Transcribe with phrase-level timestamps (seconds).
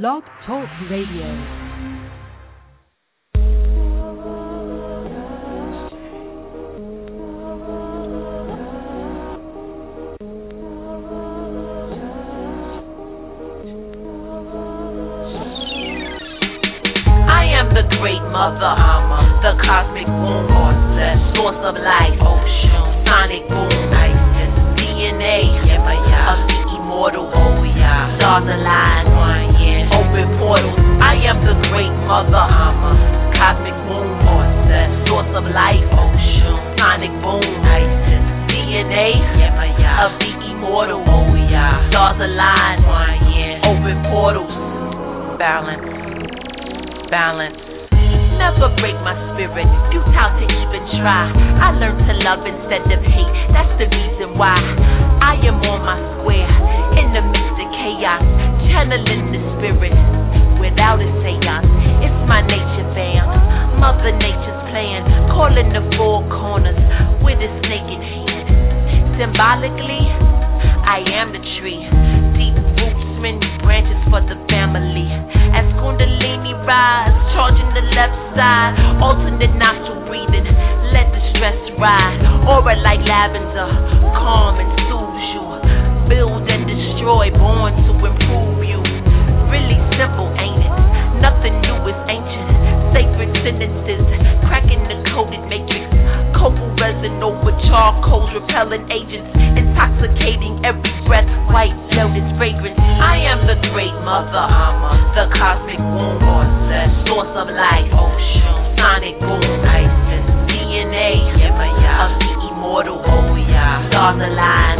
[0.00, 1.28] Blog Talk Radio.
[17.28, 18.72] I am the great mother,
[19.44, 20.48] the cosmic womb,
[21.36, 25.52] source of life, oh, ocean, sonic boom, ISIS, DNA
[26.32, 27.52] of the immortal, oh
[28.16, 29.11] stars align,
[30.42, 30.74] portals.
[30.98, 32.92] I am the great mother, I'm a
[33.38, 34.10] cosmic womb,
[34.66, 39.22] the source of life, ocean, sonic boom, ISIS, DNA
[40.02, 42.82] of the immortal, oh yeah, stars align,
[43.62, 44.50] open portals,
[45.38, 45.86] balance
[47.12, 47.60] balance.
[48.40, 51.28] Never break my spirit, futile to even try.
[51.60, 54.56] I learned to love instead of hate, that's the reason why.
[55.20, 56.48] I am on my square,
[56.96, 58.24] in the midst of chaos,
[58.64, 60.21] channeling the spirit
[60.72, 61.68] without a seance.
[62.00, 63.28] It's my nature fam,
[63.76, 66.80] Mother Nature's plan, calling the four corners
[67.20, 68.48] with its naked hand.
[69.20, 70.08] Symbolically,
[70.88, 71.84] I am the tree,
[72.40, 75.12] deep roots, many branches for the family.
[75.52, 80.48] As Kundalini rise, charging the left side, alternate nostril breathing,
[80.96, 82.16] let the stress ride.
[82.48, 83.68] Aura like lavender,
[84.16, 85.44] calm and soothes you.
[86.08, 88.80] Build and destroy, born to improve you.
[89.52, 90.51] Really simple, ain't?
[91.42, 91.74] Nothing new
[92.06, 92.94] ancient.
[92.94, 94.06] Sacred sentences,
[94.46, 95.90] cracking the coded matrix.
[96.38, 99.26] Cocoa resin over charcoals, repelling agents,
[99.58, 101.26] intoxicating every breath.
[101.50, 102.78] White lotus fragrance.
[102.78, 104.46] I am the great mother,
[105.18, 106.22] the cosmic womb,
[106.70, 109.42] the source of life, ocean, sonic boom,
[110.46, 114.78] DNA of the immortal, oh yeah, stars align,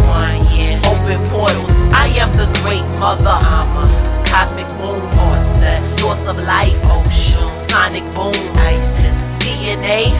[0.86, 1.66] open portals.
[1.90, 3.34] I am the great mother,
[4.30, 5.21] cosmic womb, the
[6.02, 10.10] source of life, ocean, sonic boom, ISIS, DNA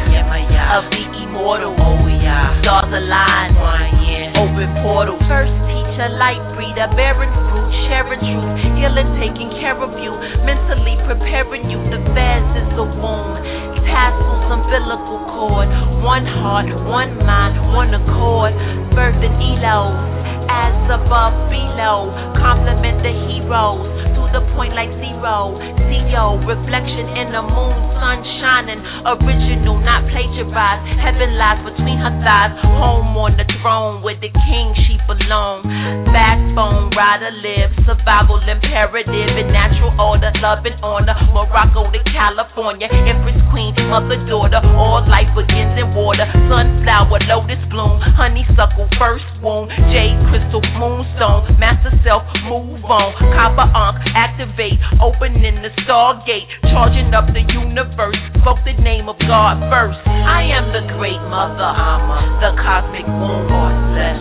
[0.78, 5.18] of the immortal, oh yeah, stars align, oh, open portals.
[5.26, 10.14] First teacher, light breeder, bearing fruit, sharing truth, healing, taking care of you,
[10.46, 11.82] mentally preparing you.
[11.90, 13.42] The vast is the womb,
[13.82, 15.66] tassels, umbilical cord,
[16.06, 18.54] one heart, one mind, one accord,
[18.94, 19.98] birthing elos,
[20.46, 24.21] as above, below, compliment the heroes.
[24.32, 25.60] The point like zero.
[25.92, 30.84] zero, reflection in the moon, sun shining, original, not plagiarized.
[31.00, 35.68] Heaven lies between her thighs, home on the throne with the king she belong.
[36.16, 41.16] Backbone, rider live, survival imperative in natural order, love and honor.
[41.32, 46.24] Morocco to California, Empress Queen, mother daughter, all life begins in water.
[46.48, 53.12] Sunflower, lotus bloom, honeysuckle, first wound, jade crystal, moonstone, master self, move on.
[53.36, 58.14] Copper ankh, activate, opening the stargate, charging up the universe.
[58.38, 59.98] Spoke the name of God first.
[60.06, 63.50] I am the great mother, I'm a, the cosmic womb,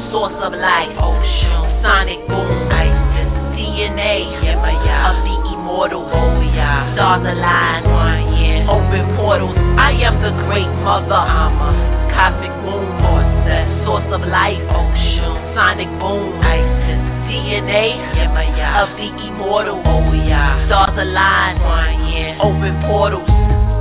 [0.10, 6.10] source of life, ocean, sonic boom, ISIS, DNA of the immortal,
[6.98, 7.86] stars align,
[8.70, 9.58] open portals.
[9.78, 11.70] I am the great mother, I'm a
[12.14, 12.90] cosmic womb,
[13.86, 17.01] source of life, ocean, sonic boom, ISIS,
[17.32, 17.96] DNA
[18.84, 21.56] of the immortal, oh yeah, stars align,
[22.44, 23.81] open portals.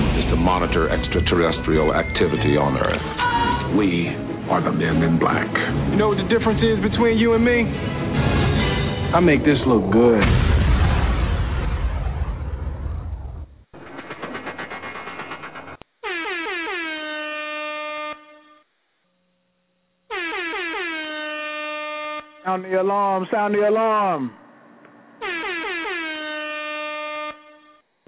[0.31, 3.75] to monitor extraterrestrial activity on Earth.
[3.77, 4.07] We
[4.49, 5.51] are the men in black.
[5.91, 7.67] You know what the difference is between you and me?
[9.11, 10.23] I make this look good.
[22.45, 24.31] Sound the alarm, sound the alarm.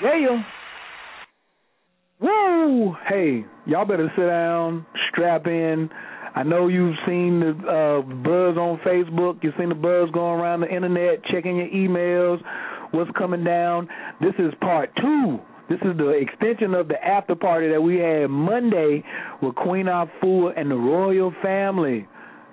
[0.04, 0.40] Yeah.
[2.20, 2.94] Woo!
[3.08, 5.88] Hey, y'all better sit down, strap in.
[6.34, 9.42] I know you've seen the uh, buzz on Facebook.
[9.42, 12.38] You've seen the buzz going around the internet, checking your emails,
[12.90, 13.88] what's coming down.
[14.20, 15.40] This is part two.
[15.70, 19.02] This is the extension of the after party that we had Monday
[19.40, 22.06] with Queen Afua and the royal family.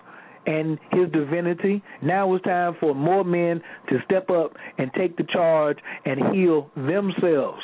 [0.47, 1.83] and his divinity.
[2.03, 6.71] Now it's time for more men to step up and take the charge and heal
[6.75, 7.63] themselves.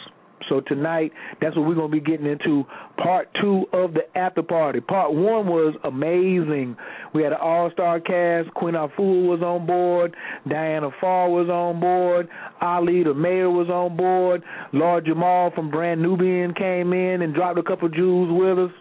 [0.48, 2.64] So tonight, that's what we're going to be getting into
[2.96, 4.80] part two of the after party.
[4.80, 6.76] Part one was amazing.
[7.12, 8.54] We had an all star cast.
[8.54, 10.16] Queen Afua was on board.
[10.48, 12.28] Diana Farr was on board.
[12.62, 14.42] Ali, the mayor, was on board.
[14.72, 18.74] Lord Jamal from Brand Nubian came in and dropped a couple jewels with us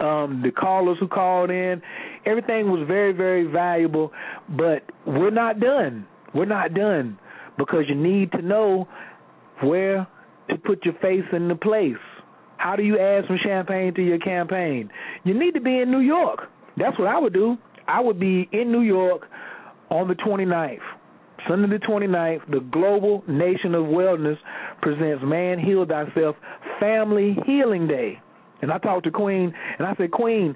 [0.00, 1.80] um, the callers who called in.
[2.24, 4.12] Everything was very, very valuable,
[4.56, 6.06] but we're not done.
[6.34, 7.18] We're not done
[7.58, 8.88] because you need to know
[9.62, 10.06] where
[10.50, 11.94] to put your face in the place.
[12.58, 14.90] How do you add some champagne to your campaign?
[15.24, 16.40] You need to be in New York.
[16.76, 17.56] That's what I would do.
[17.88, 19.22] I would be in New York
[19.90, 20.78] on the 29th.
[21.48, 24.36] Sunday the 29th, the Global Nation of Wellness
[24.82, 26.34] presents Man Heal Thyself
[26.80, 28.20] Family Healing Day.
[28.62, 30.54] And I talked to Queen, and I said, Queen,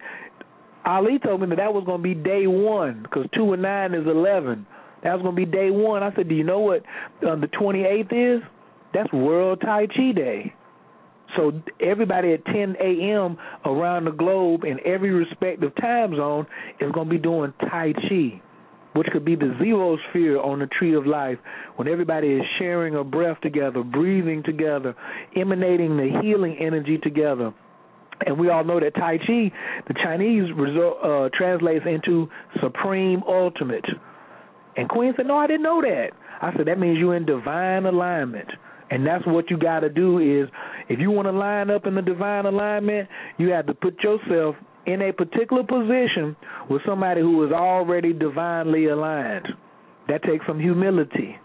[0.85, 3.95] Ali told me that that was going to be day one because two and nine
[3.95, 4.66] is eleven.
[5.02, 6.02] That was going to be day one.
[6.02, 6.83] I said, Do you know what
[7.28, 8.42] um, the 28th is?
[8.92, 10.54] That's World Tai Chi Day.
[11.37, 13.37] So everybody at 10 a.m.
[13.64, 16.47] around the globe in every respective time zone
[16.80, 18.42] is going to be doing Tai Chi,
[18.95, 21.38] which could be the zero sphere on the tree of life
[21.76, 24.95] when everybody is sharing a breath together, breathing together,
[25.37, 27.54] emanating the healing energy together.
[28.26, 29.52] And we all know that Tai Chi,
[29.88, 32.28] the Chinese result, uh, translates into
[32.62, 33.84] supreme ultimate.
[34.76, 36.10] And Queen said, No, I didn't know that.
[36.42, 38.48] I said, That means you're in divine alignment.
[38.90, 40.48] And that's what you got to do is
[40.88, 43.08] if you want to line up in the divine alignment,
[43.38, 46.34] you have to put yourself in a particular position
[46.68, 49.46] with somebody who is already divinely aligned.
[50.08, 51.36] That takes some humility.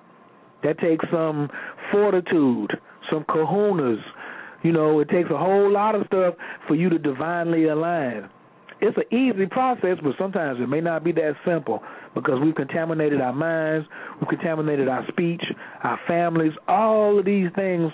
[0.63, 1.49] That takes some
[1.91, 2.71] fortitude,
[3.11, 4.01] some kahunas,
[4.65, 6.33] You know, it takes a whole lot of stuff
[6.67, 8.27] for you to divinely align.
[8.81, 11.83] It's an easy process, but sometimes it may not be that simple
[12.15, 13.87] because we've contaminated our minds,
[14.19, 15.43] we've contaminated our speech,
[15.83, 17.91] our families, all of these things.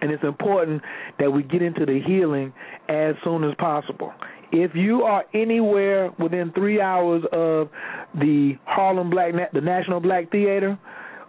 [0.00, 0.82] And it's important
[1.20, 2.52] that we get into the healing
[2.88, 4.12] as soon as possible.
[4.50, 7.68] If you are anywhere within three hours of
[8.16, 10.76] the Harlem Black, the National Black Theater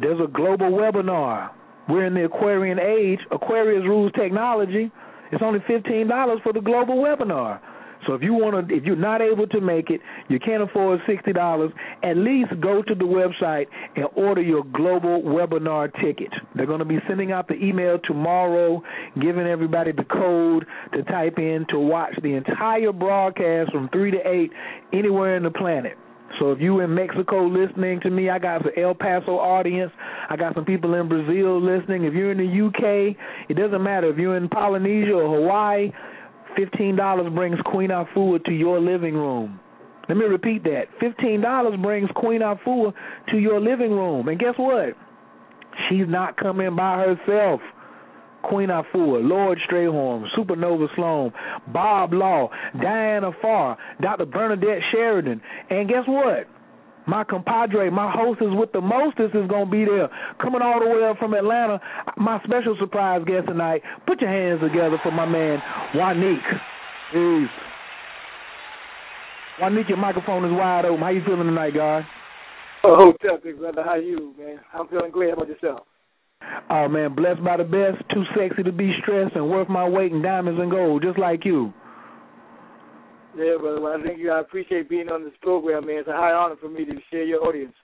[0.00, 1.50] There's a global webinar.
[1.88, 3.20] We're in the Aquarian age.
[3.30, 4.90] Aquarius rules technology.
[5.32, 7.60] It's only fifteen dollars for the global webinar.
[8.06, 11.00] So if you want to, if you're not able to make it, you can't afford
[11.06, 11.72] sixty dollars.
[12.04, 13.66] At least go to the website
[13.96, 16.32] and order your global webinar ticket.
[16.54, 18.82] They're going to be sending out the email tomorrow,
[19.20, 24.18] giving everybody the code to type in to watch the entire broadcast from three to
[24.28, 24.52] eight
[24.92, 25.96] anywhere in the planet.
[26.38, 29.92] So if you in Mexico listening to me, I got some El Paso audience.
[30.28, 32.04] I got some people in Brazil listening.
[32.04, 33.16] If you're in the UK,
[33.48, 34.10] it doesn't matter.
[34.10, 35.92] If you're in Polynesia or Hawaii,
[36.56, 39.60] fifteen dollars brings Queen Afua to your living room.
[40.08, 40.84] Let me repeat that.
[41.00, 42.92] Fifteen dollars brings Queen Afua
[43.30, 44.28] to your living room.
[44.28, 44.94] And guess what?
[45.88, 47.60] She's not coming by herself.
[48.42, 51.32] Queen Afua, Lord Strayhorn, Supernova Slom,
[51.72, 52.50] Bob Law,
[52.80, 54.26] Diana Farr, Dr.
[54.26, 55.40] Bernadette Sheridan.
[55.70, 56.46] And guess what?
[57.06, 60.08] My compadre, my hostess with the mostest is going to be there.
[60.40, 61.80] Coming all the way up from Atlanta,
[62.16, 63.82] my special surprise guest tonight.
[64.06, 65.62] Put your hands together for my man,
[65.94, 66.40] Wanique.
[67.12, 67.48] Peace.
[69.60, 71.00] Wanique, your microphone is wide open.
[71.00, 72.04] How you feeling tonight, guy?
[72.82, 73.82] Oh, what's up, big brother?
[73.84, 74.60] How you, man?
[74.74, 75.30] I'm feeling great.
[75.30, 75.86] How about yourself?
[76.68, 80.12] Oh man, blessed by the best, too sexy to be stressed, and worth my weight
[80.12, 81.72] in diamonds and gold, just like you.
[83.36, 83.80] Yeah, brother.
[83.80, 84.32] Well, I think you.
[84.32, 85.98] I appreciate being on this program, man.
[85.98, 87.74] It's a high honor for me to share your audience.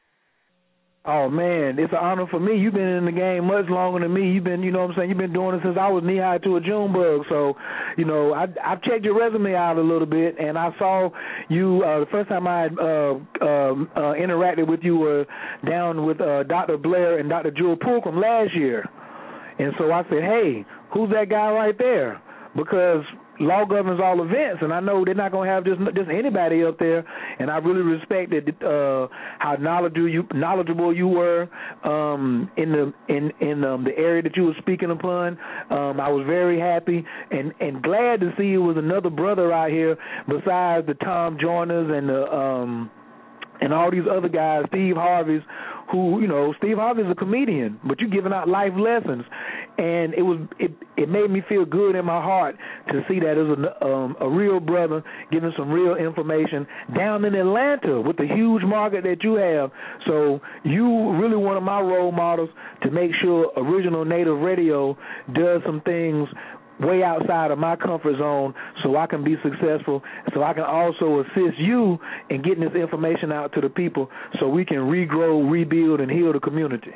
[1.05, 2.57] Oh man, it's an honor for me.
[2.57, 4.31] You've been in the game much longer than me.
[4.31, 6.19] You've been, you know what I'm saying, you've been doing it since I was knee
[6.19, 7.27] high to a June bug.
[7.29, 7.55] So,
[7.97, 11.11] you know, I I've checked your resume out a little bit and I saw
[11.49, 15.27] you uh the first time I uh uh, uh interacted with you were
[15.69, 16.79] down with uh Dr.
[16.79, 17.51] Blair and Dr.
[17.51, 18.89] Jewel Pookrum last year.
[19.59, 22.23] And so I said, "Hey, who's that guy right there?"
[22.55, 23.03] Because
[23.41, 26.65] law governs all events, and I know they're not going to have just just anybody
[26.65, 27.05] up there.
[27.39, 29.09] And I really respected uh,
[29.39, 31.49] how knowledgeable you knowledgeable you were
[31.85, 35.39] um, in the in in um, the area that you were speaking upon.
[35.71, 39.71] Um, I was very happy and and glad to see it was another brother out
[39.71, 39.97] here
[40.29, 42.91] besides the Tom Joyners and the um
[43.63, 45.43] and all these other guys, Steve Harvey's,
[45.93, 49.25] who you know, Steve Harvey's a comedian, but you're giving out life lessons,
[49.79, 52.57] and it was it it made me feel good in my heart
[52.89, 57.35] to see that as a um, a real brother giving some real information down in
[57.35, 59.71] Atlanta with the huge market that you have.
[60.07, 62.51] So you really one of my role models
[62.83, 64.97] to make sure original native radio
[65.35, 66.29] does some things
[66.87, 70.03] way outside of my comfort zone so I can be successful,
[70.35, 71.99] so I can also assist you
[72.31, 74.11] in getting this information out to the people
[74.41, 76.93] so we can regrow, rebuild, and heal the community.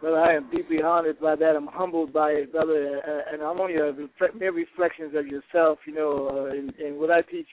[0.00, 1.56] Brother, I am deeply honored by that.
[1.56, 3.00] I'm humbled by it, brother,
[3.32, 3.92] and I'm only a
[4.38, 7.48] mere reflections of yourself, you know, uh, and, and what I teach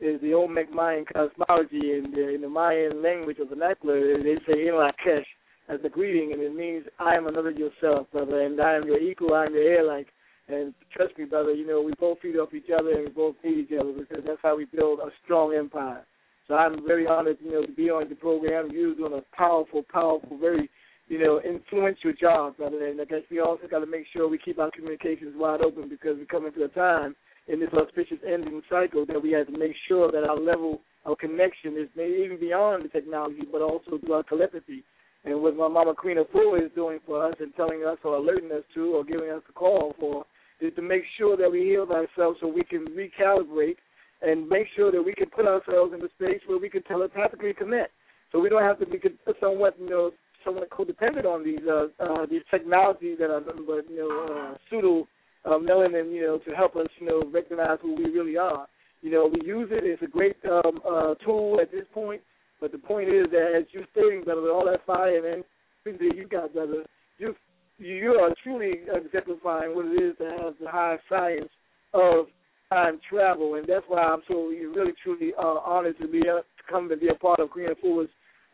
[0.00, 4.36] is the Olmec Mayan cosmology and the, in the Mayan language of the vernacular, they
[4.46, 5.26] say in Lakesh
[5.68, 8.98] as the greeting, and it means I am another yourself, brother, and I am your
[8.98, 10.06] equal, I am your heir, like
[10.52, 13.36] and trust me, brother, you know, we both feed off each other and we both
[13.44, 16.04] need each other because that's how we build a strong empire.
[16.48, 18.70] So I'm very honored, you know, to be on the program.
[18.72, 20.68] You're doing a powerful, powerful, very,
[21.08, 22.88] you know, influential job, brother.
[22.88, 25.88] And I guess we also got to make sure we keep our communications wide open
[25.88, 27.14] because we're coming to a time
[27.46, 31.18] in this auspicious ending cycle that we have to make sure that our level of
[31.18, 34.84] connection is maybe even beyond the technology, but also through our telepathy.
[35.24, 38.50] And what my mama Queen Afua is doing for us and telling us or alerting
[38.52, 40.24] us to or giving us a call for
[40.60, 43.76] is to make sure that we heal ourselves so we can recalibrate
[44.22, 47.54] and make sure that we can put ourselves in a space where we can telepathically
[47.54, 47.92] connect.
[48.32, 48.98] So we don't have to be
[49.40, 50.10] somewhat, you know,
[50.44, 54.56] somewhat codependent on these uh, uh, these technologies that are nothing but you know uh,
[54.68, 55.06] pseudo
[55.44, 58.66] uh, melanin, you know, to help us, you know, recognize who we really are.
[59.02, 59.84] You know, we use it.
[59.84, 62.20] It's a great um, uh, tool at this point.
[62.60, 65.42] But the point is that as you're stating, brother, all that fire and
[65.86, 66.84] everything you got, brother,
[67.18, 67.34] you
[67.80, 71.48] you are truly exemplifying what it is to have the high science
[71.94, 72.26] of
[72.70, 76.62] time travel, and that's why I'm so really truly uh, honored to be uh, to
[76.70, 78.08] come and be a part of Queen Afua's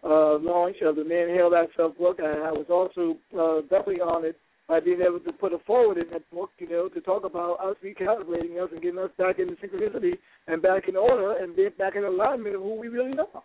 [0.04, 2.18] uh, launch of the Man Heal Thyself book.
[2.18, 4.36] And I was also uh, definitely honored
[4.68, 7.56] by being able to put a forward in that book, you know, to talk about
[7.60, 10.14] us recalibrating us and getting us back into synchronicity
[10.48, 13.42] and back in order and being back in alignment of who we really are.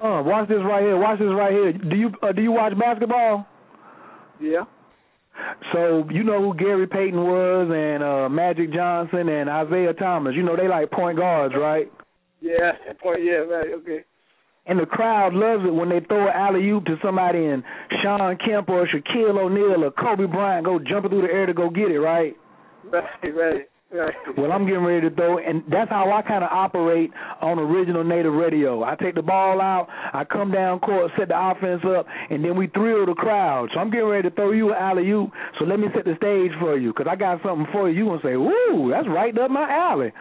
[0.00, 0.96] Uh, watch this right here.
[0.96, 1.72] Watch this right here.
[1.72, 3.46] Do you uh, do you watch basketball?
[4.40, 4.64] Yeah.
[5.72, 10.34] So you know who Gary Payton was and uh Magic Johnson and Isiah Thomas.
[10.34, 11.90] You know they like point guards, right?
[12.40, 12.72] Yeah,
[13.02, 13.24] point.
[13.24, 13.68] Yeah, right.
[13.74, 14.04] Okay.
[14.66, 17.62] And the crowd loves it when they throw an alley oop to somebody and
[18.02, 21.68] Shawn Kemp or Shaquille O'Neal or Kobe Bryant go jumping through the air to go
[21.68, 22.36] get it, right?
[22.92, 23.68] Right, right.
[24.36, 28.02] Well, I'm getting ready to throw, and that's how I kind of operate on original
[28.02, 28.82] native radio.
[28.82, 32.56] I take the ball out, I come down court, set the offense up, and then
[32.56, 33.70] we thrill the crowd.
[33.72, 35.30] So I'm getting ready to throw you an alley oop.
[35.58, 37.96] So let me set the stage for you, cause I got something for you.
[37.96, 40.12] You gonna say, "Woo, that's right up my alley."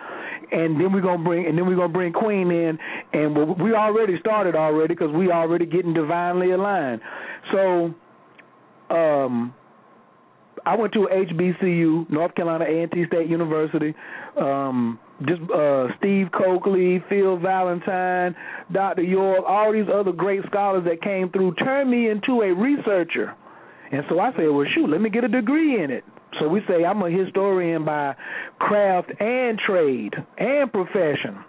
[0.52, 2.78] And then we're gonna bring, and then we're gonna bring Queen in,
[3.14, 7.02] and we already started already, cause we already getting divinely aligned.
[7.52, 7.94] So,
[8.92, 9.54] um
[10.66, 13.94] I went to HBCU, North Carolina A&T State University.
[14.40, 18.36] Um, just uh, Steve Cokely, Phil Valentine,
[18.72, 19.04] Dr.
[19.04, 23.36] York, all these other great scholars that came through turned me into a researcher.
[23.92, 26.04] And so I said, well, shoot, let me get a degree in it.
[26.40, 28.16] So we say I'm a historian by
[28.60, 31.44] craft and trade and profession.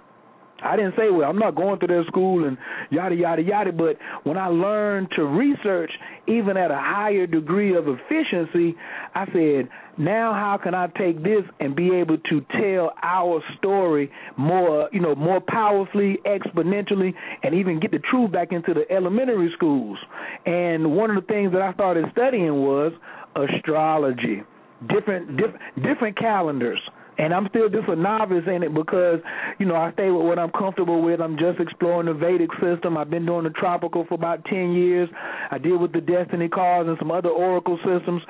[0.64, 2.56] I didn't say, well, I'm not going to their school and
[2.90, 3.72] yada, yada, yada.
[3.72, 5.90] But when I learned to research,
[6.26, 8.74] even at a higher degree of efficiency,
[9.14, 14.10] I said, now how can I take this and be able to tell our story
[14.36, 19.50] more, you know, more powerfully, exponentially, and even get the truth back into the elementary
[19.54, 19.98] schools?
[20.46, 22.92] And one of the things that I started studying was
[23.36, 24.42] astrology,
[24.88, 26.80] different, different, different calendars
[27.18, 29.20] and I'm still just a novice in it because,
[29.58, 31.20] you know, I stay with what I'm comfortable with.
[31.20, 32.96] I'm just exploring the Vedic system.
[32.96, 35.08] I've been doing the tropical for about 10 years.
[35.50, 38.22] I deal with the destiny cards and some other oracle systems.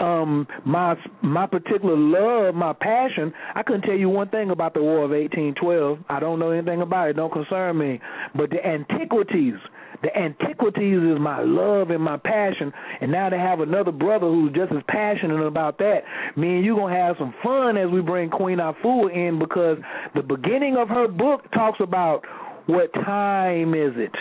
[0.00, 4.82] Um, my my particular love, my passion, I couldn't tell you one thing about the
[4.82, 5.98] War of 1812.
[6.08, 7.16] I don't know anything about it.
[7.16, 8.00] Don't concern me.
[8.34, 9.54] But the antiquities,
[10.02, 12.72] the antiquities is my love and my passion.
[13.00, 16.00] And now to have another brother who's just as passionate about that,
[16.36, 19.78] me and you gonna have some fun as we bring Queen Afua in because
[20.14, 22.24] the beginning of her book talks about
[22.66, 24.14] what time is it.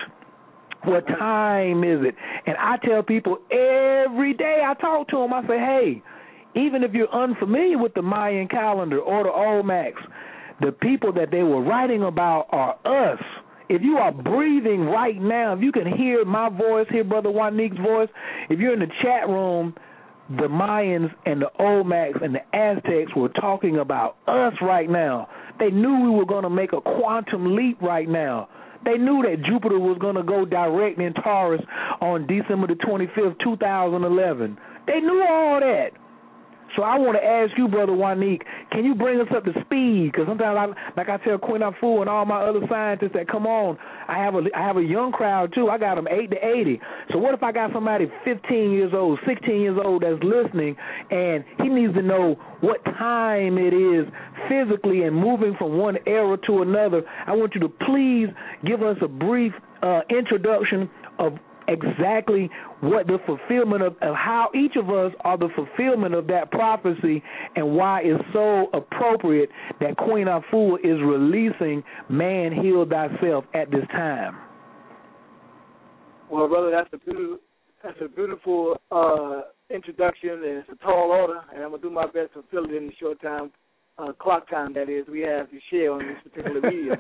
[0.84, 2.16] What time is it?
[2.48, 6.04] And I tell people every day I talk to them, I say, hey,
[6.56, 10.02] even if you're unfamiliar with the Mayan calendar or the Olmecs,
[10.60, 13.20] the people that they were writing about are us
[13.72, 17.78] if you are breathing right now, if you can hear my voice, hear Brother Juanique's
[17.78, 18.10] voice,
[18.50, 19.74] if you're in the chat room,
[20.30, 25.30] the Mayans and the Olmecs and the Aztecs were talking about us right now.
[25.58, 28.50] They knew we were going to make a quantum leap right now.
[28.84, 31.62] They knew that Jupiter was going to go direct in Taurus
[32.02, 34.58] on December the 25th, 2011.
[34.86, 35.92] They knew all that.
[36.76, 40.12] So I want to ask you, brother Juanique, can you bring us up to speed?
[40.12, 43.46] Because sometimes, I, like I tell Queen Afua and all my other scientists that come
[43.46, 45.70] on, I have a I have a young crowd too.
[45.70, 46.80] I got them eight to eighty.
[47.12, 50.76] So what if I got somebody 15 years old, 16 years old that's listening,
[51.10, 54.08] and he needs to know what time it is
[54.48, 57.04] physically and moving from one era to another?
[57.28, 58.28] I want you to please
[58.66, 61.34] give us a brief uh, introduction of
[61.68, 62.50] exactly
[62.82, 67.24] what the fulfillment of, of how each of us are the fulfillment of that prophecy
[67.56, 73.86] and why it's so appropriate that Queen Afua is releasing Man Heal Thyself at this
[73.92, 74.38] time.
[76.30, 77.38] Well, brother, that's a beautiful,
[77.84, 82.06] that's a beautiful uh, introduction, and it's a tall order, and I'm gonna do my
[82.06, 83.52] best to fill it in the short time,
[83.98, 86.96] uh, clock time that is we have to share on this particular video.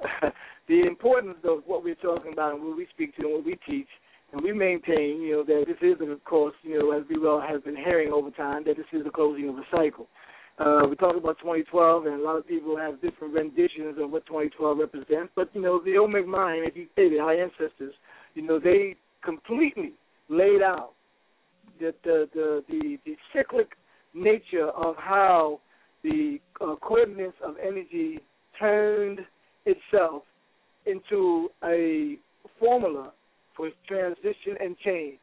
[0.68, 3.58] the importance of what we're talking about and what we speak to and what we
[3.66, 3.88] teach,
[4.32, 7.40] and we maintain, you know, that this is, of course, you know, as we well
[7.40, 10.08] have been hearing over time, that this is the closing of a cycle.
[10.58, 14.24] Uh, we talk about 2012, and a lot of people have different renditions of what
[14.26, 15.32] 2012 represents.
[15.34, 17.92] But you know, the Olmec mind, as you say stated, our ancestors,
[18.34, 19.94] you know, they completely
[20.28, 20.92] laid out
[21.80, 23.68] the the the the, the cyclic
[24.14, 25.60] nature of how
[26.04, 28.20] the uh, coordinates of energy
[28.58, 29.20] turned
[29.66, 30.22] itself
[30.86, 32.16] into a
[32.58, 33.12] formula
[33.56, 35.18] for transition and change.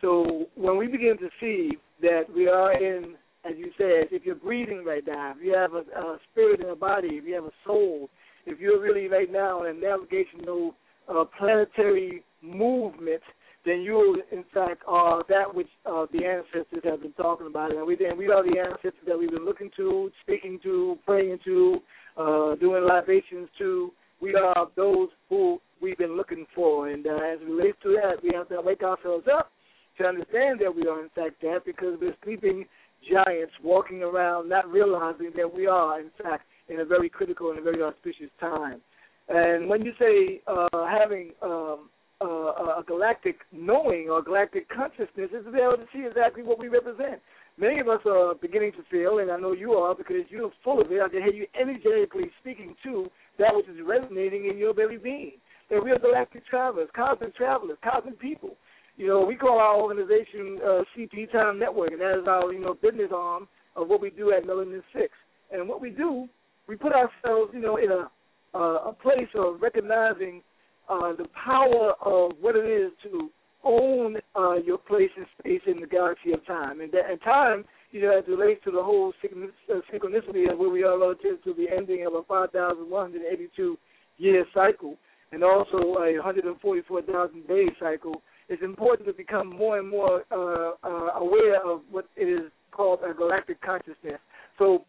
[0.00, 4.34] So when we begin to see that we are in, as you said, if you're
[4.34, 7.44] breathing right now, if you have a, a spirit in a body, if you have
[7.44, 8.08] a soul,
[8.46, 10.74] if you're really right now in a navigational
[11.08, 13.22] uh, planetary movement,
[13.64, 17.74] then you, in fact, are that which uh, the ancestors have been talking about.
[17.74, 21.38] And we, and we are the ancestors that we've been looking to, speaking to, praying
[21.44, 21.78] to,
[22.16, 23.92] uh, doing libations to.
[24.20, 26.88] We are those who we've been looking for.
[26.88, 29.50] And uh, as it relates to that, we have to wake ourselves up
[29.98, 32.64] to understand that we are, in fact, that because we're sleeping
[33.12, 37.58] giants walking around not realizing that we are, in fact, in a very critical and
[37.58, 38.80] a very auspicious time.
[39.28, 45.44] And when you say uh, having um, uh, a galactic knowing or galactic consciousness, is
[45.44, 47.20] to be able to see exactly what we represent.
[47.58, 50.80] Many of us are beginning to feel, and I know you are because you're full
[50.80, 51.00] of it.
[51.02, 55.32] I can hear you energetically speaking to that which is resonating in your very being.
[55.68, 58.56] That we are galactic travelers, cosmic travelers, cosmic people.
[58.96, 62.60] You know, we call our organization uh, CP Time Network, and that is our you
[62.60, 65.10] know business arm of what we do at Melanin Six.
[65.50, 66.28] And what we do,
[66.68, 68.08] we put ourselves, you know, in a
[68.54, 70.42] uh, a place of recognizing
[70.88, 73.30] uh, the power of what it is to
[73.68, 76.80] own uh, your place in space in the galaxy of time.
[76.80, 80.58] And, that, and time, you know, as it relates to the whole uh, synchronicity of
[80.58, 83.78] where we are relative to the ending of a 5,182
[84.16, 84.96] year cycle
[85.32, 91.18] and also a 144,000 day cycle, it's important to become more and more uh, uh,
[91.20, 94.18] aware of what it is called a galactic consciousness.
[94.58, 94.84] So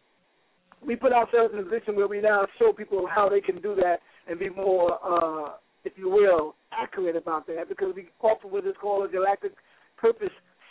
[0.84, 3.74] we put ourselves in a position where we now show people how they can do
[3.76, 5.52] that and be more, uh,
[5.84, 9.52] if you will, accurate about that because we offer what is called a galactic
[9.96, 10.30] purpose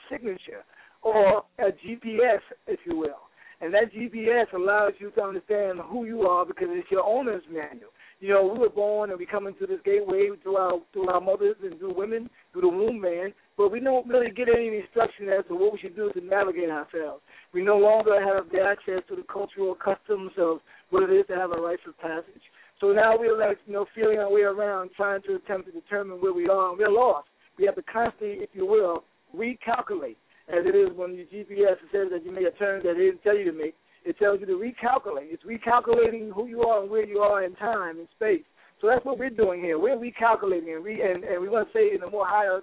[0.09, 0.63] signature
[1.01, 3.29] or a GPS, if you will.
[3.61, 7.91] And that GPS allows you to understand who you are because it's your owner's manual.
[8.21, 11.21] You know, we were born and we come into this gateway through our through our
[11.21, 15.27] mothers and through women, through the womb man, but we don't really get any instruction
[15.29, 17.21] as to what we should do to navigate ourselves.
[17.53, 21.35] We no longer have the access to the cultural customs of what it is to
[21.35, 22.43] have a rites of passage.
[22.79, 26.21] So now we're like, you know, feeling our way around, trying to attempt to determine
[26.21, 27.27] where we are, and we're lost.
[27.57, 29.03] We have to constantly, if you will,
[29.35, 30.15] recalculate.
[30.47, 33.21] As it is when your GPS says that you made a turn that it didn't
[33.21, 35.27] tell you to make, it tells you to recalculate.
[35.29, 38.43] It's recalculating who you are and where you are in time and space.
[38.81, 39.77] So that's what we're doing here.
[39.77, 42.61] We're recalculating, and, re- and, and we want to say in a more higher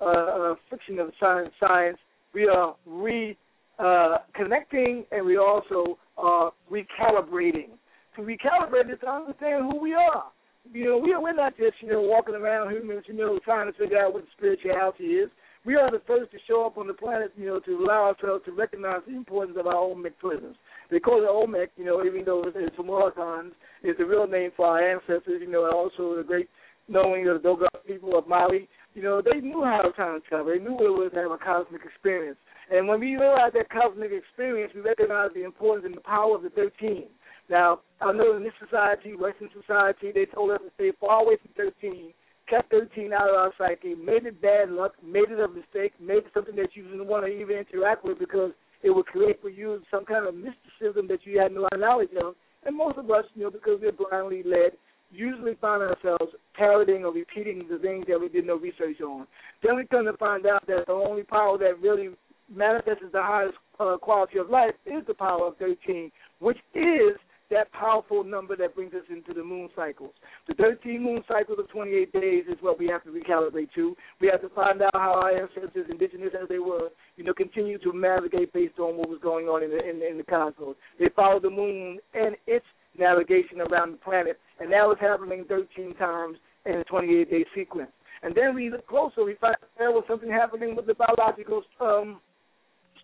[0.00, 1.98] uh, uh, friction of science, science,
[2.32, 3.36] we are re
[3.78, 7.70] uh, connecting and we also are recalibrating
[8.16, 10.24] to recalibrate is to understand who we are.
[10.72, 13.70] You know, we are, we're not just, you know, walking around humans, you know, trying
[13.70, 15.30] to figure out what spirituality is.
[15.64, 18.44] We are the first to show up on the planet, you know, to allow ourselves
[18.46, 20.56] to recognize the importance of our Olmec presence.
[20.90, 23.52] They call it Olmec, you know, even though it's, it's Moroccan,
[23.82, 26.48] it's the real name for our ancestors, you know, also the great
[26.88, 28.68] knowing of the Dogon people of Mali.
[28.94, 30.52] You know, they knew how to time travel.
[30.52, 32.38] They knew it was to have a cosmic experience.
[32.70, 36.42] And when we realize that cosmic experience, we recognize the importance and the power of
[36.42, 37.06] the 13.
[37.48, 41.36] Now, I know in this society, Western society, they told us to stay far away
[41.40, 42.12] from 13,
[42.48, 46.18] kept 13 out of our psyche, made it bad luck, made it a mistake, made
[46.18, 48.50] it something that you didn't want to even interact with because
[48.82, 52.34] it would create for you some kind of mysticism that you had no knowledge of.
[52.64, 54.72] And most of us, you know, because we're blindly led,
[55.12, 59.26] usually find ourselves parroting or repeating the things that we did no research on.
[59.62, 62.10] Then we come to find out that the only power that really
[62.52, 67.16] manifests the highest uh, quality of life is the power of 13, which is
[67.50, 70.12] that powerful number that brings us into the moon cycles.
[70.48, 73.96] The 13 moon cycles of 28 days is what we have to recalibrate to.
[74.20, 77.78] We have to find out how our ancestors, indigenous as they were, you know, continue
[77.78, 80.76] to navigate based on what was going on in the, in, in the cosmos.
[80.98, 82.66] They followed the moon and its
[82.98, 87.90] navigation around the planet, and that was happening 13 times in a 28 day sequence.
[88.22, 92.20] And then we look closer, we find there was something happening with the biological um,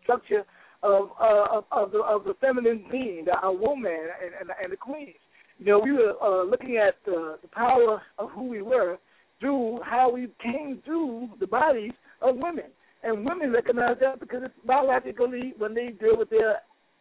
[0.02, 0.44] structure
[0.82, 4.72] of uh, of, of the of the feminine being, the, our woman and, and and
[4.72, 5.14] the queens.
[5.58, 8.98] You know, we were uh, looking at the, the power of who we were
[9.38, 12.64] through how we came through the bodies of women,
[13.02, 16.56] and women recognize that because it's biologically when they deal with their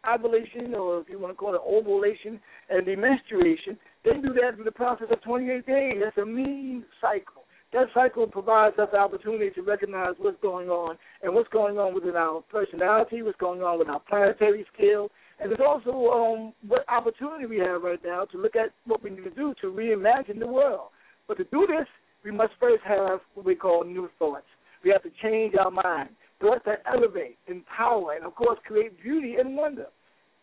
[0.08, 2.40] ovulation, or if you want to call it ovulation,
[2.70, 5.94] and the menstruation, They do that through the process of 28 days.
[6.02, 7.41] That's a mean cycle.
[7.72, 11.94] That cycle provides us the opportunity to recognize what's going on and what's going on
[11.94, 15.08] within our personality, what's going on with our planetary scale,
[15.40, 19.10] and there's also um, what opportunity we have right now to look at what we
[19.10, 20.90] need to do to reimagine the world.
[21.26, 21.86] But to do this,
[22.24, 24.46] we must first have what we call new thoughts.
[24.84, 29.36] We have to change our mind, thoughts that elevate, empower, and of course create beauty
[29.38, 29.86] and wonder.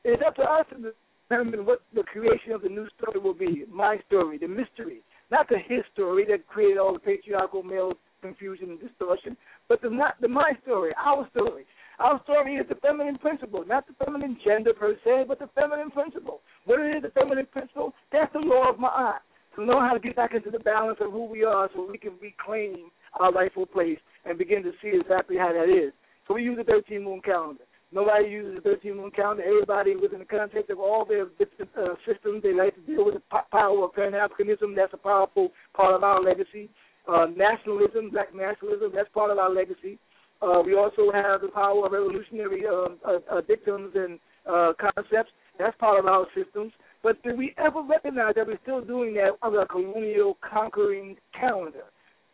[0.04, 0.92] It's up to us to
[1.30, 3.66] determine what the creation of the new story will be.
[3.72, 8.72] My story, the mystery, not the his story that created all the patriarchal male confusion
[8.72, 9.38] and distortion,
[9.68, 11.66] but the not the my story, our story.
[12.00, 15.92] Our story is the feminine principle, not the feminine gender per se, but the feminine
[15.92, 16.42] principle.
[16.66, 17.94] What is the feminine principle?
[18.12, 19.20] That's the law of Ma'at.
[19.56, 21.98] To know how to get back into the balance of who we are so we
[21.98, 25.92] can reclaim our rightful place and begin to see exactly how that is.
[26.28, 27.64] So we use the 13 moon calendar.
[27.92, 29.44] Nobody uses the 13 moon calendar.
[29.44, 33.16] Everybody, within the context of all their different uh, systems, they like to deal with
[33.16, 34.76] the power of Pan Africanism.
[34.76, 36.70] That's a powerful part of our legacy.
[37.08, 39.98] Uh, nationalism, black nationalism, that's part of our legacy.
[40.42, 45.32] Uh, we also have the power of evolutionary uh, uh, uh, dictums and uh, concepts.
[45.58, 46.72] That's part of our systems.
[47.04, 51.86] But do we ever recognize that we're still doing that under a colonial conquering calendar?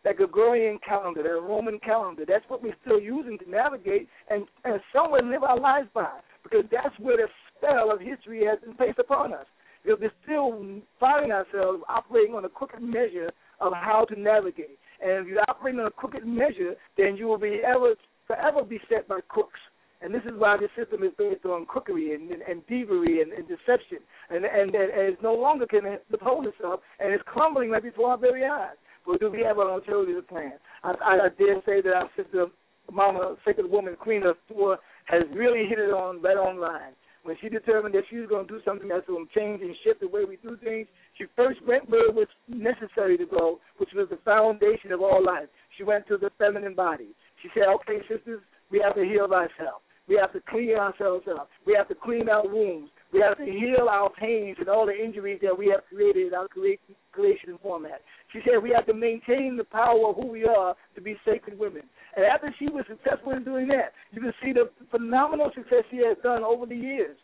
[0.06, 4.80] That Gregorian calendar, that Roman calendar, that's what we're still using to navigate and, and
[4.94, 6.20] somewhere live our lives by.
[6.44, 9.46] Because that's where the spell of history has been placed upon us.
[9.84, 14.78] Because we're still finding ourselves operating on a crooked measure of how to navigate.
[15.02, 17.96] And if you operate on a crooked measure, then you will be ever
[18.28, 19.60] forever be set by crooks.
[20.02, 23.32] And this is why this system is based on crookery and, and, and thievery and,
[23.32, 24.00] and deception.
[24.30, 28.18] And, and, and, it no longer can uphold itself, and it's crumbling right before our
[28.18, 28.76] very eyes.
[29.06, 30.54] But do we have an alternative plan?
[30.84, 32.48] I, I, I dare say that our sister,
[32.92, 36.94] Mama, sacred woman, Queen of Thor, has really hit it on right on line
[37.26, 39.76] when she determined that she was going to do something that's going to change and
[39.84, 40.88] shift the way we do things,
[41.18, 45.26] she first went where it was necessary to go, which was the foundation of all
[45.26, 45.50] life.
[45.76, 47.16] She went to the feminine body.
[47.42, 49.82] She said, okay, sisters, we have to heal ourselves.
[50.08, 51.50] We have to clean ourselves up.
[51.66, 52.92] We have to clean our wounds.
[53.14, 56.34] We have to heal our pains and all the injuries that we have created in
[56.34, 58.02] our creation format.
[58.34, 61.58] She said we have to maintain the power of who we are to be sacred
[61.58, 61.84] women.
[62.16, 65.98] And after she was successful in doing that, you can see the phenomenal success she
[65.98, 67.18] has done over the years.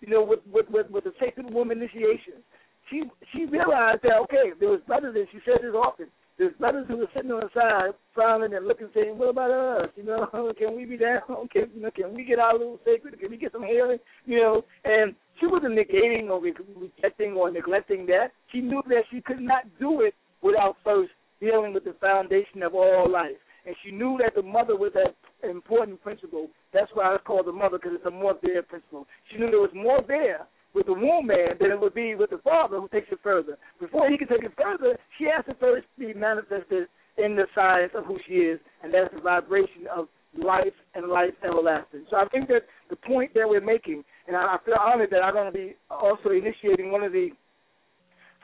[0.00, 2.42] You know, with with with, with the sacred woman initiation,
[2.90, 6.06] she she realized that okay, there was brothers, and she said this often.
[6.38, 9.88] There's brothers who were sitting on the side, frowning and looking, saying, "What about us?
[9.96, 11.22] You know, can we be down?
[11.52, 13.18] Can you know, can we get our little sacred?
[13.18, 13.98] Can we get some healing?
[14.26, 18.28] You know?" And she wasn't negating or rejecting or neglecting that.
[18.52, 22.74] She knew that she could not do it without first dealing with the foundation of
[22.74, 25.14] all life and she knew that the mother was that
[25.48, 26.48] important principle.
[26.72, 29.06] That's why it's called the mother because it's a more there principle.
[29.30, 32.30] She knew there was more there with the womb man than it would be with
[32.30, 33.58] the father who takes it further.
[33.80, 36.86] Before he can take it further, she has to first be manifested
[37.18, 40.06] in the science of who she is, and that's the vibration of
[40.38, 42.04] life and life everlasting.
[42.10, 45.34] So I think that the point that we're making, and I feel honored that I'm
[45.34, 47.30] going to be also initiating one of the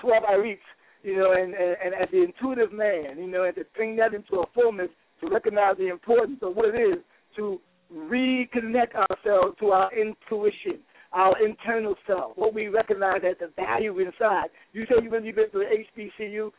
[0.01, 0.59] 12 Arits,
[1.03, 4.15] you know, and, and, and as the intuitive man, you know, and to bring that
[4.15, 4.89] into a fullness
[5.21, 6.99] to recognize the importance of what it is
[7.37, 7.61] to
[7.95, 10.81] reconnect ourselves to our intuition,
[11.13, 14.49] our internal self, what we recognize as the value inside.
[14.73, 16.51] You say you've you've been to the HBCU.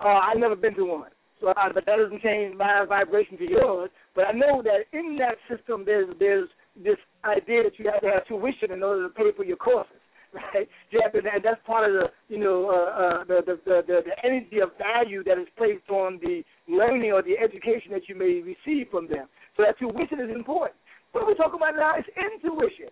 [0.00, 1.10] Uh, I've never been to one.
[1.40, 3.90] So, uh, but that doesn't change my vibration to yours.
[4.14, 8.10] But I know that in that system, there's there's this idea that you have to
[8.10, 10.00] have tuition in order to pay for your courses
[10.54, 10.68] right?
[10.90, 14.00] You have to, and that's part of the, you know, uh, uh, the, the, the
[14.02, 18.16] the energy of value that is placed on the learning or the education that you
[18.16, 19.26] may receive from them.
[19.56, 20.78] So that tuition is important.
[21.12, 22.90] What we're talking about now is intuition,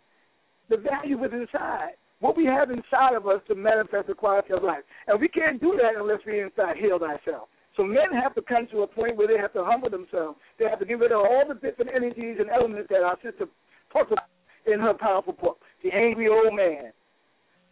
[0.70, 4.62] the value within inside, what we have inside of us to manifest the quality of
[4.62, 7.50] life, and we can't do that unless we inside heal ourselves.
[7.76, 10.38] So men have to come to a point where they have to humble themselves.
[10.58, 13.46] They have to get rid of all the different energies and elements that our sister
[13.92, 14.24] talks about
[14.66, 16.92] in her powerful book, The Angry Old Man,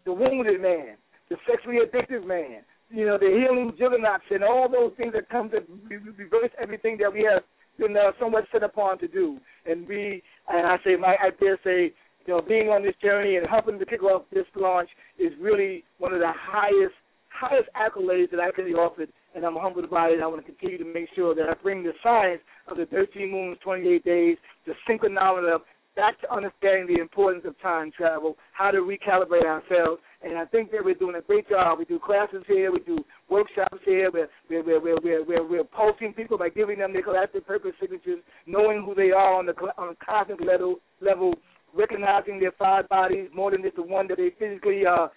[0.05, 0.97] the wounded man,
[1.29, 5.51] the sexually addicted man, you know, the healing juggernauts and all those things that come
[5.51, 7.43] to reverse everything that we have
[7.79, 9.39] been uh, somewhat set upon to do.
[9.65, 11.95] And we, and I say, my, I dare say,
[12.27, 15.85] you know, being on this journey and helping to kick off this launch is really
[15.99, 16.95] one of the highest,
[17.29, 19.09] highest accolades that I can be offered.
[19.35, 20.21] And I'm humbled by it.
[20.21, 23.31] I want to continue to make sure that I bring the science of the 13
[23.31, 25.59] moons, 28 days, the synchronometer
[25.97, 30.01] back to understanding the importance of time travel, how to recalibrate ourselves.
[30.23, 31.79] And I think that we're doing a great job.
[31.79, 32.99] We do classes here, we do
[33.29, 37.47] workshops here, we're, we're, we're, we're, we're, we're pulsing people by giving them their collective
[37.47, 41.35] purpose signatures, knowing who they are on the on a cosmic level, level
[41.75, 45.09] recognizing their five bodies more than just the one that they physically uh,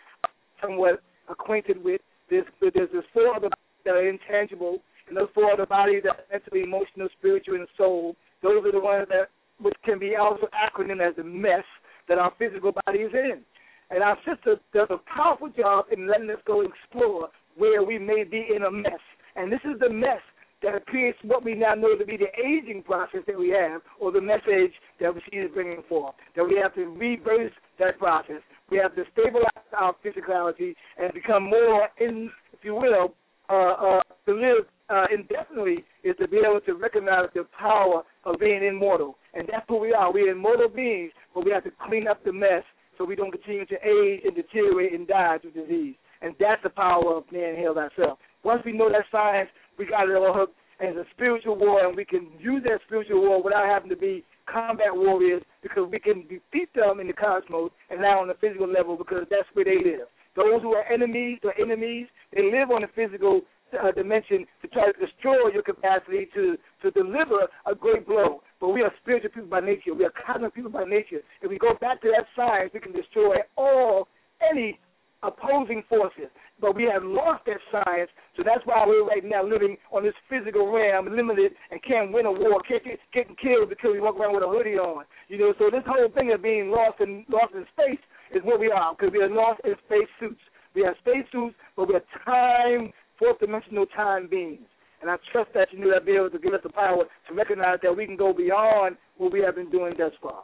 [0.61, 2.01] somewhat acquainted with.
[2.29, 3.49] There's there's there's four other
[3.85, 8.15] that are intangible, and those four other bodies that are mentally, emotional, spiritual, and soul.
[8.41, 9.29] Those are the ones that
[9.63, 11.63] which can be also acronym as the mess
[12.07, 13.41] that our physical body is in.
[13.89, 18.23] And our sister does a powerful job in letting us go explore where we may
[18.23, 19.01] be in a mess.
[19.35, 20.21] And this is the mess
[20.63, 24.11] that creates what we now know to be the aging process that we have, or
[24.11, 26.15] the message that she is bringing forth.
[26.35, 28.41] That we have to reverse that process.
[28.69, 33.13] We have to stabilize our physicality and become more, in, if you will,
[33.49, 38.39] uh, uh, to live uh, indefinitely is to be able to recognize the power of
[38.39, 39.17] being immortal.
[39.33, 40.11] And that's who we are.
[40.11, 42.63] We're immortal beings, but we have to clean up the mess
[42.97, 45.95] so we don't continue to age and deteriorate and die through disease.
[46.21, 48.19] And that's the power of being healed ourselves.
[48.43, 50.55] Once we know that science, we got it all hooked.
[50.79, 53.95] And it's a spiritual war, and we can use that spiritual war without having to
[53.95, 58.33] be combat warriors because we can defeat them in the cosmos and now on the
[58.41, 60.07] physical level because that's where they live.
[60.35, 63.41] Those who are enemies, the enemies, they live on the physical
[63.81, 68.41] uh, dimension to try to destroy your capacity to to deliver a great blow.
[68.59, 69.93] But we are spiritual people by nature.
[69.93, 71.21] We are cosmic people by nature.
[71.41, 74.07] If we go back to that science, we can destroy all
[74.49, 74.79] any
[75.23, 76.27] opposing forces.
[76.59, 80.13] But we have lost that science, so that's why we're right now living on this
[80.29, 84.15] physical realm, limited, and can't win a war, can't get getting killed because we walk
[84.15, 85.03] around with a hoodie on.
[85.27, 87.99] You know, so this whole thing of being lost in lost in space
[88.35, 90.41] is what we are, because we are lost in space suits.
[90.75, 94.67] We have space suits, but we are time, fourth dimensional time beings.
[95.01, 97.33] And I trust that you know that be able to give us the power to
[97.33, 100.43] recognize that we can go beyond what we have been doing thus far.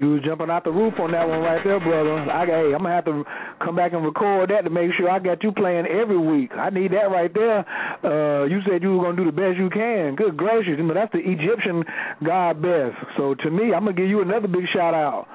[0.00, 2.24] You was jumping out the roof on that one right there, brother.
[2.32, 3.22] I hey, I'm gonna have to
[3.62, 6.52] come back and record that to make sure I got you playing every week.
[6.56, 7.68] I need that right there.
[8.02, 10.16] Uh, you said you were gonna do the best you can.
[10.16, 11.84] Good gracious, know that's the Egyptian
[12.24, 12.96] God best.
[13.18, 15.28] So to me, I'm gonna give you another big shout out.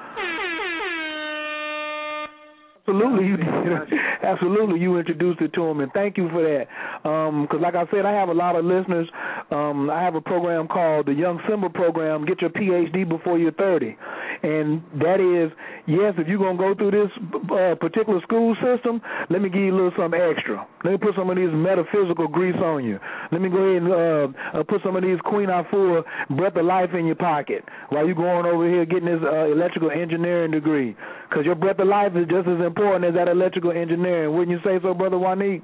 [2.88, 3.46] Absolutely, you did.
[4.22, 6.66] Absolutely, you introduced it to him, and thank you for that.
[7.02, 9.08] Because, um, like I said, I have a lot of listeners.
[9.50, 12.24] Um, I have a program called the Young Simba Program.
[12.24, 13.96] Get your PhD before you're 30,
[14.42, 15.52] and that is
[15.86, 17.10] yes, if you're gonna go through this
[17.52, 20.66] uh, particular school system, let me give you a little something extra.
[20.84, 22.98] Let me put some of these metaphysical grease on you.
[23.32, 26.04] Let me go ahead and uh, uh, put some of these Queen Afua
[26.36, 29.90] breath of life in your pocket while you're going over here getting this uh, electrical
[29.90, 30.96] engineering degree.
[31.28, 34.36] Because your breath of life is just as important as that electrical engineering.
[34.36, 35.62] Wouldn't you say so, Brother Juanique?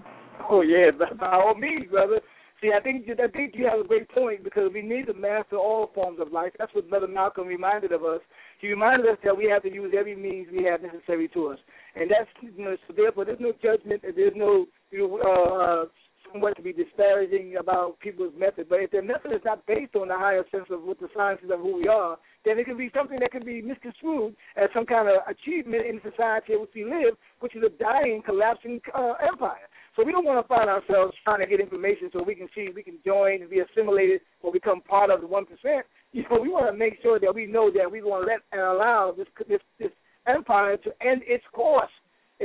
[0.51, 2.21] Oh, yeah, by all means, brother.
[2.63, 5.57] See, I think I think you have a great point because we need to master
[5.57, 6.53] all forms of life.
[6.61, 8.21] That's what Brother Malcolm reminded of us.
[8.61, 11.59] He reminded us that we have to use every means we have necessary to us,
[11.97, 15.85] and that's you know so therefore there's no judgment and there's no you know uh,
[16.33, 18.69] somewhat to be disparaging about people's method.
[18.69, 21.51] But if their method is not based on the higher sense of what the sciences
[21.53, 24.87] of who we are, then it can be something that can be misconstrued as some
[24.87, 29.15] kind of achievement in society in which we live, which is a dying, collapsing uh,
[29.27, 29.67] empire.
[29.97, 32.69] So we don't want to find ourselves trying to get information so we can see,
[32.75, 35.87] we can join and be assimilated or become part of the one percent.
[36.15, 38.41] You know, we want to make sure that we know that we want to let
[38.53, 39.89] and allow this this this
[40.27, 41.89] empire to end its course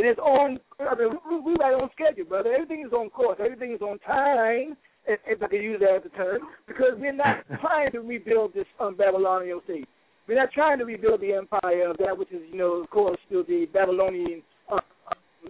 [0.05, 0.59] its own.
[0.79, 2.53] I mean, we, we right on schedule, brother.
[2.53, 3.39] Everything is on course.
[3.43, 4.77] Everything is on time.
[5.07, 8.53] If, if I can use that as a term, because we're not trying to rebuild
[8.53, 9.87] this um, Babylonian state.
[10.27, 13.17] We're not trying to rebuild the empire of that which is, you know, of course,
[13.25, 14.79] still the Babylonian uh,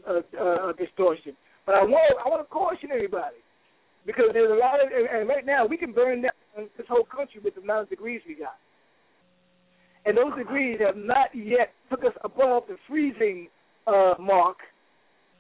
[0.08, 1.34] uh, uh, distortion.
[1.68, 3.44] But I want I want to caution everybody
[4.08, 6.32] because there's a lot of and right now we can burn down
[6.78, 8.56] this whole country with the amount of degrees we got,
[10.06, 13.50] and those degrees have not yet took us above the freezing
[13.86, 14.64] uh, mark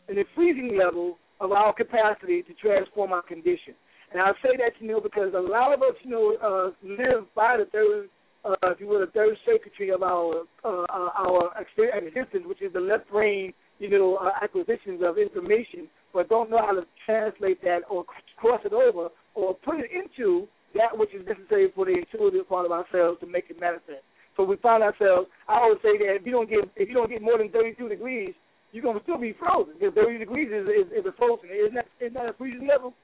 [0.09, 3.71] and the freezing level of our capacity to transform our condition.
[4.11, 7.23] And I say that you know because a lot of us you know uh, live
[7.35, 8.09] by the third,
[8.43, 12.81] uh, if you will, the third circuitry of our uh, our existence, which is the
[12.81, 15.87] left brain you know, uh, acquisitions of information,
[16.17, 18.03] but don't know how to translate that or
[18.37, 22.65] cross it over or put it into that which is necessary for the intuitive part
[22.65, 24.01] of ourselves to make it manifest.
[24.35, 25.29] So we find ourselves.
[25.47, 27.87] I always say that if you don't get if you don't get more than 32
[27.87, 28.33] degrees,
[28.71, 31.53] you're gonna still be frozen because 30 degrees is is, is a frozen.
[31.53, 32.95] Isn't that isn't that a freezing level?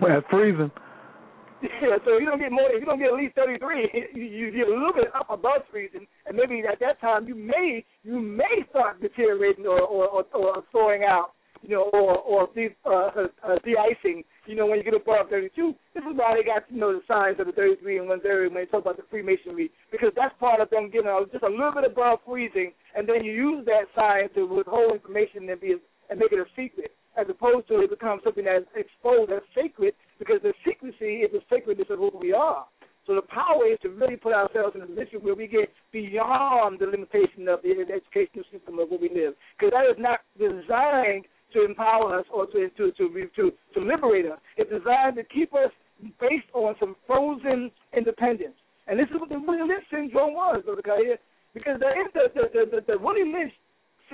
[0.00, 0.70] Well, freezing.
[1.80, 4.22] Yeah, so if you don't get more, if you don't get at least 33, you,
[4.22, 7.82] you get a little bit up above freezing, and maybe at that time you may
[8.02, 11.32] you may start deteriorating or or, or, or thawing out,
[11.64, 13.10] you know, or or de- uh,
[13.42, 14.22] uh, de-icing.
[14.46, 17.00] You know, when you get above 32, this is why they got you know the
[17.08, 20.60] signs of the 33 and 130 when they talk about the Freemasonry, because that's part
[20.60, 23.88] of them getting a, just a little bit above freezing, and then you use that
[23.96, 25.76] sign to withhold information and be
[26.10, 29.94] and make it a secret as opposed to it becomes something that's exposed as sacred
[30.18, 32.66] because the secrecy is the sacredness of who we are.
[33.06, 36.80] So the power is to really put ourselves in a position where we get beyond
[36.80, 41.26] the limitation of the educational system of where we live, because that is not designed
[41.54, 44.38] to empower us or to to to to, to liberate us.
[44.56, 45.70] It's designed to keep us
[46.20, 48.54] based on some frozen independence.
[48.86, 51.16] And this is what the Willie Lynch syndrome was, Brother Khayr,
[51.54, 53.52] because the the the, the, the Willie Lynch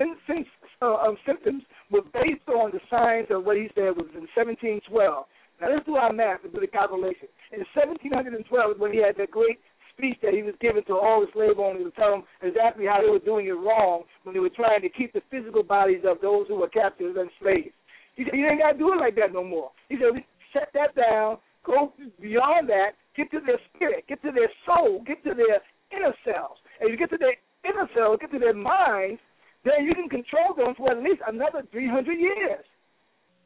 [0.00, 5.26] uh, symptoms were based on the signs of what he said was in 1712.
[5.60, 7.28] Now let's do our math and do the calculation.
[7.52, 9.58] In 1712 when he had that great
[10.00, 13.04] speech that he was giving to all the slave owners to tell them exactly how
[13.04, 16.16] they were doing it wrong when they were trying to keep the physical bodies of
[16.24, 17.76] those who were captives and slaves.
[18.16, 19.70] He said, you ain't got to do it like that no more.
[19.88, 20.16] He said,
[20.52, 25.22] shut that down, go beyond that, get to their spirit, get to their soul, get
[25.24, 25.60] to their
[25.92, 26.60] inner selves.
[26.80, 27.36] And you get to their
[27.68, 29.20] inner selves, get to their minds,
[29.64, 32.64] then you can control them for at least another 300 years.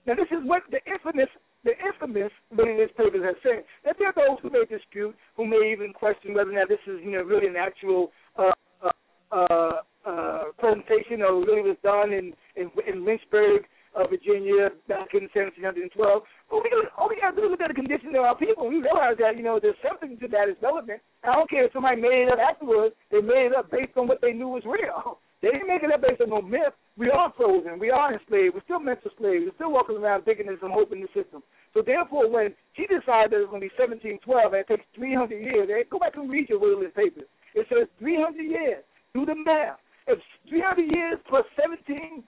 [0.07, 1.33] Now, this is what the infamous,
[1.65, 3.65] the infamous Lynch papers have said.
[3.85, 6.83] That there are those who may dispute, who may even question whether or not this
[6.87, 8.53] is, you know, really an actual uh,
[8.85, 8.91] uh,
[9.33, 9.73] uh,
[10.07, 13.65] uh, presentation or really was done in in, in Lynchburg,
[13.97, 16.23] uh, Virginia, back in 1712.
[16.51, 18.69] But we all we got to do is look at the condition of our people.
[18.69, 21.01] We realize that you know there's something to that is relevant.
[21.25, 22.95] I don't care if somebody made it up afterwards.
[23.11, 25.19] They made it up based on what they knew was real.
[25.45, 26.73] They didn't make it up based on no myth.
[26.97, 27.79] We are frozen.
[27.79, 28.55] We are enslaved.
[28.57, 29.45] We're still mental slaves.
[29.45, 31.45] We're still walking around thinking there's some hope in the system.
[31.75, 34.89] So therefore, when he decided that it was going to be 1712 and it takes
[34.97, 37.29] 300 years, they go back and read your Lynch papers.
[37.53, 38.89] It says 300 years.
[39.13, 39.77] Do the math.
[40.09, 40.17] If
[40.49, 42.25] 300 years plus 1712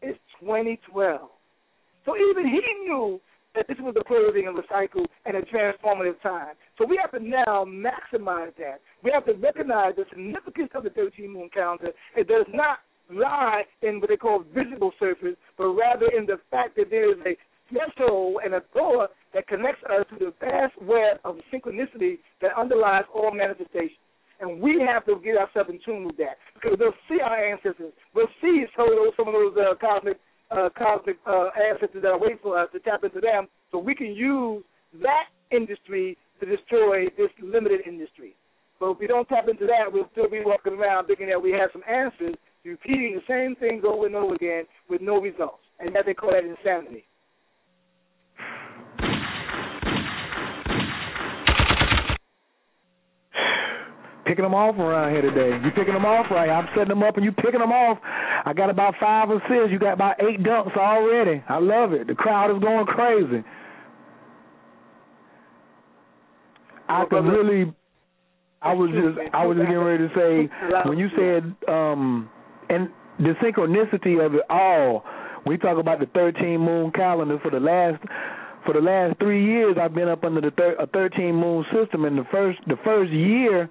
[0.00, 1.28] is 2012.
[2.08, 3.20] So even he knew
[3.56, 6.54] that this was a closing of the cycle and a transformative time.
[6.78, 8.80] So we have to now maximize that.
[9.02, 11.92] We have to recognize the significance of the 13 moon calendar.
[12.16, 12.78] It does not
[13.10, 17.18] lie in what they call visible surface, but rather in the fact that there is
[17.24, 17.36] a
[17.70, 23.04] threshold and a door that connects us to the vast web of synchronicity that underlies
[23.14, 23.98] all manifestation.
[24.40, 27.92] And we have to get ourselves in tune with that because we'll see our ancestors.
[28.14, 30.18] We'll see some of those, some of those uh, cosmic
[30.50, 33.94] uh, cosmic uh, ancestors that are waiting for us to tap into them so we
[33.94, 34.62] can use
[35.02, 38.34] that industry to destroy this limited industry.
[38.78, 41.50] But if we don't tap into that, we'll still be walking around thinking that we
[41.52, 42.34] have some answers,
[42.64, 45.62] repeating the same things over and over again with no results.
[45.80, 47.04] And that they call that insanity.
[54.26, 55.56] Picking them off around here today.
[55.64, 56.50] You picking them off right?
[56.50, 57.98] I'm setting them up and you picking them off.
[58.02, 59.70] I got about five assists.
[59.70, 61.42] You got about eight dunks already.
[61.48, 62.06] I love it.
[62.08, 63.44] The crowd is going crazy.
[66.88, 67.72] I can really.
[68.62, 70.48] I was just I was just getting ready to say
[70.88, 72.28] when you said um
[72.68, 75.04] and the synchronicity of it all.
[75.46, 78.02] We talk about the 13 moon calendar for the last
[78.64, 79.76] for the last three years.
[79.80, 83.12] I've been up under the thir- a 13 moon system, and the first the first
[83.12, 83.70] year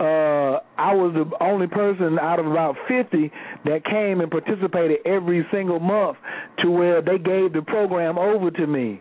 [0.00, 3.30] uh I was the only person out of about 50
[3.64, 6.18] that came and participated every single month
[6.62, 9.00] to where they gave the program over to me.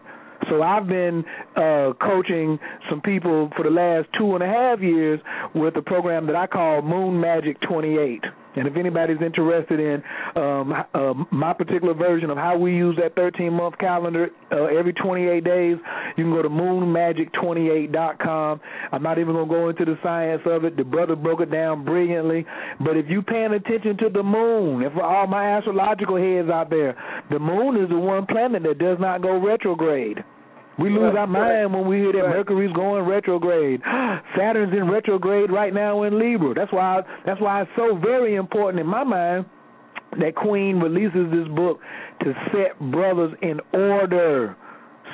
[0.49, 1.23] So I've been
[1.55, 5.19] uh, coaching some people for the last two and a half years
[5.55, 8.21] with a program that I call Moon Magic 28.
[8.55, 10.03] And if anybody's interested in
[10.35, 14.91] um, uh, my particular version of how we use that 13 month calendar uh, every
[14.93, 15.77] 28 days,
[16.17, 18.61] you can go to moonmagic28.com.
[18.91, 20.75] I'm not even going to go into the science of it.
[20.77, 22.45] The brother broke it down brilliantly.
[22.79, 26.69] But if you're paying attention to the moon, and for all my astrological heads out
[26.69, 26.97] there,
[27.29, 30.23] the moon is the one planet that does not go retrograde.
[30.79, 33.81] We lose our mind when we hear that Mercury's going retrograde.
[34.37, 36.55] Saturn's in retrograde right now in Libra.
[36.55, 39.45] That's why that's why it's so very important in my mind
[40.19, 41.79] that Queen releases this book
[42.21, 44.55] to set brothers in order.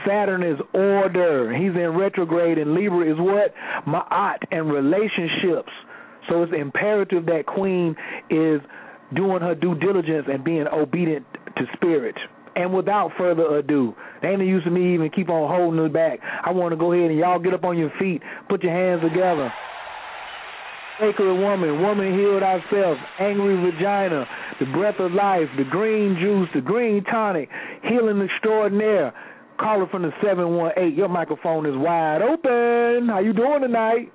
[0.07, 1.53] Saturn is order.
[1.53, 3.53] He's in retrograde and Libra is what?
[3.85, 5.71] Ma'at and relationships.
[6.29, 7.95] So it's imperative that Queen
[8.29, 8.61] is
[9.13, 11.25] doing her due diligence and being obedient
[11.57, 12.15] to spirit.
[12.55, 15.93] And without further ado, they ain't no use of me even keep on holding it
[15.93, 16.19] back.
[16.45, 19.01] I want to go ahead and y'all get up on your feet, put your hands
[19.01, 19.51] together.
[20.99, 24.25] Sacred woman, woman healed ourselves, angry vagina,
[24.59, 27.47] the breath of life, the green juice, the green tonic,
[27.83, 29.13] healing extraordinaire.
[29.59, 30.97] Caller from the 718.
[30.97, 33.07] Your microphone is wide open.
[33.07, 34.11] How you doing tonight?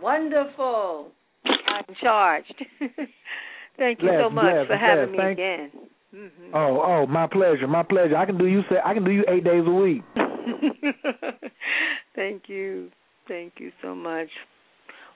[0.00, 1.10] Wonderful.
[1.44, 2.54] I'm charged.
[3.78, 5.12] Thank you bless, so much bless, for having bless.
[5.12, 5.70] me Thank- again.
[6.14, 6.54] Mm-hmm.
[6.54, 8.16] Oh, oh, my pleasure, my pleasure.
[8.16, 10.02] I can do you I can do you eight days a week.
[12.16, 12.90] Thank you.
[13.26, 14.28] Thank you so much.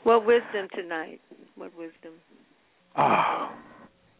[0.03, 1.21] What wisdom tonight?
[1.57, 2.13] What wisdom?
[2.95, 3.55] Ah,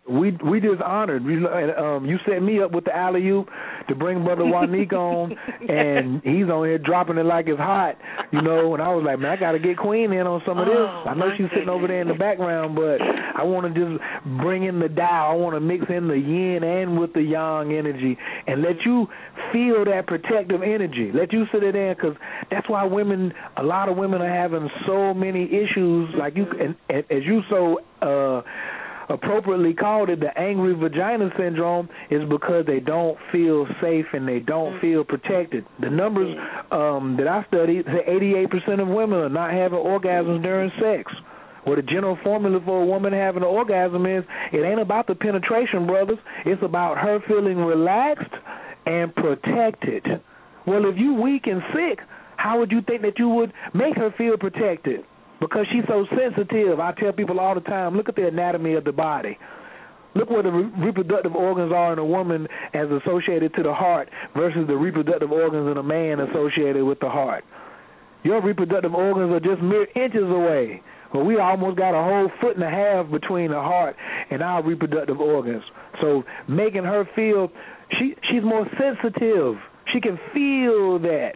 [0.09, 1.25] we we just honored.
[1.25, 3.49] We, um, you set me up with the alley oop
[3.89, 5.37] to bring brother Wanique on,
[5.69, 7.97] and he's on here dropping it like it's hot,
[8.33, 8.75] you know.
[8.75, 10.75] And I was like, man, I got to get Queen in on some of this.
[10.77, 14.03] Oh, I know she's sitting over there in the background, but I want to just
[14.43, 15.31] bring in the dial.
[15.31, 19.07] I want to mix in the yin and with the yang energy, and let you
[19.53, 21.13] feel that protective energy.
[21.15, 22.17] Let you sit it in, because
[22.51, 26.11] that's why women, a lot of women are having so many issues.
[26.19, 27.79] Like you, and, and as you so.
[28.03, 28.43] uh
[29.13, 34.41] appropriately called it the angry vagina syndrome is because they don't feel safe and they
[34.41, 35.65] don't feel protected.
[35.81, 36.37] The numbers
[36.71, 41.13] um that I studied say 88% of women are not having orgasms during sex.
[41.67, 45.15] Well, the general formula for a woman having an orgasm is it ain't about the
[45.15, 46.19] penetration, brothers.
[46.45, 48.33] It's about her feeling relaxed
[48.87, 50.05] and protected.
[50.67, 52.01] Well, if you weak and sick,
[52.37, 55.05] how would you think that you would make her feel protected?
[55.43, 56.79] Because she's so sensitive.
[56.79, 59.37] I tell people all the time, look at the anatomy of the body.
[60.15, 64.09] Look where the re- reproductive organs are in a woman as associated to the heart
[64.37, 67.45] versus the reproductive organs in a man associated with the heart.
[68.23, 70.81] Your reproductive organs are just mere inches away.
[71.13, 73.97] Well, we almost got a whole foot and a half between the heart
[74.31, 75.65] and our reproductive organs.
[76.01, 77.51] So making her feel
[77.99, 79.57] she she's more sensitive.
[79.93, 81.35] She can feel that.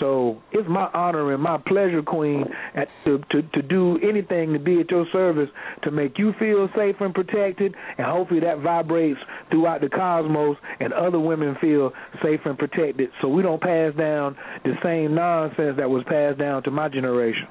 [0.00, 2.44] So it's my honor and my pleasure, Queen,
[2.74, 5.48] at, to, to to do anything to be at your service
[5.82, 9.20] to make you feel safe and protected, and hopefully that vibrates
[9.50, 11.92] throughout the cosmos, and other women feel
[12.22, 13.10] safe and protected.
[13.20, 17.46] So we don't pass down the same nonsense that was passed down to my generation.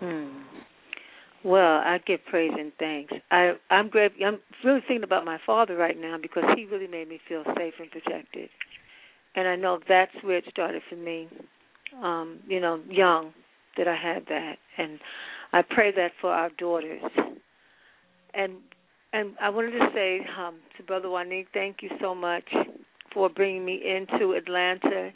[0.00, 0.44] Hmm.
[1.44, 3.12] Well, I give praise and thanks.
[3.30, 4.12] I I'm great.
[4.24, 7.74] I'm really thinking about my father right now because he really made me feel safe
[7.78, 8.48] and protected,
[9.34, 11.28] and I know that's where it started for me.
[12.02, 13.32] Um, you know, young
[13.76, 14.98] that I had that, and
[15.52, 17.02] I pray that for our daughters.
[18.34, 18.54] And
[19.12, 22.48] and I wanted to say um, to Brother Juanique, thank you so much
[23.12, 25.12] for bringing me into Atlanta.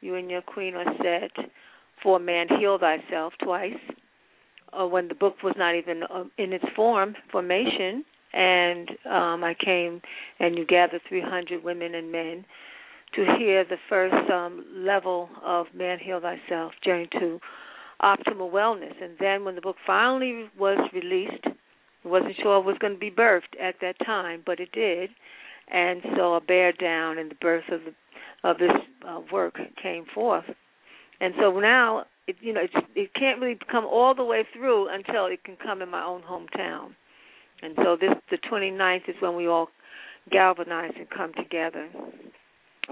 [0.00, 1.50] You and your queen are set
[2.02, 3.74] for Man Heal Thyself twice
[4.72, 9.54] uh, when the book was not even uh, in its form, formation, and um, I
[9.62, 10.00] came
[10.40, 12.44] and you gathered 300 women and men
[13.14, 17.38] to hear the first um, level of Man Heal Thyself, Journey to
[18.02, 18.94] Optimal Wellness.
[19.02, 21.44] And then when the book finally was released,
[22.04, 25.10] wasn't sure it was going to be birthed at that time, but it did.
[25.68, 27.94] And so a bear down and the birth of the
[28.44, 28.72] of this
[29.08, 30.44] uh, work came forth.
[31.20, 34.88] And so now it you know it's, it can't really come all the way through
[34.88, 36.94] until it can come in my own hometown.
[37.62, 39.68] And so this the 29th is when we all
[40.30, 41.88] galvanize and come together.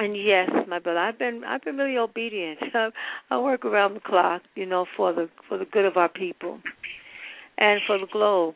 [0.00, 2.58] And yes, my brother, I've been I've been really obedient.
[3.30, 6.58] I work around the clock, you know, for the for the good of our people
[7.58, 8.54] and for the globe.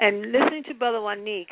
[0.00, 1.46] And listening to Brother Wanique,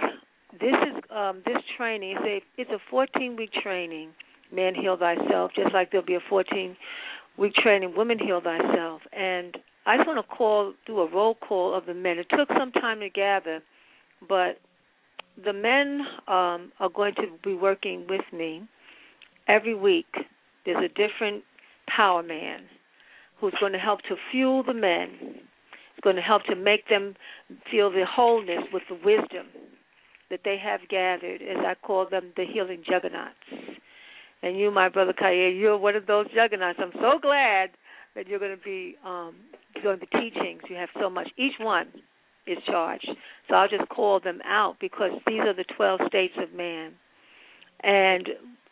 [0.54, 4.10] this is um, this training is a it's a 14 week training.
[4.52, 6.76] Man, heal thyself, just like there'll be a 14
[7.38, 7.94] week training.
[7.96, 9.02] Women, heal thyself.
[9.12, 12.18] And I just want to call do a roll call of the men.
[12.18, 13.62] It took some time to gather,
[14.28, 14.58] but
[15.44, 18.66] the men um, are going to be working with me
[19.48, 20.12] every week.
[20.64, 21.44] There's a different
[21.88, 22.62] power man
[23.40, 25.08] who's going to help to fuel the men.
[25.20, 27.14] It's going to help to make them
[27.70, 29.46] feel the wholeness with the wisdom
[30.30, 33.34] that they have gathered, as I call them, the healing juggernauts.
[34.42, 36.78] And you, my brother Khayr, you're one of those juggernauts.
[36.82, 37.70] I'm so glad
[38.14, 39.36] that you're going to be um,
[39.82, 40.62] doing the teachings.
[40.68, 41.28] You have so much.
[41.36, 41.88] Each one
[42.46, 43.08] is charged.
[43.48, 46.92] So I'll just call them out because these are the 12 states of man.
[47.82, 48.28] And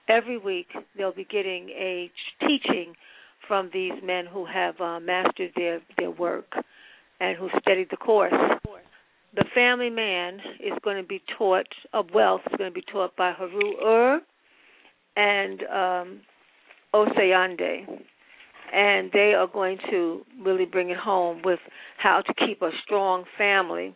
[0.09, 2.95] every week they'll be getting a teaching
[3.47, 6.53] from these men who have uh, mastered their, their work
[7.21, 8.33] and who studied the course.
[9.35, 13.17] The family man is going to be taught of wealth is going to be taught
[13.17, 14.21] by Haru Ur
[15.17, 16.21] and um,
[18.73, 21.59] and they are going to really bring it home with
[21.99, 23.95] how to keep a strong family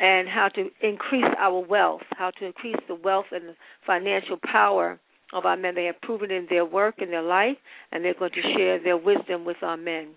[0.00, 3.54] and how to increase our wealth, how to increase the wealth and the
[3.86, 4.98] financial power
[5.32, 5.74] of our men.
[5.74, 7.56] They have proven in their work and their life,
[7.92, 10.08] and they're going to share their wisdom with our men.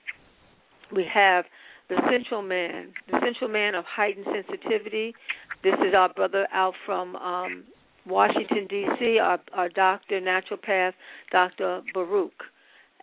[0.91, 1.45] We have
[1.89, 5.13] the central man, the central man of heightened sensitivity.
[5.63, 7.63] This is our brother out from um,
[8.05, 9.19] Washington D.C.
[9.19, 10.93] Our, our doctor, naturopath,
[11.31, 11.81] Dr.
[11.93, 12.31] Baruch,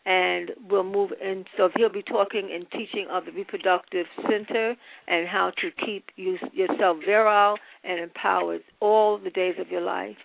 [0.07, 1.45] and we'll move in.
[1.57, 4.75] So he'll be talking and teaching of the reproductive center
[5.09, 10.17] and how to keep you, yourself virile and empowered all the days of your life.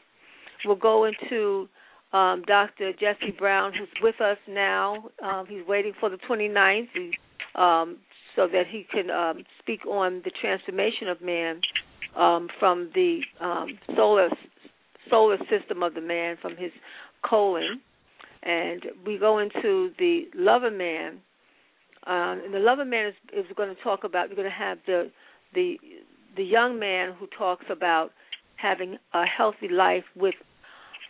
[0.64, 1.68] We'll go into
[2.14, 2.94] um, Dr.
[2.94, 5.10] Jesse Brown, who's with us now.
[5.24, 6.88] Um, he's waiting for the 29th
[7.56, 7.98] um,
[8.36, 11.62] so that he can um, speak on the transformation of man
[12.16, 14.30] um, from the um, solar
[15.10, 16.72] solar system of the man, from his
[17.28, 17.82] colon,
[18.44, 21.20] and we go into the lover man.
[22.08, 24.30] Um, and the lover man is, is going to talk about.
[24.30, 25.12] We're going to have the
[25.54, 25.76] the
[26.38, 28.12] the young man who talks about
[28.56, 30.36] having a healthy life with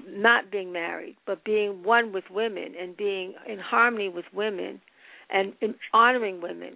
[0.08, 4.82] not being married, but being one with women and being in harmony with women
[5.30, 5.54] and
[5.94, 6.76] honoring women.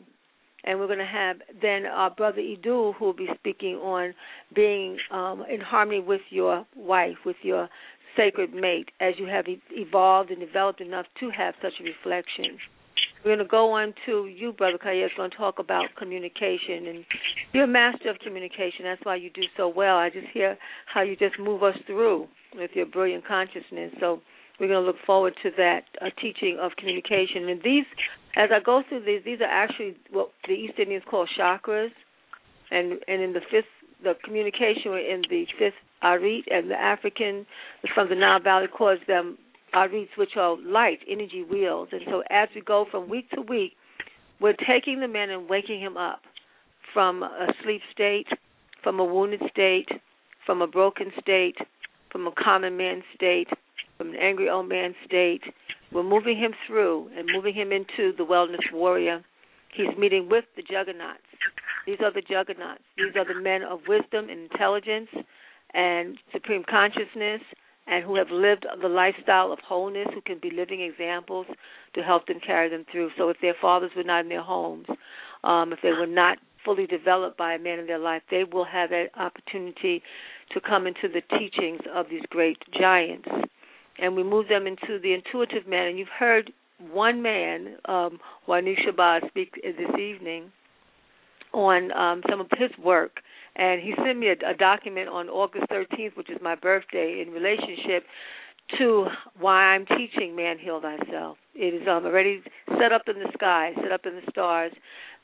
[0.63, 4.13] And we're going to have then our brother Idu who will be speaking on
[4.53, 7.70] being um, in harmony with your wife, with your
[8.17, 12.57] sacred mate, as you have evolved and developed enough to have such a reflection.
[13.24, 16.88] We're going to go on to you, Brother Khayr's, going to talk about communication.
[16.88, 17.05] And
[17.53, 18.86] you're a master of communication.
[18.86, 19.97] That's why you do so well.
[19.97, 23.91] I just hear how you just move us through with your brilliant consciousness.
[23.99, 24.22] So
[24.59, 27.49] we're going to look forward to that uh, teaching of communication.
[27.49, 27.86] And these,
[28.38, 31.89] as I go through these, these are actually what the East Indians call chakras.
[32.72, 33.65] And and in the fifth,
[34.03, 37.45] the communication in the fifth arit, and the African
[37.95, 39.38] from the Nile Valley calls them
[39.74, 41.89] arits, which are light energy wheels.
[41.91, 43.74] And so as we go from week to week,
[44.39, 46.22] we're taking the man and waking him up
[46.93, 48.28] from a sleep state,
[48.84, 49.89] from a wounded state,
[50.45, 51.57] from a broken state,
[52.11, 53.47] from a common man state,
[53.97, 55.41] from an angry old man state.
[55.91, 59.24] We're moving him through and moving him into the wellness warrior.
[59.74, 61.20] He's meeting with the juggernauts.
[61.86, 62.82] These are the juggernauts.
[62.97, 65.09] These are the men of wisdom and intelligence
[65.74, 67.41] and supreme consciousness
[67.89, 71.47] and who have lived the lifestyle of wholeness, who can be living examples
[71.95, 73.09] to help them carry them through.
[73.17, 74.85] So if their fathers were not in their homes,
[75.43, 78.65] um, if they were not fully developed by a man in their life, they will
[78.65, 80.03] have that opportunity
[80.53, 83.27] to come into the teachings of these great giants.
[84.01, 85.87] And we move them into the intuitive man.
[85.87, 86.51] And you've heard
[86.91, 90.51] one man, um, Shabazz, speak this evening
[91.53, 93.19] on um, some of his work.
[93.60, 97.34] And he sent me a, a document on August 13th, which is my birthday, in
[97.34, 98.05] relationship
[98.78, 99.07] to
[99.38, 101.38] why I'm teaching Man Heal Thyself.
[101.55, 102.41] It is um, already
[102.80, 104.72] set up in the sky, set up in the stars,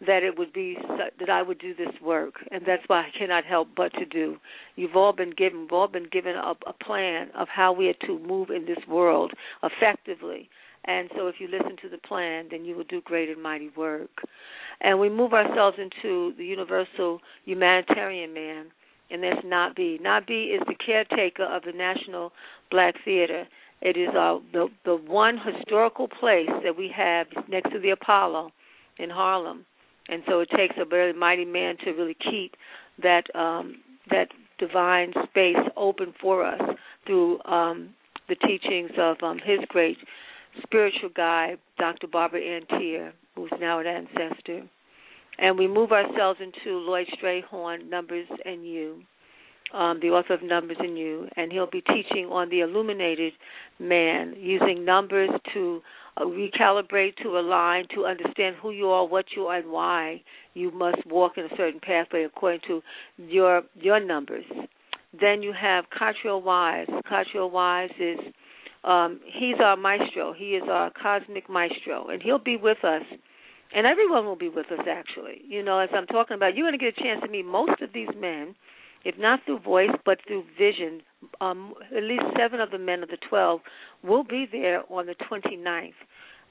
[0.06, 0.78] that it would be
[1.20, 4.36] that I would do this work, and that's why I cannot help but to do.
[4.76, 8.06] You've all been given, we've all been given a, a plan of how we are
[8.06, 9.32] to move in this world
[9.64, 10.50] effectively.
[10.88, 13.70] And so, if you listen to the plan, then you will do great and mighty
[13.76, 14.12] work.
[14.82, 18.68] And we move ourselves into the universal humanitarian man,
[19.10, 20.02] and that's Nabi.
[20.02, 22.32] Nabi is the caretaker of the National
[22.70, 23.46] Black Theater.
[23.82, 28.52] It is uh, the the one historical place that we have next to the Apollo
[28.98, 29.66] in Harlem,
[30.08, 32.56] and so it takes a very mighty man to really keep
[33.02, 33.78] that um,
[34.10, 34.28] that
[34.60, 36.62] divine space open for us
[37.06, 37.90] through um,
[38.28, 39.98] the teachings of um, his great
[40.64, 42.08] spiritual guide, Dr.
[42.08, 44.64] Barbara Ann who's now an ancestor.
[45.38, 49.02] And we move ourselves into Lloyd Strayhorn, Numbers and You,
[49.74, 53.34] um, the author of Numbers and You, and he'll be teaching on the illuminated
[53.80, 55.82] man, using numbers to
[56.18, 60.22] uh, recalibrate, to align, to understand who you are, what you are, and why
[60.54, 62.82] you must walk in a certain pathway according to
[63.18, 64.46] your your numbers.
[65.20, 66.88] Then you have Cottrell Wise.
[67.08, 68.20] Cottrell Wise is
[68.86, 70.34] um, he's our maestro.
[70.34, 73.02] He is our cosmic maestro, and he'll be with us.
[73.76, 75.42] And everyone will be with us, actually.
[75.48, 77.82] You know, as I'm talking about, you're going to get a chance to meet most
[77.82, 78.56] of these men,
[79.04, 81.02] if not through voice, but through vision.
[81.42, 83.60] Um, at least seven of the men of the 12
[84.04, 85.94] will be there on the 29th.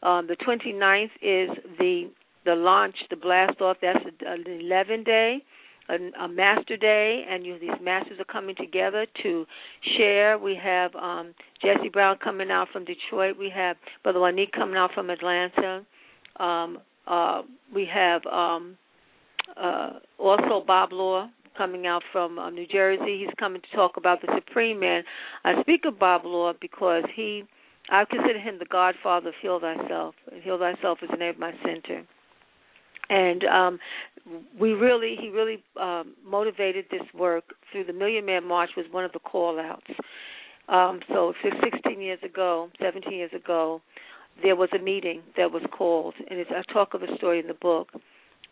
[0.02, 2.10] Um, the 29th is the
[2.44, 3.78] the launch, the blast off.
[3.80, 5.42] That's an 11 day
[5.88, 9.46] a, a master day, and you these masters are coming together to
[9.96, 10.38] share.
[10.38, 13.36] We have um, Jesse Brown coming out from Detroit.
[13.38, 15.84] We have Brother Wanik coming out from Atlanta.
[16.36, 17.42] Um, uh,
[17.74, 18.76] we have um,
[19.60, 23.20] uh, also Bob Law coming out from uh, New Jersey.
[23.20, 25.02] He's coming to talk about the Supreme Man.
[25.44, 27.44] I speak of Bob Law because he,
[27.90, 30.14] I consider him the godfather of Heal Thyself.
[30.42, 32.04] Heal Thyself is the name of my center
[33.10, 33.78] and um
[34.58, 39.04] we really he really um motivated this work through the million man march was one
[39.04, 39.90] of the call outs
[40.68, 43.80] um so 16 years ago 17 years ago
[44.42, 47.46] there was a meeting that was called and it's i talk of a story in
[47.46, 47.88] the book.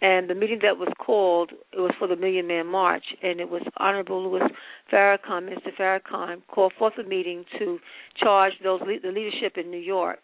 [0.00, 3.48] And the meeting that was called it was for the million man march and it
[3.48, 4.42] was honorable louis
[4.92, 7.78] farrakhan mr farrakhan called forth a meeting to
[8.16, 10.18] charge those the leadership in new york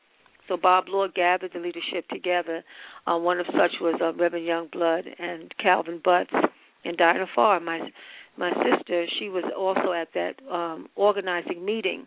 [0.49, 2.64] so Bob Law gathered the leadership together.
[3.07, 6.32] Uh, one of such was uh, Reverend Youngblood and Calvin Butts
[6.84, 7.92] and Dinah Farr, my
[8.36, 9.05] my sister.
[9.18, 12.07] She was also at that um, organizing meeting.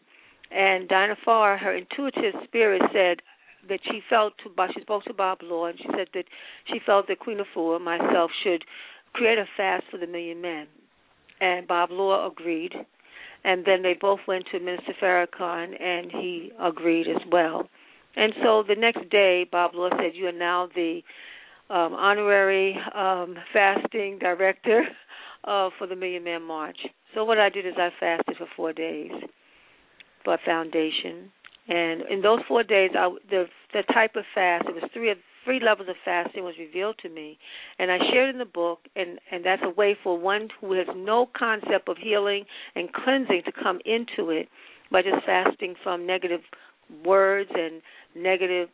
[0.50, 3.22] And Dinah Farr, her intuitive spirit said
[3.70, 6.26] that she felt to she spoke to Bob Law and she said that
[6.66, 8.64] she felt that Queen Afua, and myself, should
[9.14, 10.68] create a fast for the million men.
[11.42, 12.74] and Bob Law agreed.
[13.44, 17.68] And then they both went to Minister Farrakhan, and he agreed as well.
[18.16, 21.02] And so the next day, Bob Law said, "You are now the
[21.70, 24.84] um, honorary um, fasting director
[25.44, 26.78] uh, for the Million Man March."
[27.14, 29.12] So what I did is I fasted for four days
[30.24, 31.32] for a foundation,
[31.68, 35.60] and in those four days, I, the the type of fast it was three three
[35.60, 37.38] levels of fasting was revealed to me
[37.80, 40.88] and I shared in the book and and that's a way for one who has
[40.96, 42.46] no concept of healing
[42.76, 44.50] and cleansing to come into it
[44.92, 46.42] by just fasting from negative
[47.06, 47.82] words and
[48.16, 48.70] negative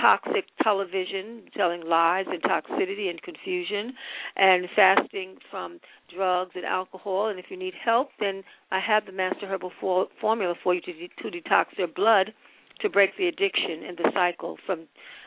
[0.00, 3.92] toxic television telling lies and toxicity and confusion
[4.36, 5.78] and fasting from
[6.14, 10.06] drugs and alcohol and if you need help then I have the master herbal for,
[10.20, 12.32] formula for you to de- to detox your blood
[12.80, 14.86] to break the addiction and the cycle from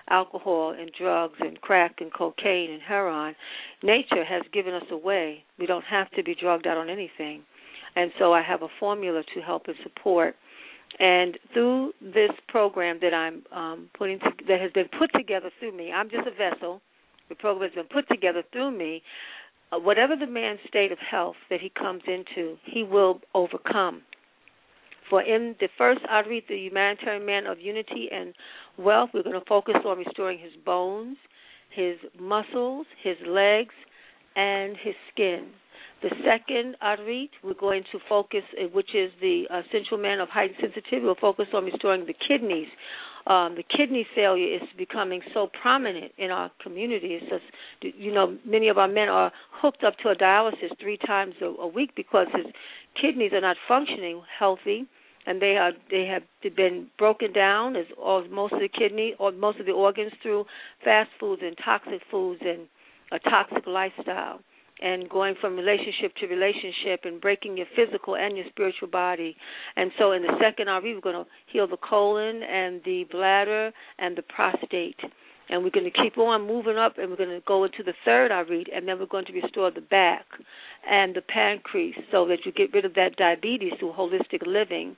[0.10, 3.36] alcohol and drugs and crack and cocaine and heroin.
[3.84, 5.44] Nature has given us a way.
[5.60, 7.44] We don't have to be drugged out on anything.
[7.96, 10.36] And so I have a formula to help and support.
[11.00, 15.76] And through this program that I'm um, putting to, that has been put together through
[15.76, 16.82] me, I'm just a vessel.
[17.30, 19.02] The program has been put together through me.
[19.72, 24.02] Uh, whatever the man's state of health that he comes into, he will overcome.
[25.10, 28.34] For in the first outreach, the humanitarian man of unity and
[28.78, 31.18] wealth, we're going to focus on restoring his bones,
[31.70, 33.74] his muscles, his legs,
[34.36, 35.48] and his skin.
[36.02, 40.58] The second outreach, we're going to focus, uh, which is the essential man of heightened
[40.60, 42.70] sensitivity, we'll focus on restoring the kidneys.
[43.28, 47.20] Um, the kidney failure is becoming so prominent in our community.
[47.22, 50.98] It's just, you know, many of our men are hooked up to a dialysis three
[50.98, 52.48] times a, a week because his
[53.00, 54.88] kidneys are not functioning healthy
[55.28, 56.24] and they are they have
[56.56, 60.46] been broken down as all most of the kidney or most of the organs through
[60.84, 62.62] fast foods and toxic foods and
[63.12, 64.40] a toxic lifestyle
[64.82, 69.36] and going from relationship to relationship and breaking your physical and your spiritual body.
[69.76, 73.72] And so in the second arit we're going to heal the colon and the bladder
[74.00, 75.00] and the prostate.
[75.50, 77.94] And we're going to keep on moving up and we're going to go into the
[78.06, 80.26] third arit and then we're going to restore the back
[80.90, 84.96] and the pancreas so that you get rid of that diabetes through holistic living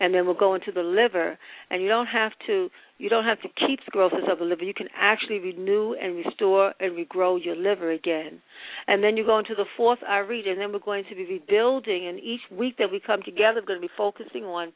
[0.00, 1.38] and then we'll go into the liver.
[1.70, 2.68] And you don't have to
[2.98, 4.64] you don't have to keep sclerosis of the liver.
[4.64, 8.40] You can actually renew and restore and regrow your liver again.
[8.86, 12.06] And then you go into the fourth arit, and then we're going to be rebuilding.
[12.06, 14.72] And each week that we come together we're going to be focusing on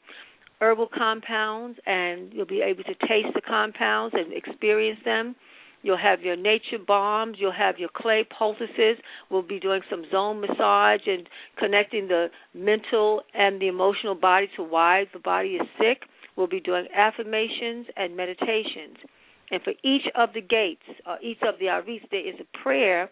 [0.59, 5.35] herbal compounds and you'll be able to taste the compounds and experience them
[5.83, 7.37] You'll have your nature bombs.
[7.39, 8.97] You'll have your clay poultices.
[9.29, 14.63] We'll be doing some zone massage and connecting the mental and the emotional body to
[14.63, 16.03] why the body is sick.
[16.35, 18.97] We'll be doing affirmations and meditations.
[19.49, 23.09] And for each of the gates, or each of the arits, there is a prayer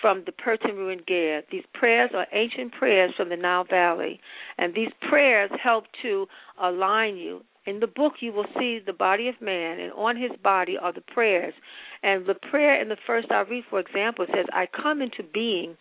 [0.00, 1.42] from the Pert Em Heru.
[1.50, 4.20] These prayers are ancient prayers from the Nile Valley,
[4.58, 6.26] and these prayers help to
[6.62, 7.42] align you.
[7.66, 10.92] In the book, you will see the body of man, and on his body are
[10.92, 11.54] the prayers.
[12.02, 15.76] And the prayer in the first arit, for example, says, I come into being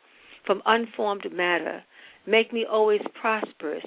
[0.46, 1.84] from unformed matter.
[2.26, 3.86] Make me always prosperous.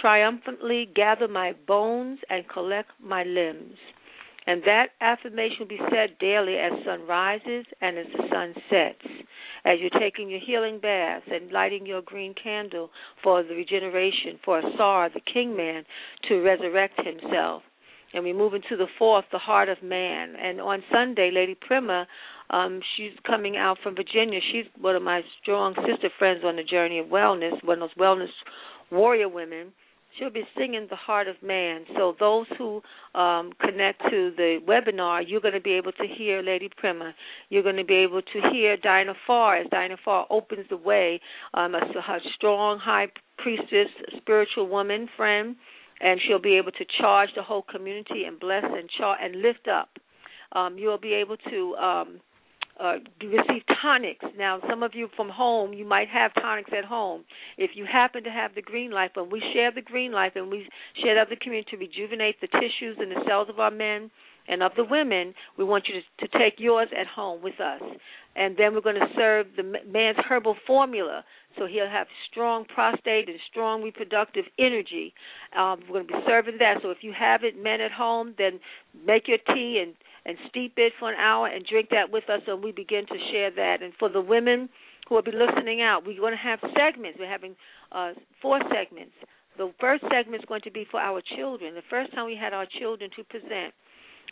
[0.00, 3.76] Triumphantly gather my bones and collect my limbs.
[4.46, 9.04] And that affirmation will be said daily as sun rises and as the sun sets,
[9.64, 12.90] as you're taking your healing bath and lighting your green candle
[13.22, 15.84] for the regeneration, for Asar, the king man,
[16.28, 17.62] to resurrect himself.
[18.12, 20.34] And we move into the fourth, the heart of man.
[20.34, 22.08] And on Sunday, Lady Prima,
[22.48, 24.40] um, she's coming out from Virginia.
[24.50, 28.02] She's one of my strong sister friends on the journey of wellness, one of those
[28.02, 28.30] wellness
[28.90, 29.72] warrior women
[30.18, 31.84] she'll be singing the heart of man.
[31.96, 32.82] So those who
[33.14, 37.14] um, connect to the webinar you're going to be able to hear lady prima
[37.48, 41.20] you're going to be able to hear dinah farr as dinah farr opens the way
[41.54, 43.06] um, a, a strong high
[43.38, 45.56] priestess spiritual woman friend.
[46.02, 49.68] And she'll be able to charge the whole community and bless and char and lift
[49.68, 49.90] up.
[50.52, 52.20] Um, you'll be able to um,
[52.80, 54.24] uh, receive tonics.
[54.38, 57.24] Now, some of you from home, you might have tonics at home.
[57.58, 60.50] If you happen to have the green life, and we share the green life, and
[60.50, 60.66] we
[61.02, 64.10] share that with the community to rejuvenate the tissues and the cells of our men
[64.48, 67.82] and of the women, we want you to, to take yours at home with us.
[68.34, 71.24] And then we're going to serve the man's herbal formula.
[71.58, 75.12] So he'll have strong prostate and strong reproductive energy.
[75.56, 76.78] Um, we're going to be serving that.
[76.82, 78.60] So if you have it, men at home, then
[79.06, 79.94] make your tea and
[80.30, 83.18] and steep it for an hour and drink that with us and we begin to
[83.32, 83.82] share that.
[83.82, 84.68] And for the women
[85.08, 87.18] who will be listening out, we're going to have segments.
[87.18, 87.56] We're having
[87.90, 89.12] uh, four segments.
[89.58, 91.74] The first segment is going to be for our children.
[91.74, 93.74] The first time we had our children to present.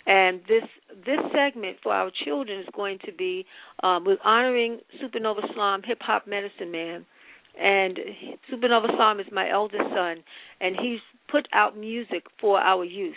[0.07, 0.62] And this
[1.05, 3.44] this segment for our children is going to be
[3.82, 7.05] um, with honoring Supernova Slom Hip Hop Medicine Man
[7.61, 7.99] And
[8.51, 10.22] Supernova Slom is my eldest son,
[10.61, 13.16] and he's put out music for our youth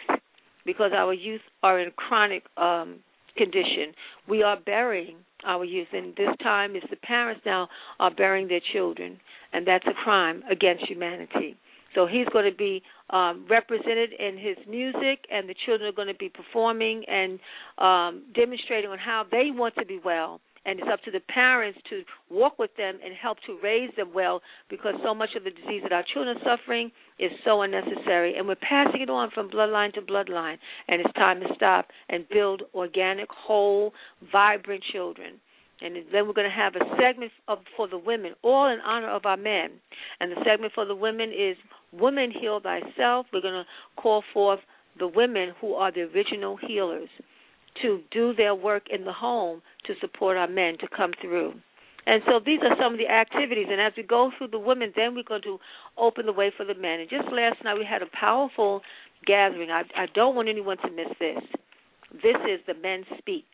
[0.65, 2.99] because our youth are in chronic um,
[3.37, 3.93] condition.
[4.27, 7.67] We are burying our youth, and this time is the parents now
[7.99, 9.19] are burying their children,
[9.53, 11.57] and that's a crime against humanity.
[11.95, 16.07] So he's going to be um, represented in his music, and the children are going
[16.07, 17.39] to be performing and
[17.77, 21.79] um, demonstrating on how they want to be well and it's up to the parents
[21.89, 25.49] to walk with them and help to raise them well because so much of the
[25.49, 29.49] disease that our children are suffering is so unnecessary and we're passing it on from
[29.49, 30.57] bloodline to bloodline
[30.87, 33.93] and it's time to stop and build organic whole
[34.31, 35.39] vibrant children
[35.81, 39.09] and then we're going to have a segment of, for the women, all in honor
[39.09, 39.71] of our men.
[40.19, 41.57] And the segment for the women is
[41.91, 43.25] Women Heal Thyself.
[43.33, 43.65] We're going to
[43.99, 44.59] call forth
[44.99, 47.09] the women who are the original healers
[47.81, 51.53] to do their work in the home to support our men to come through.
[52.05, 53.67] And so these are some of the activities.
[53.69, 55.59] And as we go through the women, then we're going to
[55.97, 56.99] open the way for the men.
[56.99, 58.81] And just last night we had a powerful
[59.25, 59.69] gathering.
[59.69, 61.43] I, I don't want anyone to miss this.
[62.13, 63.45] This is the Men Speak.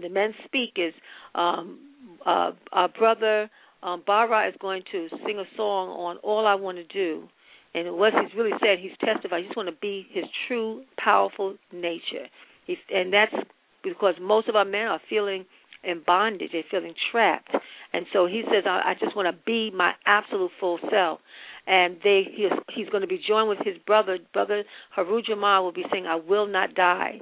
[0.00, 0.94] The Men Speak is
[1.34, 1.78] um,
[2.24, 3.50] uh, our brother
[3.82, 7.28] um, is going to sing a song on All I Want to Do.
[7.74, 9.42] And what he's really said, he's testified.
[9.42, 12.26] He just want to be his true, powerful nature.
[12.66, 13.34] He's, and that's
[13.82, 15.46] because most of our men are feeling
[15.84, 16.50] in bondage.
[16.52, 17.54] They're feeling trapped.
[17.92, 21.20] And so he says, I, I just want to be my absolute full self.
[21.66, 24.18] And they he he's going to be joined with his brother.
[24.32, 27.20] Brother Haru Jamal will be saying, I will not die.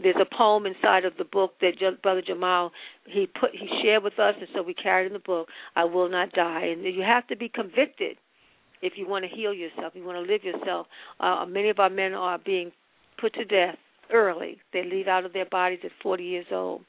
[0.00, 2.70] There's a poem inside of the book that Brother Jamal
[3.06, 5.48] he put he shared with us, and so we carried in the book.
[5.74, 8.18] I will not die, and you have to be convicted
[8.82, 9.94] if you want to heal yourself.
[9.94, 10.86] You want to live yourself.
[11.18, 12.70] Uh, many of our men are being
[13.18, 13.78] put to death
[14.12, 14.58] early.
[14.72, 16.82] They leave out of their bodies at 40 years old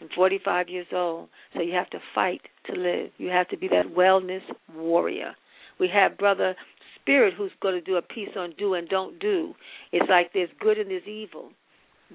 [0.00, 1.28] and 45 years old.
[1.54, 3.10] So you have to fight to live.
[3.18, 4.42] You have to be that wellness
[4.74, 5.34] warrior.
[5.80, 6.54] We have Brother
[7.00, 9.54] Spirit who's going to do a piece on do and don't do.
[9.92, 11.50] It's like there's good and there's evil.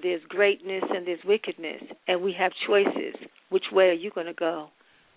[0.00, 1.82] There's greatness and there's wickedness.
[2.08, 3.14] And we have choices.
[3.50, 4.68] Which way are you going to go?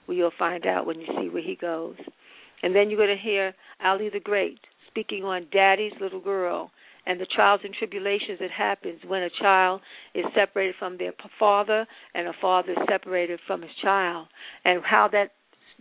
[0.08, 1.96] Well, you'll find out when you see where he goes.
[2.64, 6.72] And then you're going to hear Ali the Great speaking on Daddy's little girl
[7.08, 9.82] and the trials and tribulations that happens when a child
[10.14, 14.28] is separated from their father and a father is separated from his child
[14.66, 15.32] and how that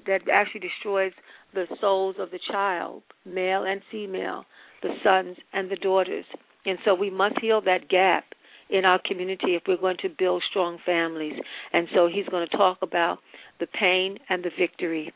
[0.07, 1.13] that actually destroys
[1.55, 4.45] the souls of the child male and female
[4.83, 6.25] the sons and the daughters.
[6.65, 8.25] And so we must heal that gap
[8.69, 11.35] in our community if we're going to build strong families.
[11.73, 13.19] And so he's going to talk about
[13.61, 15.13] the pain and the victory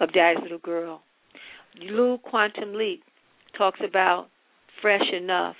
[0.00, 1.02] of daddy's little girl.
[1.80, 3.02] Lou quantum leap
[3.56, 4.28] talks about
[4.80, 5.56] fresh enough.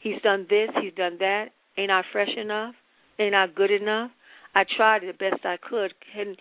[0.00, 1.46] He's done this, he's done that.
[1.76, 2.74] Ain't I fresh enough?
[3.18, 4.10] Ain't I good enough?
[4.54, 5.94] I tried the best I could.
[6.16, 6.36] And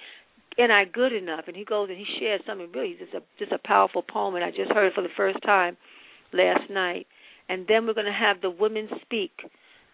[0.57, 1.45] ain't I good enough?
[1.47, 4.43] And he goes and he shares something really just a just a powerful poem and
[4.43, 5.77] I just heard it for the first time
[6.31, 7.07] last night.
[7.49, 9.31] And then we're gonna have the women speak.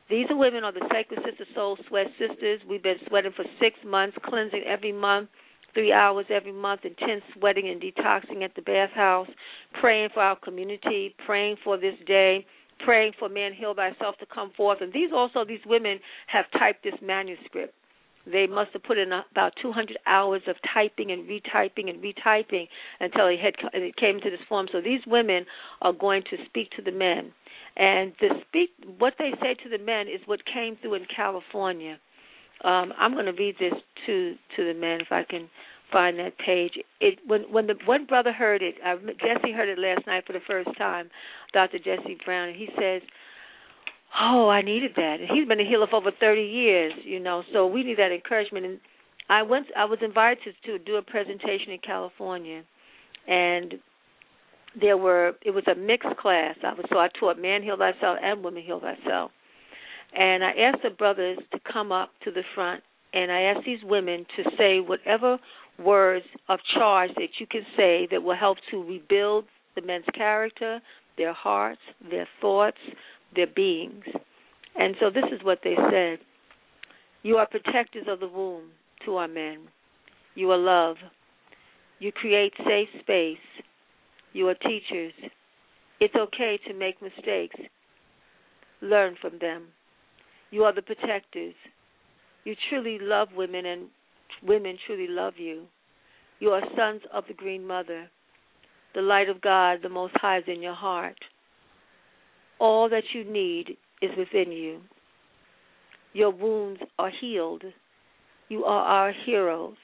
[0.10, 2.62] These are women are the Sacred Sister Soul Sweat Sisters.
[2.68, 5.30] We've been sweating for six months, cleansing every month
[5.74, 9.28] three hours every month, intense sweating and detoxing at the bathhouse,
[9.80, 12.46] praying for our community, praying for this day,
[12.80, 14.80] praying for man heal thyself to come forth.
[14.82, 17.74] And these also these women have typed this manuscript.
[18.26, 22.68] They must have put in about 200 hours of typing and retyping and retyping
[23.00, 24.68] until it had it came to this form.
[24.72, 25.46] So these women
[25.82, 27.32] are going to speak to the men,
[27.78, 31.98] and the speak what they say to the men is what came through in California
[32.64, 33.74] um, I'm going to read this
[34.06, 35.50] to to the men if I can
[35.92, 36.74] find that page.
[37.00, 40.34] It when when the one brother heard it, uh, Jesse heard it last night for
[40.34, 41.10] the first time,
[41.54, 41.78] Dr.
[41.78, 43.02] Jesse Brown, and he says,
[44.20, 47.44] "Oh, I needed that." And he's been a healer for over 30 years, you know,
[47.54, 48.66] so we need that encouragement.
[48.66, 48.80] And
[49.30, 52.64] I went, I was invited to, to do a presentation in California,
[53.28, 53.76] and
[54.80, 56.56] there were it was a mixed class.
[56.64, 59.32] I was so I taught man heal thyself and woman heal thyself.
[60.16, 62.84] And I asked the brothers to come up to the front,
[63.14, 65.38] and I asked these women to say whatever
[65.78, 69.46] words of charge that you can say that will help to rebuild
[69.76, 70.80] the men's character,
[71.18, 72.78] their hearts, their thoughts,
[73.36, 74.04] their beings.
[74.76, 76.20] And so this is what they said
[77.24, 78.72] You are protectors of the womb
[79.06, 79.68] to our men.
[80.36, 80.98] You are love.
[82.00, 83.38] You create safe space.
[84.34, 85.14] You are teachers.
[86.00, 87.58] It's okay to make mistakes.
[88.82, 89.68] Learn from them.
[90.52, 91.54] You are the protectors.
[92.44, 93.88] You truly love women, and
[94.44, 95.66] women truly love you.
[96.40, 98.10] You are sons of the Green Mother.
[98.96, 101.18] The light of God, the Most High, is in your heart.
[102.60, 104.80] All that you need is within you.
[106.14, 107.64] Your wounds are healed.
[108.48, 109.78] You are our heroes.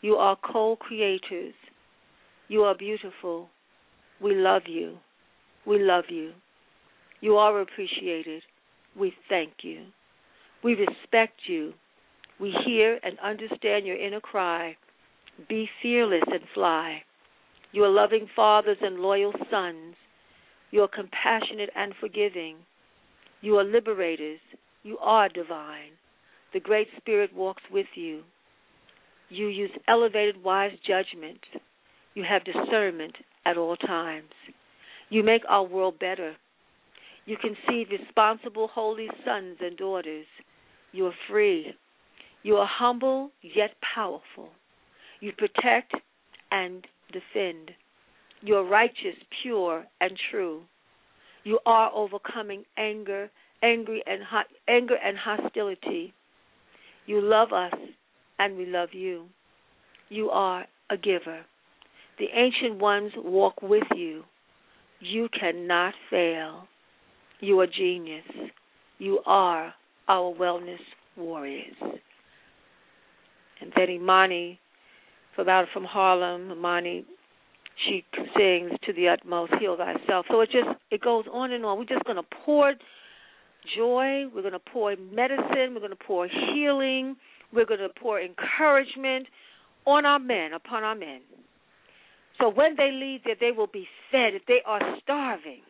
[0.00, 1.54] You are co creators.
[2.48, 3.48] You are beautiful.
[4.22, 4.96] We love you.
[5.66, 6.32] We love you.
[7.20, 8.42] You are appreciated.
[8.98, 9.86] We thank you.
[10.62, 11.72] We respect you.
[12.40, 14.76] We hear and understand your inner cry.
[15.48, 17.02] Be fearless and fly.
[17.72, 19.94] You are loving fathers and loyal sons.
[20.70, 22.56] You are compassionate and forgiving.
[23.40, 24.40] You are liberators.
[24.82, 25.92] You are divine.
[26.52, 28.22] The Great Spirit walks with you.
[29.28, 31.40] You use elevated, wise judgment.
[32.14, 34.30] You have discernment at all times.
[35.10, 36.34] You make our world better.
[37.26, 40.26] You conceive responsible, holy sons and daughters.
[40.92, 41.74] You are free.
[42.42, 44.50] You are humble yet powerful.
[45.20, 45.94] You protect
[46.50, 47.70] and defend.
[48.42, 50.62] You are righteous, pure, and true.
[51.44, 53.30] You are overcoming anger,
[53.62, 56.12] angry and hot, anger and hostility.
[57.06, 57.78] You love us,
[58.38, 59.26] and we love you.
[60.10, 61.40] You are a giver.
[62.18, 64.24] The ancient ones walk with you.
[65.00, 66.68] You cannot fail.
[67.44, 68.24] You are genius.
[68.96, 69.74] You are
[70.08, 70.78] our wellness
[71.14, 71.76] warriors.
[73.60, 74.58] And then Imani,
[75.36, 77.04] from out from Harlem, Imani,
[77.86, 78.02] she
[78.34, 80.24] sings to the utmost, heal thyself.
[80.30, 81.76] So it just it goes on and on.
[81.76, 82.72] We're just gonna pour
[83.76, 87.14] joy, we're gonna pour medicine, we're gonna pour healing,
[87.52, 89.26] we're gonna pour encouragement
[89.84, 91.20] on our men, upon our men.
[92.40, 94.32] So when they leave there, they will be fed.
[94.32, 95.60] If they are starving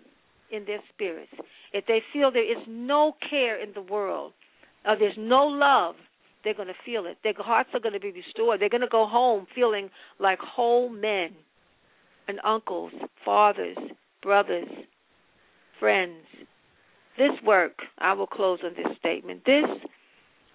[0.55, 1.33] in their spirits,
[1.73, 4.33] if they feel there is no care in the world,
[4.87, 5.97] or there's no love,
[6.43, 7.17] they're going to feel it.
[7.25, 8.61] Their hearts are going to be restored.
[8.61, 9.91] They're going to go home feeling
[10.21, 11.31] like whole men
[12.29, 12.93] and uncles,
[13.25, 13.79] fathers,
[14.23, 14.69] brothers,
[15.81, 16.25] friends.
[17.17, 19.43] This work, I will close on this statement.
[19.47, 19.65] This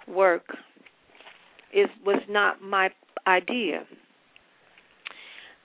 [0.08, 0.44] work
[1.74, 2.90] is was not my
[3.28, 3.86] idea.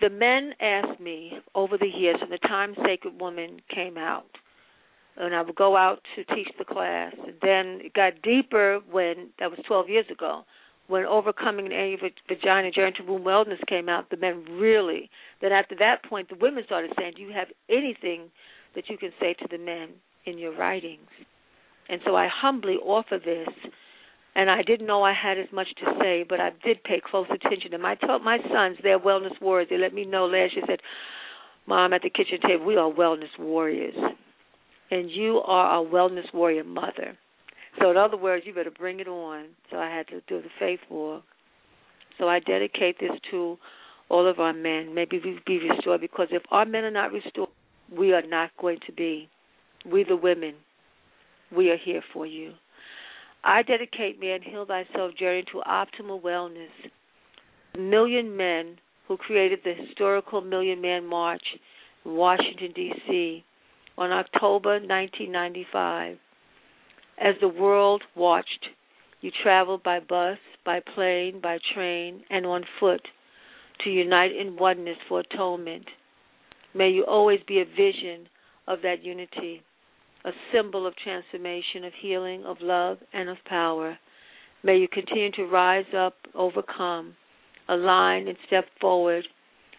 [0.05, 4.27] The men asked me over the years, from the time Sacred Woman came out,
[5.17, 7.15] and I would go out to teach the class.
[7.27, 10.45] And then it got deeper when that was 12 years ago.
[10.89, 15.09] When overcoming an angry vagina journey to womb wellness came out, the men really.
[15.41, 18.31] Then after that point, the women started saying, "Do you have anything
[18.75, 19.89] that you can say to the men
[20.27, 21.09] in your writings?"
[21.89, 23.49] And so I humbly offer this
[24.35, 27.27] and I didn't know I had as much to say, but I did pay close
[27.31, 27.73] attention.
[27.75, 29.69] And I told my sons they're wellness warriors.
[29.71, 30.65] They let me know last year.
[30.67, 30.81] Said,
[31.67, 33.95] "Mom, at the kitchen table, we are wellness warriors,
[34.91, 37.17] and you are a wellness warrior mother."
[37.81, 39.47] So, in other words, you better bring it on.
[39.71, 41.25] So I had to do the faith walk.
[42.19, 43.59] So I dedicate this to
[44.09, 44.95] all of our men.
[44.95, 47.49] Maybe we be restored because if our men are not restored,
[47.97, 49.29] we are not going to be.
[49.91, 50.55] We, the women,
[51.55, 52.53] we are here for you.
[53.47, 56.71] I dedicate Man Heal Thyself journey to optimal wellness.
[57.79, 61.43] Million men who created the historical Million Man March
[62.07, 63.45] in Washington, D.C.
[63.99, 66.17] on October 1995.
[67.19, 68.67] As the world watched,
[69.21, 73.07] you traveled by bus, by plane, by train, and on foot
[73.85, 75.85] to unite in oneness for atonement.
[76.73, 78.27] May you always be a vision
[78.67, 79.63] of that unity
[80.25, 83.99] a symbol of transformation, of healing, of love, and of power.
[84.63, 87.15] May you continue to rise up, overcome,
[87.69, 89.25] align, and step forward.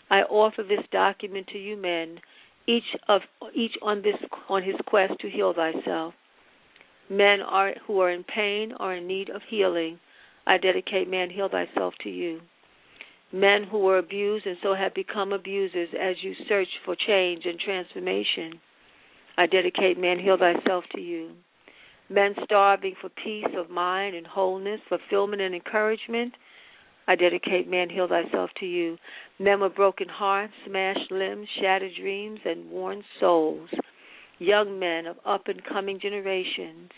[0.09, 2.19] I offer this document to you men,
[2.67, 3.21] each of
[3.55, 4.15] each on this
[4.49, 6.13] on his quest to heal thyself.
[7.09, 9.99] Men are who are in pain or in need of healing.
[10.45, 12.41] I dedicate man heal thyself to you.
[13.31, 17.59] Men who were abused and so have become abusers as you search for change and
[17.59, 18.59] transformation.
[19.37, 21.31] I dedicate Man Heal Thyself to you.
[22.09, 26.33] Men starving for peace of mind and wholeness, fulfillment and encouragement,
[27.07, 28.97] I dedicate Man Heal Thyself to you.
[29.37, 33.69] Men with broken hearts, smashed limbs, shattered dreams, and worn souls.
[34.39, 36.91] Young men of up and coming generations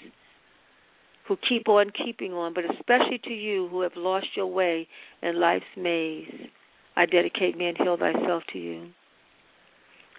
[1.27, 4.87] who keep on keeping on, but especially to you who have lost your way
[5.21, 6.49] in life's maze.
[6.95, 8.87] I dedicate Man Heal Thyself to you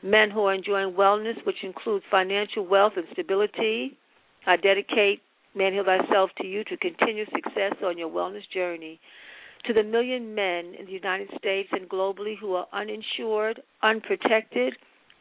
[0.03, 3.97] men who are enjoying wellness, which includes financial wealth and stability.
[4.47, 5.23] I dedicate
[5.55, 9.01] Man Heal Thyself to you to continue success on your wellness journey.
[9.67, 14.75] To the million men in the United States and globally who are uninsured, unprotected,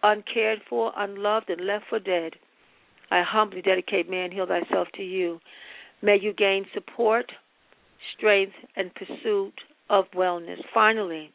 [0.03, 2.33] uncared for, unloved, and left for dead,
[3.09, 5.39] I humbly dedicate Man Heal Thyself to you.
[6.01, 7.31] May you gain support,
[8.15, 9.53] strength, and pursuit
[9.89, 10.59] of wellness.
[10.73, 11.31] Finally,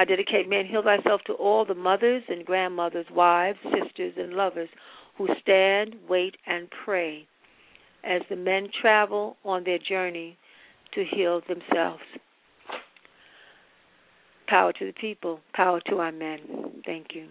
[0.00, 4.70] I dedicate Man Heal Thyself to all the mothers and grandmothers, wives, sisters, and lovers
[5.18, 7.26] who stand, wait, and pray
[8.02, 10.38] as the men travel on their journey
[10.94, 12.00] to heal themselves.
[14.48, 15.40] Power to the people.
[15.52, 16.40] Power to our men.
[16.86, 17.26] Thank you.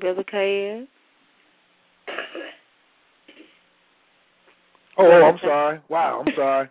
[0.00, 0.24] Brother?
[4.98, 5.80] Oh, oh, I'm sorry.
[5.88, 6.68] Wow, I'm sorry.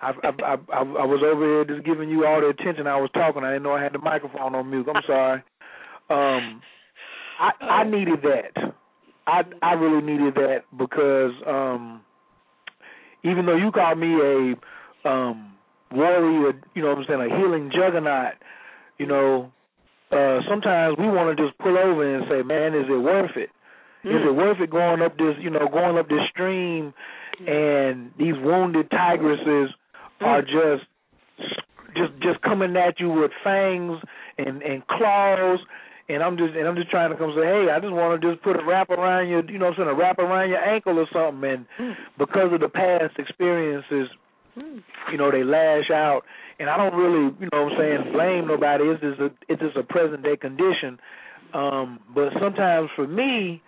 [0.00, 3.00] I, I I I I was over here just giving you all the attention I
[3.00, 3.44] was talking.
[3.44, 4.86] I didn't know I had the microphone on mute.
[4.94, 5.42] I'm sorry.
[6.10, 6.62] Um,
[7.40, 8.74] I I needed that.
[9.26, 12.02] I I really needed that because um,
[13.24, 15.52] even though you call me a um
[15.92, 18.34] warrior, you know what I'm saying, a healing juggernaut,
[18.98, 19.50] you know,
[20.10, 23.50] uh sometimes we want to just pull over and say, "Man, is it worth it?
[24.04, 24.10] Mm.
[24.10, 26.94] Is it worth it going up this, you know, going up this stream
[27.46, 29.68] and these wounded tigresses
[30.20, 30.86] are just
[31.96, 34.00] just just coming at you with fangs
[34.38, 35.60] and and claws
[36.08, 38.30] and I'm just and I'm just trying to come say, hey, I just want to
[38.30, 40.64] just put a wrap around your, you know, what I'm saying, a wrap around your
[40.64, 41.50] ankle or something.
[41.50, 41.94] And mm.
[42.16, 44.27] because of the past experiences, mm.
[45.10, 46.22] You know, they lash out.
[46.58, 48.84] And I don't really, you know, what I'm saying, blame nobody.
[48.84, 50.98] It's just a it's just a present day condition.
[51.54, 53.62] Um, but sometimes for me,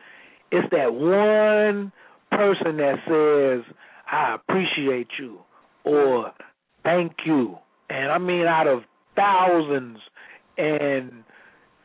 [0.51, 1.93] it's that one
[2.31, 3.75] person that says,
[4.11, 5.41] I appreciate you
[5.85, 6.33] or
[6.83, 7.57] thank you.
[7.89, 8.83] And I mean out of
[9.17, 9.99] thousands
[10.59, 11.25] and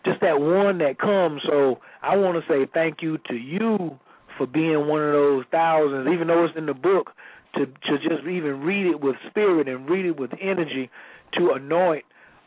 [0.05, 1.41] just that one that comes.
[1.47, 3.97] So I want to say thank you to you
[4.37, 7.11] for being one of those thousands, even though it's in the book,
[7.55, 10.89] to to just even read it with spirit and read it with energy
[11.33, 12.05] to anoint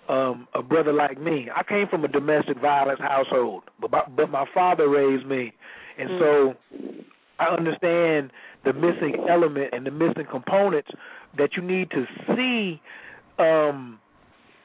[0.08, 1.48] um a brother like me.
[1.54, 5.52] I came from a domestic violence household, but my, but my father raised me.
[5.98, 6.18] And mm.
[6.18, 6.54] so
[7.38, 8.30] I understand
[8.64, 10.90] the missing element and the missing components
[11.36, 12.04] that you need to
[12.34, 12.80] see
[13.38, 13.98] um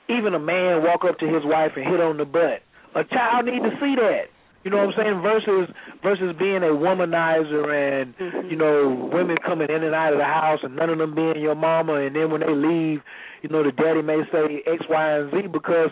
[0.10, 2.62] even a man walk up to his wife and hit on the butt.
[2.96, 4.26] A child need to see that.
[4.64, 5.22] You know what I'm saying?
[5.22, 8.50] Versus versus being a womanizer and mm-hmm.
[8.50, 11.40] you know women coming in and out of the house and none of them being
[11.40, 13.02] your mama and then when they leave,
[13.42, 15.90] you know the daddy may say X, Y, and Z because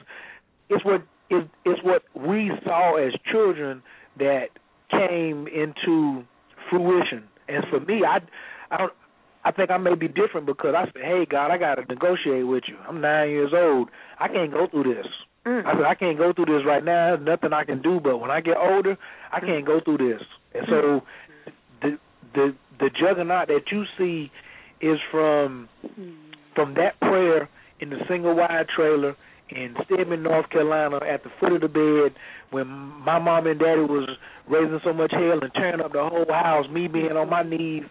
[0.70, 3.82] it's what it's, it's what we saw as children
[4.20, 4.50] that
[4.90, 6.24] came into
[6.70, 7.24] fruition.
[7.48, 8.20] And for me, I
[8.74, 8.94] I don't
[9.44, 12.48] I think I may be different because I said, "Hey God, I got to negotiate
[12.48, 12.78] with you.
[12.88, 13.90] I'm nine years old.
[14.20, 15.08] I can't go through this."
[15.46, 15.66] Mm.
[15.66, 17.16] I said, "I can't go through this right now.
[17.16, 18.00] There's nothing I can do.
[18.00, 18.98] But when I get older,
[19.32, 19.46] I mm.
[19.48, 20.22] can't go through this."
[20.54, 21.54] And so, mm.
[21.82, 22.00] the
[22.34, 24.32] the the juggernaut that you see
[24.82, 25.68] is from
[26.00, 26.16] mm.
[26.56, 29.16] from that prayer in the single wide trailer
[29.50, 32.18] in Stedman, North Carolina, at the foot of the bed
[32.52, 34.10] when my mom and daddy was
[34.48, 37.84] raising so much hell and tearing up the whole house, me being on my knees,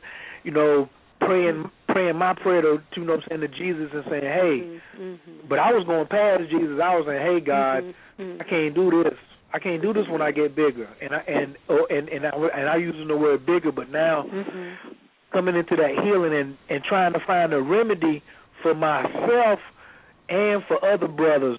[0.42, 0.88] you know,
[1.20, 4.80] praying praying my prayer to you know what I'm saying to Jesus and saying, Hey
[4.98, 5.48] mm-hmm.
[5.48, 8.40] but I was going past Jesus, I was saying, Hey God, mm-hmm.
[8.40, 9.18] I can't do this.
[9.52, 12.30] I can't do this when I get bigger and I and oh, and and I
[12.30, 14.94] and I using the word bigger but now mm-hmm.
[15.32, 18.22] coming into that healing and and trying to find a remedy
[18.62, 19.58] for myself
[20.28, 21.58] and for other brothers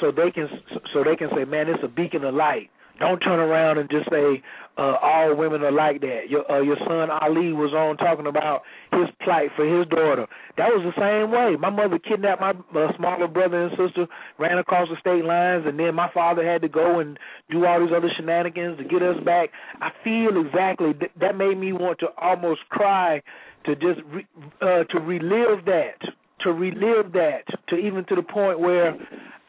[0.00, 0.48] so they can
[0.92, 2.70] so they can say, man, it's a beacon of light.
[2.98, 4.42] Don't turn around and just say
[4.80, 6.30] uh, all women are like that.
[6.30, 8.62] Your uh, your son Ali was on talking about
[8.92, 10.26] his plight for his daughter.
[10.56, 11.56] That was the same way.
[11.60, 14.06] My mother kidnapped my uh, smaller brother and sister,
[14.38, 17.18] ran across the state lines, and then my father had to go and
[17.50, 19.50] do all these other shenanigans to get us back.
[19.82, 23.20] I feel exactly th- that made me want to almost cry
[23.66, 24.26] to just re-
[24.62, 26.00] uh, to relive that
[26.40, 28.96] to relive that to even to the point where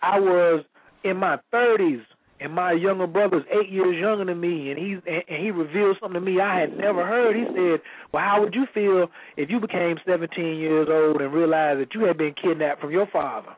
[0.02, 0.66] I was
[1.06, 2.02] in my 30s
[2.42, 6.20] and my younger brother's eight years younger than me, and he's and he revealed something
[6.20, 7.36] to me I had never heard.
[7.36, 7.82] He said,
[8.12, 9.08] "Well, how would you feel
[9.38, 13.08] if you became 17 years old and realized that you had been kidnapped from your
[13.08, 13.56] father,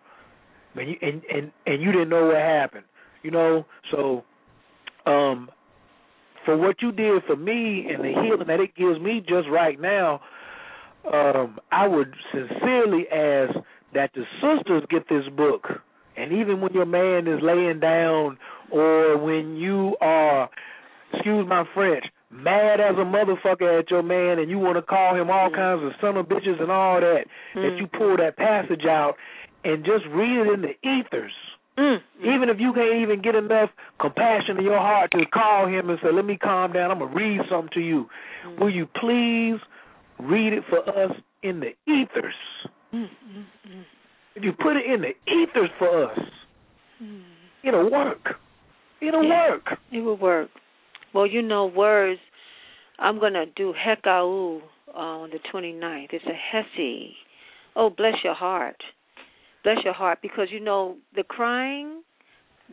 [0.76, 2.84] and you and and, and you didn't know what happened?
[3.24, 4.26] You know, so
[5.06, 5.50] um,
[6.46, 9.80] for what you did for me and the healing that it gives me just right
[9.80, 10.20] now,
[11.12, 13.54] um, I would sincerely ask
[13.94, 15.68] that the sisters get this book.
[16.16, 18.38] And even when your man is laying down
[18.72, 20.50] or when you are,
[21.14, 25.16] excuse my French, mad as a motherfucker at your man and you want to call
[25.16, 27.26] him all kinds of son of bitches and all that,
[27.56, 27.62] mm.
[27.62, 29.16] that you pull that passage out
[29.64, 31.32] and just read it in the ethers.
[31.78, 31.98] Mm.
[32.20, 33.70] Even if you can't even get enough
[34.00, 36.92] compassion in your heart to call him and say, "Let me calm down.
[36.92, 38.08] I'm gonna read something to you."
[38.46, 38.60] Mm.
[38.60, 39.60] Will you please
[40.20, 41.12] read it for us
[41.42, 42.36] in the ethers?
[42.94, 43.10] Mm.
[44.36, 46.20] If you put it in the ethers for us,
[47.02, 47.24] mm.
[47.64, 48.40] it'll work.
[49.06, 49.50] It'll yeah.
[49.50, 49.78] work.
[49.92, 50.50] It will work.
[51.14, 52.20] Well, you know, words.
[53.00, 56.10] I'm gonna do Hekau uh, on the 29th.
[56.12, 57.12] It's a Hesi.
[57.76, 58.82] Oh, bless your heart.
[59.64, 62.04] Bless your heart, because you know the crying.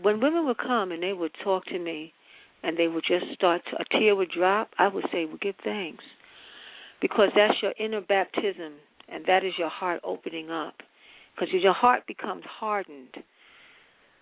[0.01, 2.13] When women would come and they would talk to me,
[2.63, 5.57] and they would just start to, a tear would drop, I would say, "Well, give
[5.65, 6.05] thanks,"
[7.01, 8.75] because that's your inner baptism,
[9.09, 10.83] and that is your heart opening up.
[11.35, 13.17] Because your heart becomes hardened,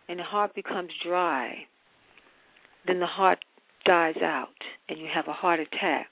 [0.09, 1.67] and the heart becomes dry,
[2.89, 3.39] then the heart
[3.85, 4.49] dies out
[4.89, 6.09] and you have a heart attack,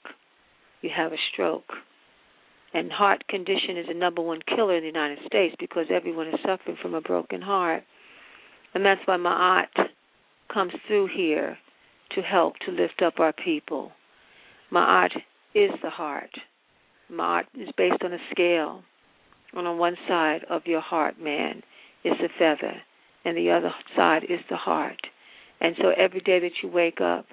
[0.81, 1.73] you have a stroke.
[2.73, 6.39] And heart condition is the number one killer in the United States because everyone is
[6.45, 7.83] suffering from a broken heart.
[8.73, 9.89] And that's why my aunt
[10.53, 11.57] comes through here
[12.15, 13.91] to help to lift up our people.
[14.69, 15.13] My art
[15.55, 16.29] is the heart.
[17.09, 18.83] My art is based on a scale.
[19.53, 21.63] And on one side of your heart, man,
[22.03, 22.75] is the feather,
[23.25, 24.99] and the other side is the heart.
[25.59, 27.25] And so every day that you wake up,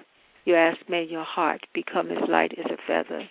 [0.45, 3.27] you ask, may your heart become as light as a feather.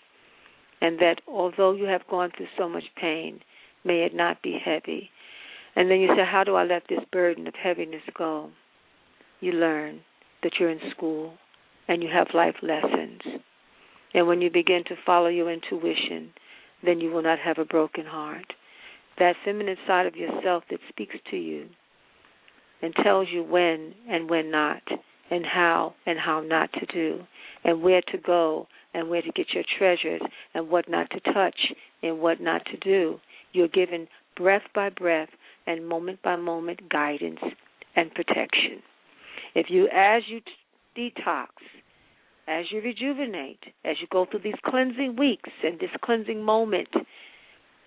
[0.81, 3.41] And that although you have gone through so much pain,
[3.85, 5.11] may it not be heavy.
[5.77, 8.51] And then you say, how do I let this burden of heaviness go?
[9.41, 10.01] You learn
[10.43, 11.35] that you're in school
[11.89, 13.21] and you have life lessons.
[14.12, 16.33] And when you begin to follow your intuition,
[16.85, 18.53] then you will not have a broken heart.
[19.19, 21.66] That feminine side of yourself that speaks to you
[22.85, 24.82] and tells you when and when not
[25.31, 27.20] and how and how not to do,
[27.65, 30.20] and where to go and where to get your treasures,
[30.52, 31.59] and what not to touch
[32.02, 33.19] and what not to do.
[33.52, 34.06] You're given
[34.36, 35.31] breath by breath
[35.66, 37.40] and moment by moment guidance
[37.97, 38.82] and protection.
[39.55, 40.40] If you, as you
[40.97, 41.48] detox,
[42.47, 46.89] as you rejuvenate, as you go through these cleansing weeks and this cleansing moment,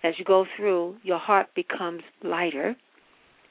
[0.02, 2.74] as you go through, your heart becomes lighter,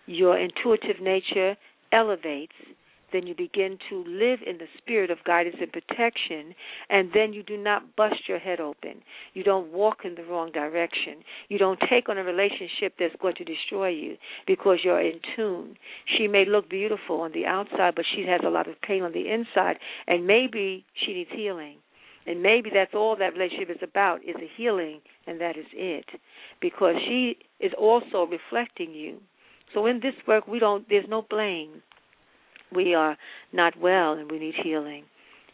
[0.08, 1.56] your intuitive nature
[1.92, 2.54] elevates,
[3.14, 6.54] then you begin to live in the spirit of guidance and protection,
[6.90, 9.02] and then you do not bust your head open.
[9.34, 11.24] You don't walk in the wrong direction.
[11.48, 15.78] You don't take on a relationship that's going to destroy you because you're in tune.
[16.18, 19.14] She may look beautiful on the outside, but she has a lot of pain on
[19.14, 19.78] the inside,
[20.08, 21.78] and maybe she needs healing.
[22.26, 26.06] And maybe that's all that relationship is about is a healing, and that is it.
[26.60, 29.20] Because she is also reflecting you.
[29.74, 30.88] So in this work, we don't.
[30.90, 31.82] There's no blame
[32.74, 33.18] we are
[33.54, 35.04] not well and we need healing.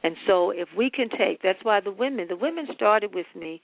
[0.04, 3.62] And so if we can take that's why the women the women started with me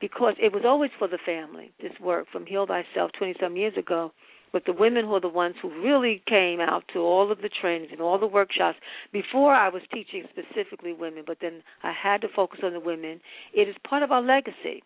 [0.00, 3.74] because it was always for the family, this work from Heal Thyself twenty some years
[3.76, 4.12] ago.
[4.52, 7.90] But the women were the ones who really came out to all of the trainings
[7.90, 8.78] and all the workshops.
[9.12, 13.20] Before I was teaching specifically women, but then I had to focus on the women.
[13.52, 14.84] It is part of our legacy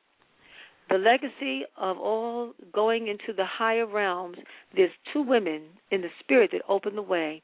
[0.91, 4.39] the legacy of all going into the higher realms,
[4.75, 7.43] there's two women in the spirit that open the way.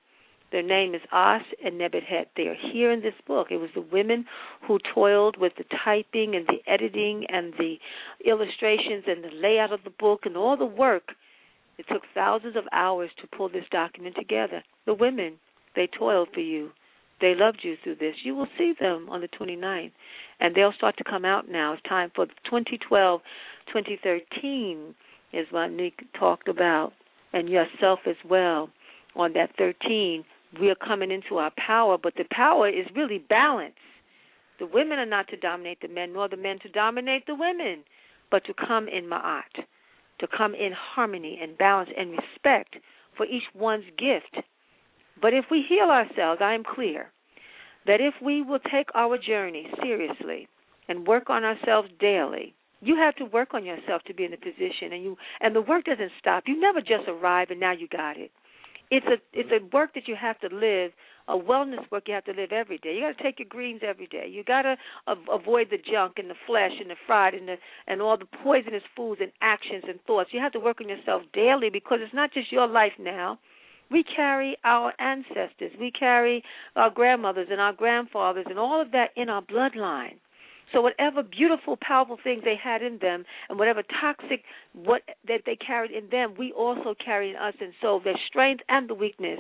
[0.53, 2.27] Their name is As and Nebuchadnezzar.
[2.37, 3.49] They are here in this book.
[3.51, 4.25] It was the women
[4.67, 7.77] who toiled with the typing and the editing and the
[8.25, 11.11] illustrations and the layout of the book and all the work.
[11.77, 14.63] It took thousands of hours to pull this document together.
[14.87, 15.35] The women,
[15.75, 16.71] they toiled for you.
[17.21, 18.15] They loved you through this.
[18.23, 19.93] You will see them on the 29th
[20.45, 21.73] and they'll start to come out now.
[21.73, 23.21] It's time for 2012,
[23.69, 24.95] 2013
[25.33, 26.93] is what Nick talked about,
[27.33, 28.69] and yourself as well.
[29.17, 30.23] On that 13,
[30.61, 33.73] we are coming into our power, but the power is really balance.
[34.59, 37.83] The women are not to dominate the men, nor the men to dominate the women,
[38.31, 39.65] but to come in ma'at,
[40.19, 42.77] to come in harmony and balance and respect
[43.17, 44.45] for each one's gift.
[45.23, 47.14] But if we heal ourselves, I am clear
[47.87, 50.49] that if we will take our journey seriously
[50.89, 54.37] and work on ourselves daily, you have to work on yourself to be in a
[54.37, 56.45] position and you and the work doesn't stop.
[56.47, 58.31] You never just arrive and now you got it.
[58.91, 60.93] It's a it's a work that you have to live,
[61.27, 62.95] a wellness work you have to live every day.
[62.95, 64.29] You got to take your greens every day.
[64.31, 64.77] You got to
[65.33, 67.57] avoid the junk and the flesh and the fried and the
[67.87, 70.31] and all the poisonous foods and actions and thoughts.
[70.33, 73.39] You have to work on yourself daily because it's not just your life now.
[73.95, 75.71] We carry our ancestors.
[75.79, 76.43] We carry
[76.75, 80.17] our grandmothers and our grandfathers and all of that in our bloodline.
[80.73, 84.43] So whatever beautiful, powerful things they had in them, and whatever toxic
[84.73, 87.55] what that they carried in them, we also carry in us.
[87.61, 89.39] And so their strength and the weakness,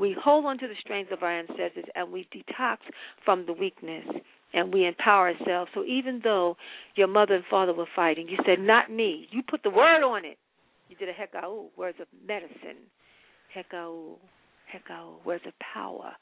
[0.00, 2.78] we hold on to the strengths of our ancestors, and we detox
[3.24, 4.04] from the weakness,
[4.52, 5.70] and we empower ourselves.
[5.74, 6.56] So even though
[6.96, 10.24] your mother and father were fighting, you said, "Not me." You put the word on
[10.24, 10.38] it.
[10.88, 12.90] You did a hekau, oh, words of medicine.
[13.56, 14.16] Hekau,
[14.74, 16.12] hekau, words of power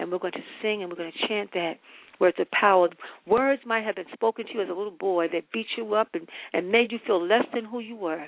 [0.00, 1.74] and we're going to sing and we're going to chant that
[2.18, 2.88] words of power.
[3.26, 6.08] Words might have been spoken to you as a little boy that beat you up
[6.14, 8.26] and, and made you feel less than who you were.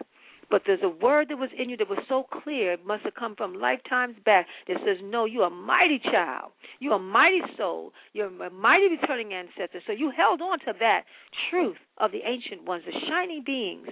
[0.50, 3.14] But there's a word that was in you that was so clear, it must have
[3.14, 6.52] come from lifetimes back, that says, No, you're a mighty child.
[6.78, 7.92] You're a mighty soul.
[8.12, 9.80] You're a mighty returning ancestor.
[9.86, 11.04] So you held on to that
[11.48, 13.88] truth of the ancient ones, the shining beings.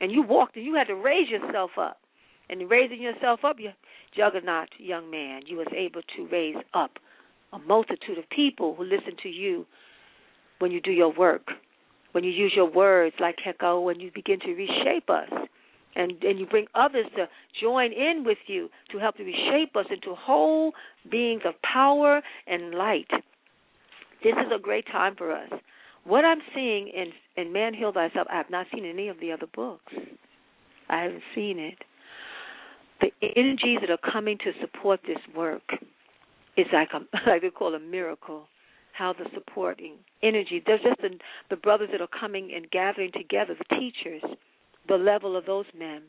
[0.00, 1.98] And you walked and you had to raise yourself up.
[2.48, 3.70] And raising yourself up, you
[4.16, 6.92] juggernaut young man, you was able to raise up
[7.52, 9.66] a multitude of people who listen to you
[10.58, 11.48] when you do your work,
[12.12, 15.30] when you use your words like Hekau, when you begin to reshape us.
[15.96, 17.28] And, and you bring others to
[17.62, 20.72] join in with you to help to reshape us into whole
[21.08, 23.06] beings of power and light.
[24.24, 25.50] This is a great time for us.
[26.02, 29.32] What I'm seeing in in Man Heal Thyself, I have not seen any of the
[29.32, 29.92] other books.
[30.88, 31.78] I haven't seen it.
[33.00, 35.62] The energies that are coming to support this work
[36.56, 36.98] is like a
[37.30, 38.46] like they call a miracle.
[38.92, 40.62] How the supporting energy.
[40.64, 41.18] There's just the,
[41.50, 44.22] the brothers that are coming and gathering together, the teachers,
[44.86, 46.02] the level of those men,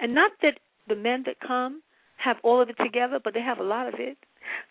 [0.00, 1.82] and not that the men that come
[2.16, 4.16] have all of it together, but they have a lot of it.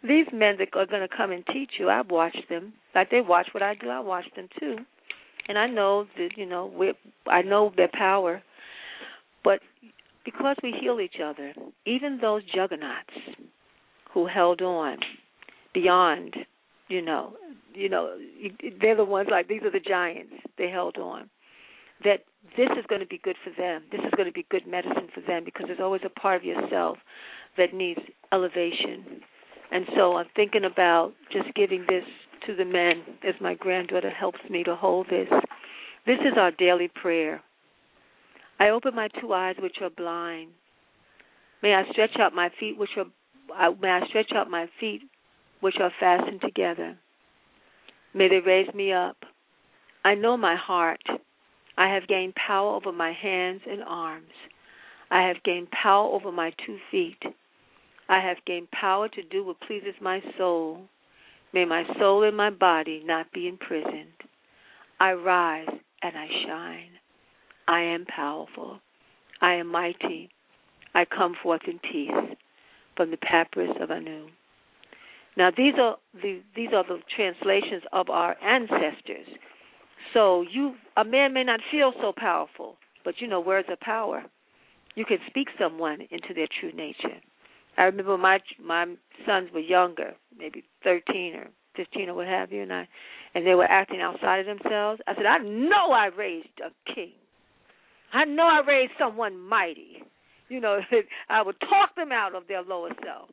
[0.03, 2.73] These men that are going to come and teach you, I've watched them.
[2.95, 4.77] Like they watch what I do, I watch them too,
[5.47, 6.93] and I know that you know we
[7.27, 8.41] I know their power,
[9.43, 9.59] but
[10.25, 11.53] because we heal each other,
[11.85, 13.13] even those juggernauts
[14.13, 14.97] who held on
[15.73, 16.35] beyond,
[16.87, 17.33] you know,
[17.73, 18.17] you know,
[18.81, 20.33] they're the ones like these are the giants.
[20.57, 21.29] They held on.
[22.03, 22.25] That
[22.57, 23.83] this is going to be good for them.
[23.91, 26.43] This is going to be good medicine for them because there's always a part of
[26.43, 26.97] yourself
[27.57, 27.99] that needs
[28.33, 29.21] elevation.
[29.71, 32.03] And so I'm thinking about just giving this
[32.47, 35.29] to the men as my granddaughter helps me to hold this.
[36.05, 37.41] This is our daily prayer.
[38.61, 40.51] I open my two eyes which are blind.
[41.63, 43.05] May I stretch out my feet which are
[43.81, 45.01] may I stretch out my feet,
[45.61, 46.95] which are fastened together.
[48.13, 49.17] May they raise me up.
[50.05, 51.01] I know my heart.
[51.75, 54.29] I have gained power over my hands and arms.
[55.09, 57.23] I have gained power over my two feet.
[58.09, 60.81] I have gained power to do what pleases my soul.
[61.51, 64.21] May my soul and my body not be imprisoned.
[64.99, 65.67] I rise
[66.03, 67.00] and I shine.
[67.71, 68.81] I am powerful.
[69.39, 70.29] I am mighty.
[70.93, 72.35] I come forth in peace
[72.97, 74.25] from the papyrus of Ani.
[75.37, 79.25] Now these are the these are the translations of our ancestors.
[80.13, 82.75] So you a man may not feel so powerful,
[83.05, 84.25] but you know words are power.
[84.95, 87.21] You can speak someone into their true nature.
[87.77, 88.83] I remember my my
[89.25, 92.89] sons were younger, maybe thirteen or fifteen or what have you, and I
[93.33, 94.99] and they were acting outside of themselves.
[95.07, 97.13] I said, I know I raised a king.
[98.13, 100.03] I know I raised someone mighty
[100.51, 100.79] you know,
[101.29, 103.29] I would talk them out of their lower self.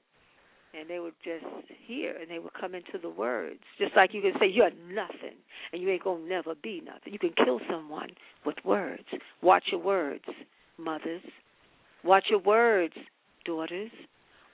[0.78, 1.44] And they would just
[1.86, 3.60] hear and they would come into the words.
[3.78, 5.36] Just like you can say, You're nothing
[5.72, 7.12] and you ain't gonna never be nothing.
[7.12, 8.10] You can kill someone
[8.44, 9.05] with words.
[9.42, 10.24] Watch your words,
[10.76, 11.22] mothers.
[12.05, 12.92] Watch your words,
[13.46, 13.90] daughters.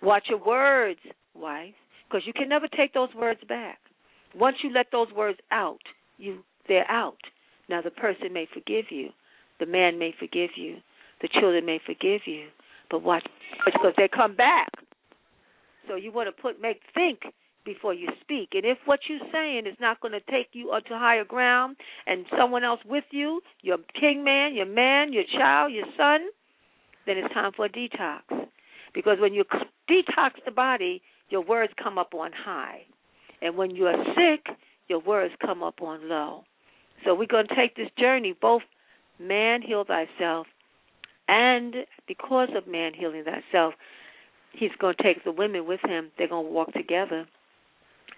[0.02, 1.00] Watch your words,
[1.34, 1.74] wife.
[2.08, 3.78] Because you can never take those words back.
[4.36, 5.82] Once you let those words out,
[6.16, 6.38] you
[6.68, 7.18] they're out.
[7.68, 9.08] Now the person may forgive you,
[9.60, 10.76] the man may forgive you,
[11.22, 12.46] the children may forgive you,
[12.90, 13.24] but watch
[13.64, 14.68] because they come back.
[15.88, 17.20] So you want to put make think
[17.64, 18.50] before you speak.
[18.52, 21.76] And if what you're saying is not going to take you onto higher ground
[22.06, 26.20] and someone else with you, your king man, your man, your child, your son,
[27.06, 28.20] then it's time for a detox.
[28.94, 29.44] Because when you
[29.90, 32.82] detox the body, your words come up on high.
[33.42, 34.54] And when you are sick,
[34.88, 36.44] your words come up on low.
[37.04, 38.62] So we're going to take this journey, both
[39.18, 40.46] man heal thyself
[41.28, 41.74] and
[42.06, 43.74] because of man healing thyself,
[44.52, 46.10] he's going to take the women with him.
[46.18, 47.26] They're going to walk together.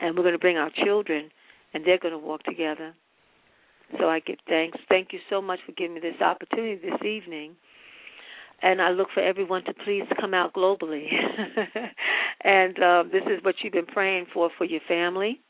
[0.00, 1.30] And we're going to bring our children,
[1.72, 2.94] and they're going to walk together.
[3.98, 4.78] So I give thanks.
[4.88, 7.56] Thank you so much for giving me this opportunity this evening.
[8.62, 11.06] And I look for everyone to please come out globally.
[12.44, 15.40] and um, this is what you've been praying for for your family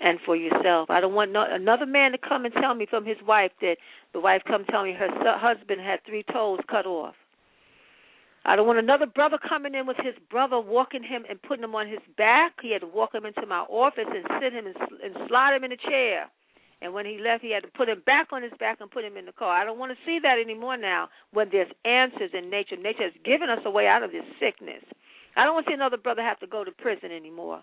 [0.00, 0.90] and for yourself.
[0.90, 3.76] I don't want no, another man to come and tell me from his wife that
[4.12, 7.14] the wife come tell me her su- husband had three toes cut off.
[8.46, 11.74] I don't want another brother coming in with his brother, walking him and putting him
[11.74, 12.54] on his back.
[12.62, 15.64] He had to walk him into my office and sit him and, and slide him
[15.64, 16.26] in a chair
[16.82, 19.04] And when he left, he had to put him back on his back and put
[19.04, 19.50] him in the car.
[19.50, 22.76] I don't want to see that anymore now when there's answers in nature.
[22.76, 24.84] Nature has given us a way out of this sickness.
[25.36, 27.62] I don't want to see another brother have to go to prison anymore.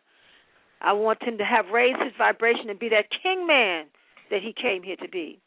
[0.81, 3.85] I want him to have raised his vibration and be that king man
[4.29, 5.39] that he came here to be.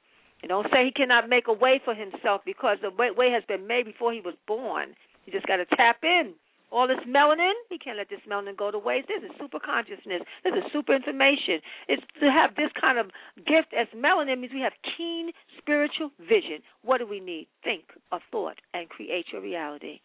[0.43, 3.67] And don't say he cannot make a way for himself because the way has been
[3.67, 4.95] made before he was born.
[5.25, 6.35] He just got to tap in
[6.75, 9.07] all this melanin, he can't let this melanin go to waste.
[9.07, 10.23] This is super consciousness.
[10.43, 11.63] This is super information.
[11.87, 13.07] It's to have this kind of
[13.47, 16.67] gift as melanin means we have keen spiritual vision.
[16.83, 17.47] What do we need?
[17.63, 20.01] Think a thought and create your reality.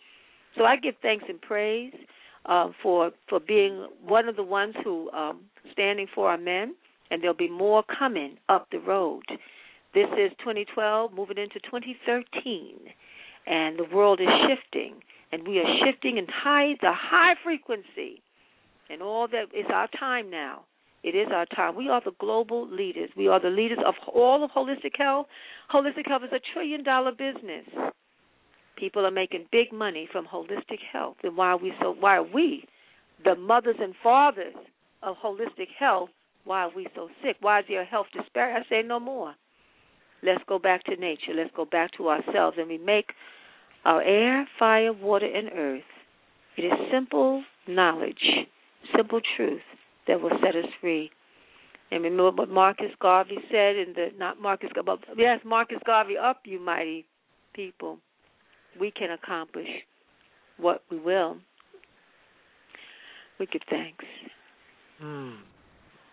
[0.56, 1.93] So I give thanks and praise
[2.45, 5.41] uh, for for being one of the ones who um,
[5.72, 6.76] standing for our men,
[7.11, 9.24] and there'll be more coming up the road.
[9.94, 12.76] This is 2012, moving into 2013,
[13.48, 15.02] and the world is shifting
[15.32, 18.22] and we are shifting in high the high frequency
[18.90, 20.61] and all that is our time now.
[21.03, 21.76] It is our time.
[21.76, 23.10] We are the global leaders.
[23.16, 25.28] We are the leaders of all of holistic health.
[25.74, 27.66] Holistic health is a trillion dollar business
[28.80, 32.23] people are making big money from holistic health and why are we so why are
[32.23, 32.64] we
[33.23, 34.56] the mothers and fathers
[35.03, 36.10] of holistic health
[36.45, 39.34] why are we so sick why is there a health disparity i say no more
[40.23, 43.11] let's go back to nature let's go back to ourselves and we make
[43.85, 45.84] our air, fire, water, and earth.
[46.57, 48.22] It is simple knowledge,
[48.95, 49.61] simple truth
[50.07, 51.11] that will set us free.
[51.91, 56.41] And remember what Marcus Garvey said in the not Marcus but yes, Marcus Garvey, up
[56.45, 57.06] you mighty
[57.53, 57.97] people.
[58.80, 59.68] We can accomplish
[60.57, 61.38] what we will.
[63.39, 64.06] We give thanks.
[65.01, 65.38] Mm.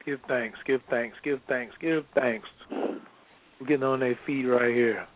[0.04, 2.48] Give thanks, give thanks, give thanks, give thanks.
[2.70, 5.06] We're getting on their feet right here.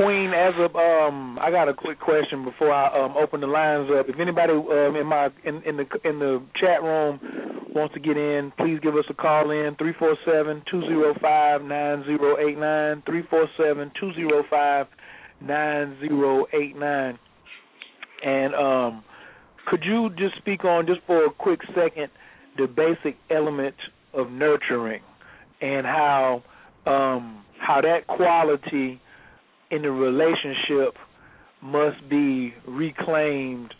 [0.00, 3.90] Queen, as of um, I got a quick question before I um open the lines
[3.98, 4.06] up.
[4.08, 7.20] If anybody um in my in in the in the chat room
[7.74, 11.14] wants to get in, please give us a call in three four seven two zero
[11.20, 14.86] five nine zero eight nine three four seven two zero five
[15.42, 17.18] nine zero eight nine.
[18.24, 19.04] And um,
[19.66, 22.08] could you just speak on just for a quick second
[22.56, 23.74] the basic element
[24.14, 25.02] of nurturing
[25.60, 26.42] and how
[26.86, 28.98] um how that quality
[29.70, 30.96] in the relationship
[31.62, 33.74] must be reclaimed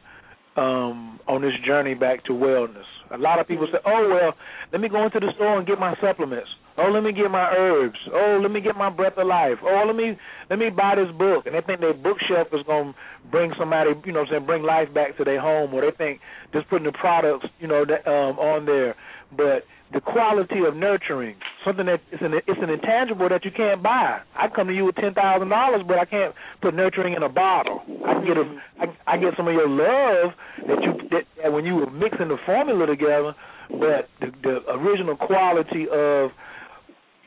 [0.56, 2.84] um, on this journey back to wellness.
[3.10, 4.34] A lot of people say, "Oh well,
[4.72, 6.48] let me go into the store and get my supplements.
[6.80, 7.98] Oh, let me get my herbs.
[8.12, 9.58] Oh, let me get my breath of life.
[9.62, 10.16] Oh, let me
[10.48, 12.94] let me buy this book." And they think their bookshelf is to
[13.30, 16.20] bring somebody, you know, saying bring life back to their home, or they think
[16.52, 18.96] just putting the products, you know, that, um, on there.
[19.36, 23.82] But the quality of nurturing, something that it's an it's an intangible that you can't
[23.82, 24.20] buy.
[24.36, 27.28] I come to you with ten thousand dollars, but I can't put nurturing in a
[27.28, 27.82] bottle.
[28.06, 28.46] I can get a
[28.80, 30.32] I, I get some of your love
[30.66, 33.34] that you that, that when you were mixing the formula together,
[33.68, 36.30] but the, the original quality of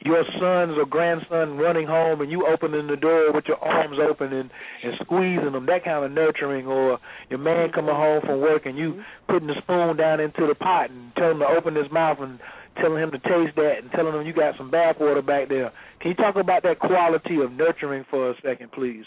[0.05, 4.33] your sons or grandson running home and you opening the door with your arms open
[4.33, 4.49] and,
[4.83, 6.99] and squeezing them, that kind of nurturing, or
[7.29, 9.31] your man coming home from work and you mm-hmm.
[9.33, 12.39] putting the spoon down into the pot and telling him to open his mouth and
[12.81, 15.71] telling him to taste that and telling him you got some bath water back there.
[16.01, 19.05] Can you talk about that quality of nurturing for a second, please?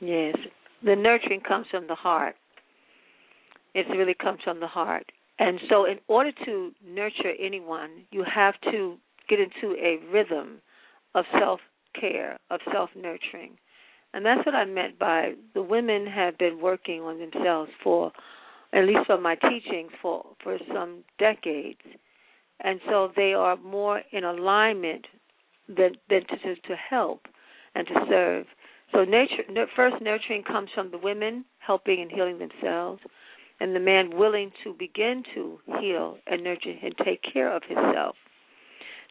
[0.00, 0.36] Yes.
[0.84, 2.36] The nurturing comes from the heart.
[3.74, 5.10] It really comes from the heart.
[5.40, 8.98] And so, in order to nurture anyone, you have to
[9.28, 10.60] get into a rhythm
[11.14, 11.60] of self
[11.98, 13.58] care, of self nurturing.
[14.14, 18.10] And that's what I meant by the women have been working on themselves for,
[18.72, 21.80] at least for my teachings, for, for some decades.
[22.60, 25.06] And so they are more in alignment
[25.68, 27.26] than, than to, to help
[27.74, 28.46] and to serve.
[28.92, 29.44] So nature,
[29.76, 33.02] first nurturing comes from the women helping and healing themselves,
[33.60, 38.16] and the man willing to begin to heal and nurture and take care of himself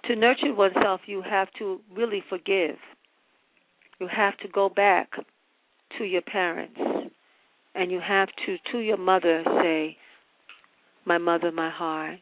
[0.06, 2.78] to nurture oneself, you have to really forgive.
[4.00, 5.12] You have to go back
[5.98, 6.80] to your parents,
[7.76, 9.98] and you have to, to your mother, say,
[11.06, 12.20] My mother, my heart.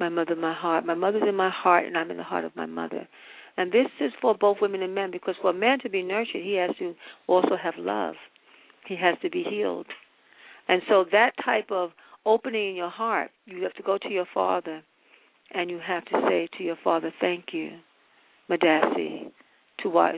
[0.00, 0.86] My mother, my heart.
[0.86, 3.08] My mother's in my heart, and I'm in the heart of my mother.
[3.56, 6.42] And this is for both women and men because for a man to be nurtured,
[6.44, 6.94] he has to
[7.26, 8.14] also have love.
[8.86, 9.86] He has to be healed.
[10.68, 11.90] And so that type of
[12.24, 14.82] opening in your heart, you have to go to your father
[15.52, 17.78] and you have to say to your father, Thank you,
[18.50, 19.30] Madasi,
[19.82, 20.12] Tuwa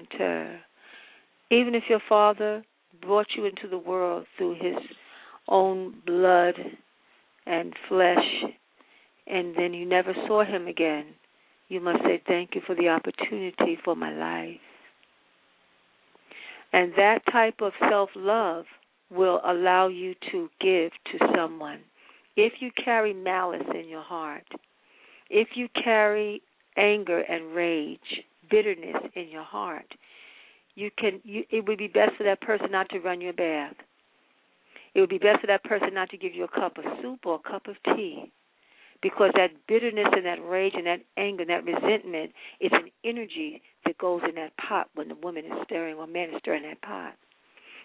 [1.51, 2.65] Even if your father
[3.01, 4.77] brought you into the world through his
[5.49, 6.55] own blood
[7.47, 8.45] and flesh,
[9.27, 11.07] and then you never saw him again,
[11.69, 14.61] you must say, Thank you for the opportunity for my life.
[16.73, 18.65] And that type of self love
[19.11, 21.81] will allow you to give to someone.
[22.37, 24.45] If you carry malice in your heart,
[25.31, 26.43] if you carry
[26.77, 29.87] anger and rage, bitterness in your heart,
[30.75, 33.75] you can you, it would be best for that person not to run your bath.
[34.95, 37.21] It would be best for that person not to give you a cup of soup
[37.25, 38.31] or a cup of tea.
[39.03, 43.63] Because that bitterness and that rage and that anger and that resentment is an energy
[43.87, 46.83] that goes in that pot when the woman is stirring or man is stirring that
[46.83, 47.15] pot.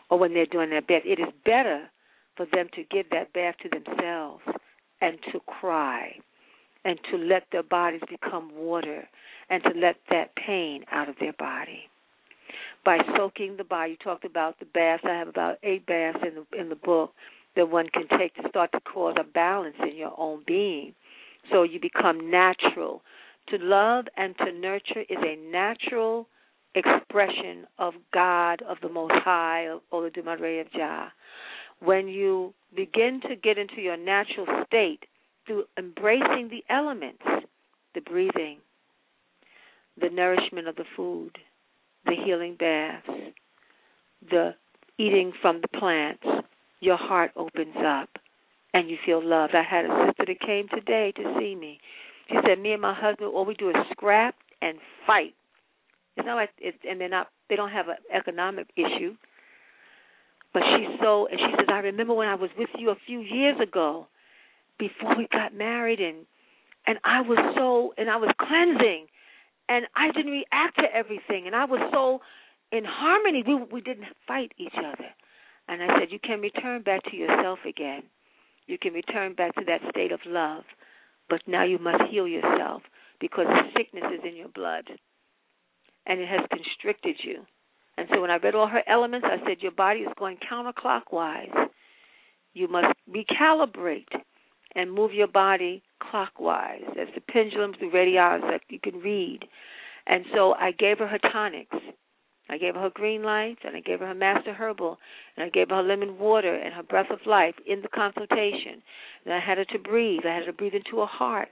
[0.09, 1.03] Or when they're doing their bath.
[1.05, 1.89] It is better
[2.35, 4.41] for them to give that bath to themselves
[4.99, 6.15] and to cry
[6.85, 9.09] and to let their bodies become water
[9.49, 11.89] and to let that pain out of their body
[12.85, 13.91] by soaking the body.
[13.91, 15.03] You talked about the baths.
[15.05, 17.11] I have about eight baths in the in the book
[17.55, 20.93] that one can take to start to cause a balance in your own being,
[21.51, 23.01] so you become natural.
[23.49, 26.27] To love and to nurture is a natural
[26.73, 31.11] expression of God, of the Most High, of Olodumare of Jah.
[31.79, 35.05] When you begin to get into your natural state
[35.45, 37.23] through embracing the elements,
[37.93, 38.57] the breathing,
[39.99, 41.37] the nourishment of the food,
[42.05, 43.07] the healing baths,
[44.29, 44.55] the
[44.97, 46.23] eating from the plants,
[46.79, 48.09] your heart opens up
[48.73, 49.55] and you feel loved.
[49.55, 51.79] I had a sister that came today to see me.
[52.29, 55.35] She said, "Me and my husband, all we do is scrap and fight.
[56.17, 57.29] It's not like it's, and they're not.
[57.49, 59.15] They don't have an economic issue.
[60.53, 63.19] But she's so, and she says, I remember when I was with you a few
[63.19, 64.07] years ago,
[64.77, 66.25] before we got married, and
[66.87, 69.07] and I was so, and I was cleansing,
[69.69, 72.21] and I didn't react to everything, and I was so
[72.71, 73.43] in harmony.
[73.45, 75.09] We we didn't fight each other,
[75.67, 78.03] and I said, you can return back to yourself again.
[78.67, 80.63] You can return back to that state of love,
[81.29, 82.81] but now you must heal yourself
[83.19, 84.85] because the sickness is in your blood,
[86.05, 87.45] and it has constricted you.
[87.97, 91.69] And so when I read all her elements, I said, your body is going counterclockwise.
[92.53, 94.11] You must recalibrate
[94.75, 96.83] and move your body clockwise.
[96.99, 99.39] As the pendulums, the radii that you can read.
[100.07, 101.75] And so I gave her her tonics.
[102.47, 104.99] I gave her her green lights, and I gave her her master herbal,
[105.35, 108.83] and I gave her her lemon water and her breath of life in the consultation.
[109.25, 110.21] And I had her to breathe.
[110.25, 111.49] I had her to breathe into her heart,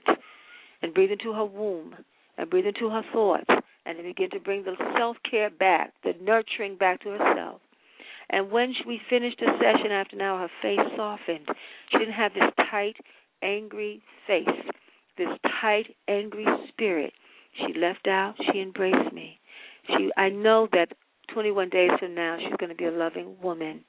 [0.82, 1.96] and breathe into her womb,
[2.38, 3.50] and breathe into her thoughts,
[3.86, 7.60] and then begin to bring the self care back, the nurturing back to herself.
[8.30, 11.46] And when we finished the session after an hour, her face softened.
[11.90, 12.96] She didn't have this tight,
[13.42, 14.46] angry face,
[15.18, 15.28] this
[15.60, 17.12] tight, angry spirit.
[17.58, 18.34] She left out.
[18.52, 19.38] She embraced me.
[19.88, 20.88] She, I know that
[21.32, 23.84] 21 days from now, she's going to be a loving woman,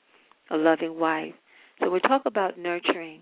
[0.52, 1.34] a loving wife.
[1.82, 3.22] So we talk about nurturing.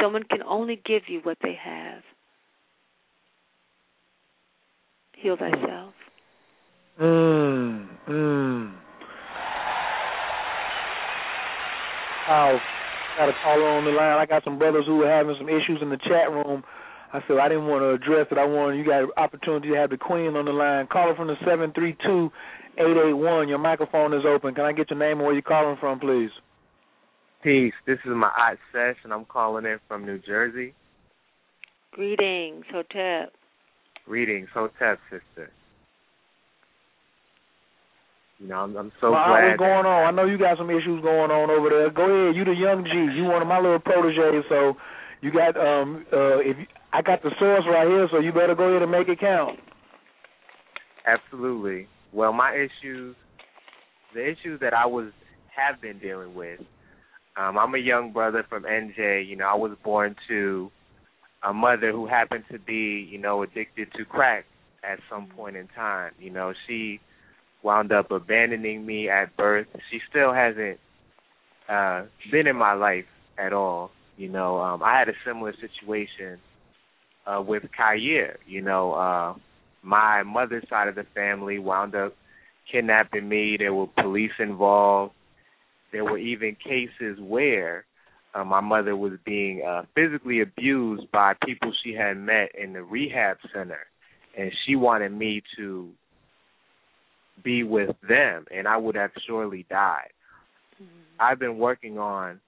[0.00, 2.02] Someone can only give you what they have.
[5.16, 5.94] Heal thyself.
[7.00, 8.79] Mm, mm.
[12.30, 12.60] I'll
[13.18, 14.18] got a caller on the line.
[14.18, 16.62] I got some brothers who are having some issues in the chat room.
[17.12, 18.38] I said I didn't want to address it.
[18.38, 20.86] I wanted you got an opportunity to have the queen on the line.
[20.86, 22.30] Caller from the seven three two
[22.78, 23.48] eight eight one.
[23.48, 24.54] Your microphone is open.
[24.54, 26.30] Can I get your name and where you're calling from, please?
[27.42, 27.74] Peace.
[27.86, 30.72] This is my aunt Sesh, and I'm calling in from New Jersey.
[31.92, 33.32] Greetings, Hotep.
[34.06, 35.50] Greetings, Hotep sister.
[38.40, 39.58] You know, I'm, I'm so well, glad.
[39.58, 40.08] Going on?
[40.08, 41.90] I know you got some issues going on over there.
[41.90, 42.36] Go ahead.
[42.36, 42.90] You the young G.
[43.14, 44.44] You one of my little proteges.
[44.48, 44.74] So
[45.20, 48.54] you got um uh if you, I got the source right here, so you better
[48.54, 49.60] go ahead and make it count.
[51.06, 51.86] Absolutely.
[52.12, 53.14] Well, my issues,
[54.14, 55.12] the issues that I was
[55.54, 56.60] have been dealing with.
[57.36, 59.28] Um, I'm a young brother from NJ.
[59.28, 60.70] You know, I was born to
[61.46, 64.44] a mother who happened to be, you know, addicted to crack
[64.82, 66.12] at some point in time.
[66.18, 67.00] You know, she
[67.62, 69.66] wound up abandoning me at birth.
[69.90, 70.78] She still hasn't
[71.68, 73.06] uh been in my life
[73.38, 73.90] at all.
[74.16, 76.38] You know, um I had a similar situation
[77.26, 79.34] uh with Khayr, you know, uh
[79.82, 82.14] my mother's side of the family wound up
[82.70, 83.56] kidnapping me.
[83.58, 85.14] There were police involved.
[85.92, 87.84] There were even cases where
[88.34, 92.82] uh, my mother was being uh, physically abused by people she had met in the
[92.82, 93.80] rehab center,
[94.38, 95.90] and she wanted me to
[97.42, 100.10] be with them, and I would have surely died.
[100.74, 101.20] Mm-hmm.
[101.20, 102.40] I've been working on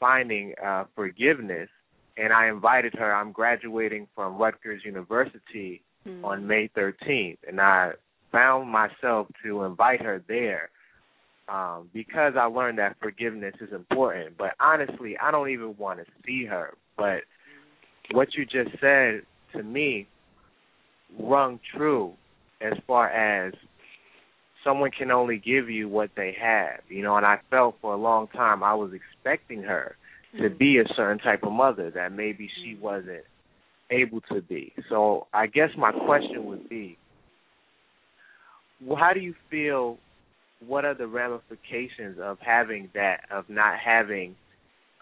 [0.00, 1.68] finding uh, forgiveness,
[2.16, 3.14] and I invited her.
[3.14, 6.24] I'm graduating from Rutgers University mm-hmm.
[6.24, 7.92] on May 13th, and I
[8.32, 10.70] found myself to invite her there
[11.48, 14.36] um, because I learned that forgiveness is important.
[14.36, 16.74] But honestly, I don't even want to see her.
[16.96, 17.20] But
[18.12, 19.22] what you just said
[19.54, 20.08] to me
[21.18, 22.14] rung true
[22.60, 23.52] as far as
[24.64, 27.98] someone can only give you what they have, you know, and I felt for a
[27.98, 29.96] long time I was expecting her
[30.40, 33.24] to be a certain type of mother that maybe she wasn't
[33.90, 34.72] able to be.
[34.88, 36.98] So I guess my question would be
[38.84, 39.98] well, how do you feel
[40.66, 44.34] what are the ramifications of having that of not having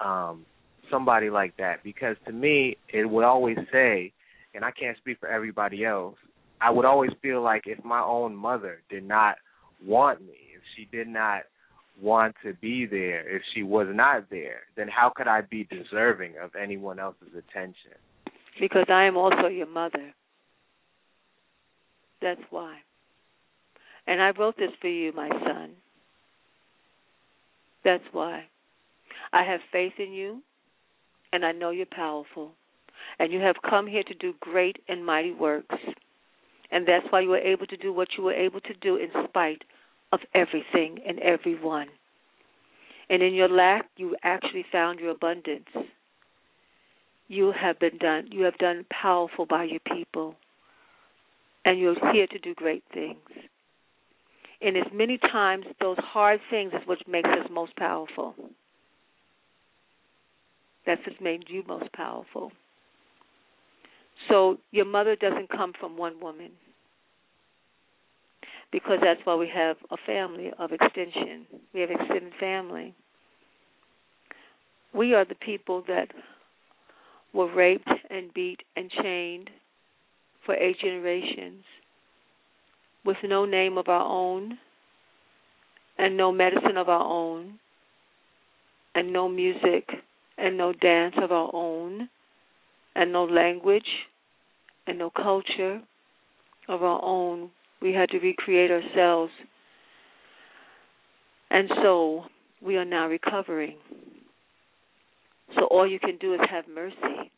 [0.05, 0.45] um
[0.91, 1.83] somebody like that?
[1.83, 4.13] Because to me it would always say
[4.55, 6.17] and I can't speak for everybody else
[6.63, 9.37] I would always feel like if my own mother did not
[9.85, 11.43] want me if she did not
[12.01, 16.35] want to be there if she was not there then how could I be deserving
[16.43, 17.93] of anyone else's attention
[18.61, 20.15] because I am also your mother
[22.21, 22.79] that's why
[24.07, 25.71] and I wrote this for you, my son.
[27.85, 28.45] That's why.
[29.33, 30.43] I have faith in you,
[31.33, 32.53] and I know you're powerful.
[33.19, 35.75] And you have come here to do great and mighty works.
[36.73, 39.11] And that's why you were able to do what you were able to do in
[39.29, 39.63] spite
[40.11, 41.89] of everything and everyone.
[43.11, 45.69] And in your lack, you actually found your abundance.
[47.29, 48.29] You have been done.
[48.31, 50.35] You have done powerful by your people,
[51.65, 53.19] and you're here to do great things.
[54.63, 58.35] And as many times those hard things is what makes us most powerful.
[60.87, 62.53] That's what made you most powerful.
[64.29, 66.53] So your mother doesn't come from one woman.
[68.71, 71.47] Because that's why we have a family of extension.
[71.75, 72.95] We have extended family.
[74.95, 76.09] We are the people that
[77.35, 79.51] were raped and beat and chained
[80.45, 81.65] for eight generations
[83.05, 84.59] with no name of our own
[85.99, 87.59] and no medicine of our own
[88.95, 89.89] and no music
[90.39, 92.09] and no dance of our own
[92.95, 93.87] and no language
[94.87, 95.81] and no culture
[96.69, 97.51] of our own.
[97.81, 99.33] We had to recreate ourselves.
[101.51, 102.25] And so
[102.61, 103.77] we are now recovering.
[105.57, 107.31] So all you can do is have mercy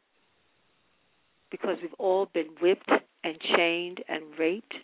[1.51, 2.91] because we've all been whipped
[3.23, 4.75] and chained and raped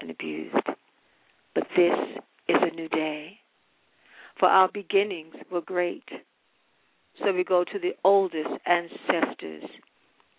[0.00, 0.56] and abused.
[1.54, 1.92] But this
[2.48, 3.38] is a new day.
[4.38, 6.04] For our beginnings were great.
[7.22, 9.64] So we go to the oldest ancestors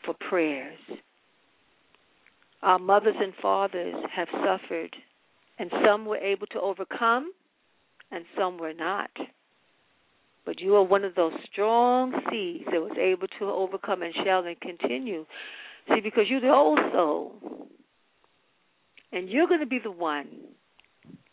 [0.03, 0.79] for prayers.
[2.63, 4.95] Our mothers and fathers have suffered,
[5.57, 7.31] and some were able to overcome,
[8.11, 9.09] and some were not.
[10.45, 14.45] But you are one of those strong seeds that was able to overcome and shall
[14.45, 15.25] and continue.
[15.87, 17.67] See, because you're the old soul
[19.11, 20.27] and you're going to be the one.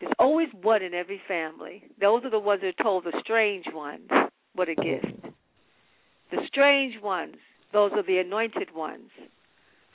[0.00, 1.84] There's always one in every family.
[2.00, 4.08] Those are the ones that are told the strange ones.
[4.54, 5.06] What a gift.
[6.30, 7.36] The strange ones,
[7.72, 9.10] those are the anointed ones.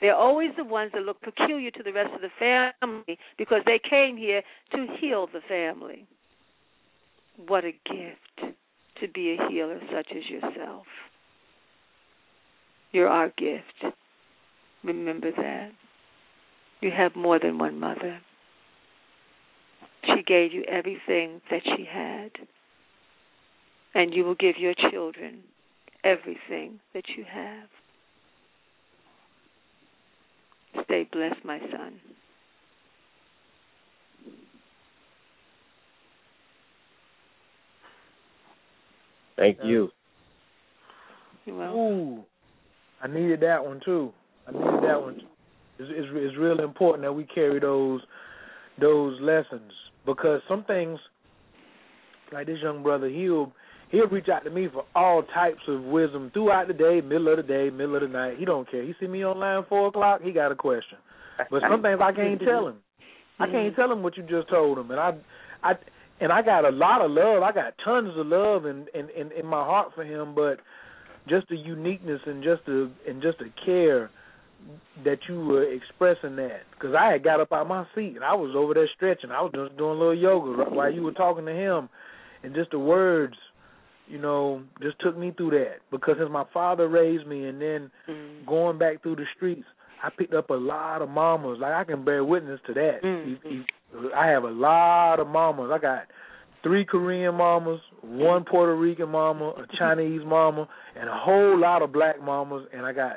[0.04, 3.80] They're always the ones that look peculiar to the rest of the family because they
[3.88, 6.06] came here to heal the family.
[7.48, 8.54] What a gift
[9.00, 10.84] to be a healer such as yourself.
[12.92, 13.96] You're our gift.
[14.82, 15.70] Remember that.
[16.82, 18.18] You have more than one mother.
[20.04, 22.30] She gave you everything that she had.
[23.94, 25.44] And you will give your children
[26.04, 27.70] everything that you have.
[30.84, 32.00] Stay blessed, my son.
[39.36, 39.90] Thank you.
[41.44, 41.78] You're welcome.
[41.78, 42.24] Ooh,
[43.02, 44.12] I needed that one too.
[44.46, 45.26] I needed that one too.
[45.78, 48.00] It's, it's, it's really important that we carry those
[48.80, 49.72] those lessons
[50.06, 50.98] because some things,
[52.32, 53.52] like this young brother, he'll
[53.94, 57.36] he'll reach out to me for all types of wisdom throughout the day, middle of
[57.36, 58.36] the day, middle of the night.
[58.38, 58.82] He don't care.
[58.82, 60.98] He see me online four o'clock, he got a question.
[61.50, 62.76] But some things I can't tell him.
[63.40, 65.12] I can't tell him what you just told him, and I,
[65.62, 65.72] I,
[66.20, 67.42] and I got a lot of love.
[67.42, 70.60] I got tons of love and in, in, in my heart for him, but
[71.28, 74.10] just the uniqueness and just the and just the care
[75.04, 78.34] that you were expressing that because I had got up out my seat and I
[78.34, 79.30] was over there stretching.
[79.30, 81.88] I was just doing a little yoga while you were talking to him,
[82.42, 83.34] and just the words,
[84.06, 87.90] you know, just took me through that because since my father raised me and then
[88.08, 88.46] mm-hmm.
[88.46, 89.64] going back through the streets,
[90.02, 91.58] I picked up a lot of mamas.
[91.60, 93.02] Like I can bear witness to that.
[93.02, 94.06] Mm-hmm.
[94.14, 95.70] I have a lot of mamas.
[95.72, 96.02] I got
[96.62, 100.68] three Korean mamas, one Puerto Rican mama, a Chinese mama,
[100.98, 103.16] and a whole lot of black mamas, and I got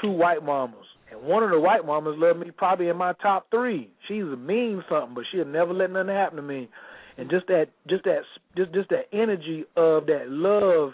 [0.00, 0.86] two white mamas.
[1.10, 3.90] And one of the white mamas loved me probably in my top three.
[4.08, 6.70] She's a mean something, but she'll never let nothing happen to me.
[7.18, 8.22] And just that, just that,
[8.56, 10.92] just just that energy of that love,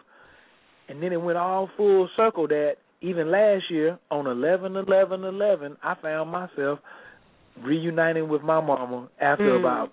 [0.88, 2.48] and then it went all full circle.
[2.48, 6.80] That even last year on eleven eleven eleven, I found myself
[7.62, 9.60] reuniting with my mama after Mm.
[9.60, 9.90] about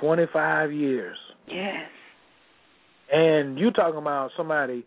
[0.00, 1.16] Twenty five years.
[1.46, 1.88] Yes.
[3.12, 4.84] And you talking about somebody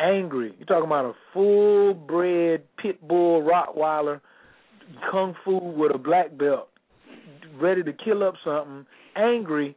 [0.00, 0.52] angry.
[0.58, 4.20] You're talking about a full bred pit bull Rottweiler,
[5.10, 6.68] kung fu with a black belt,
[7.60, 8.84] ready to kill up something,
[9.16, 9.76] angry,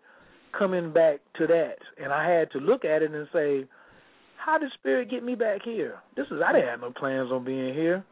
[0.57, 1.77] coming back to that.
[2.01, 3.65] And I had to look at it and say,
[4.37, 5.99] How did spirit get me back here?
[6.15, 8.03] This is I didn't have no plans on being here.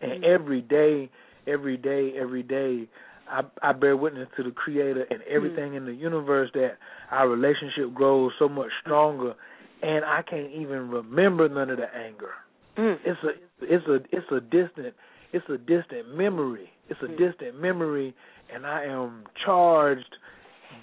[0.00, 1.10] And every day,
[1.46, 2.88] every day, every day
[3.28, 5.76] I, I bear witness to the Creator and everything mm.
[5.78, 6.76] in the universe that
[7.10, 9.34] our relationship grows so much stronger,
[9.82, 12.30] and I can't even remember none of the anger.
[12.78, 12.98] Mm.
[13.04, 14.94] It's a it's a it's a distant
[15.32, 16.70] it's a distant memory.
[16.88, 17.18] It's a mm.
[17.18, 18.14] distant memory,
[18.54, 20.16] and I am charged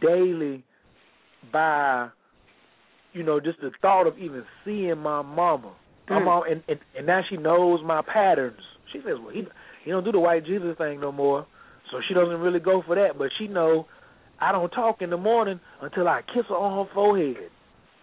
[0.06, 0.64] daily
[1.52, 2.10] by
[3.14, 5.74] you know just the thought of even seeing my mama.
[6.10, 6.26] My mm.
[6.26, 8.60] mom, and, and and now she knows my patterns.
[8.92, 9.44] She says, "Well, he
[9.84, 11.48] he don't do the white Jesus thing no more."
[11.92, 13.88] So she doesn't really go for that, but she know
[14.40, 17.50] I don't talk in the morning until I kiss her on her forehead.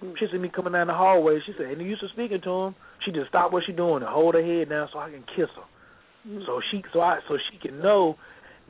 [0.02, 0.14] Mm.
[0.18, 1.39] She see me coming down the hallway.
[1.44, 2.74] She said, "Ain't no use of speaking to him."
[3.05, 5.48] She just stop what she doing and hold her head down so I can kiss
[5.56, 6.28] her.
[6.28, 6.47] Mm.
[6.47, 8.16] So she so I so she can know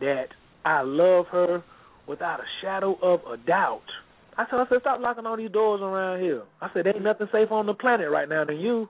[0.01, 0.29] that
[0.65, 1.63] I love her
[2.07, 3.83] without a shadow of a doubt.
[4.39, 6.43] I told her, I said, stop locking all these doors around here.
[6.61, 8.89] I said, there ain't nothing safe on the planet right now than you.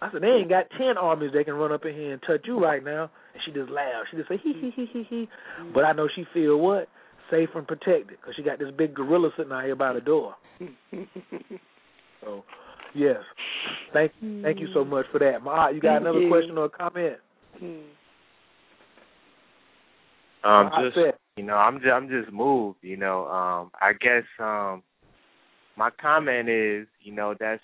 [0.00, 2.40] I said, they ain't got ten armies they can run up in here and touch
[2.44, 3.10] you right now.
[3.34, 4.08] And she just laughed.
[4.10, 5.28] She just said, hee, hee, hee, hee, hee.
[5.72, 6.88] But I know she feel what?
[7.30, 10.34] Safe and protected because she got this big gorilla sitting out here by the door.
[12.20, 12.42] so,
[12.94, 13.18] yes.
[13.92, 14.12] Thank,
[14.42, 15.42] thank you so much for that.
[15.44, 16.28] Ma, you got Thank another you.
[16.28, 17.16] question or a comment?
[17.62, 17.82] Um,
[20.44, 22.78] I just said- you know, I'm just I'm just moved.
[22.82, 24.82] You know, um, I guess um,
[25.76, 27.62] my comment is, you know, that's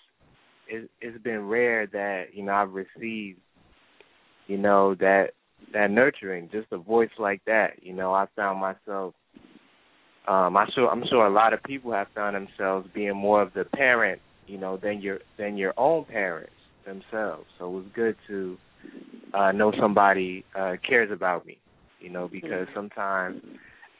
[0.68, 3.40] it, it's been rare that you know I've received,
[4.46, 5.30] you know, that
[5.74, 7.82] that nurturing, just a voice like that.
[7.82, 9.14] You know, I found myself.
[10.26, 13.52] Um, I sure I'm sure a lot of people have found themselves being more of
[13.52, 16.52] the parent, you know, than your than your own parents
[16.86, 17.44] themselves.
[17.58, 18.56] So it was good to
[19.34, 21.58] uh, know somebody uh, cares about me
[22.00, 23.42] you know, because sometimes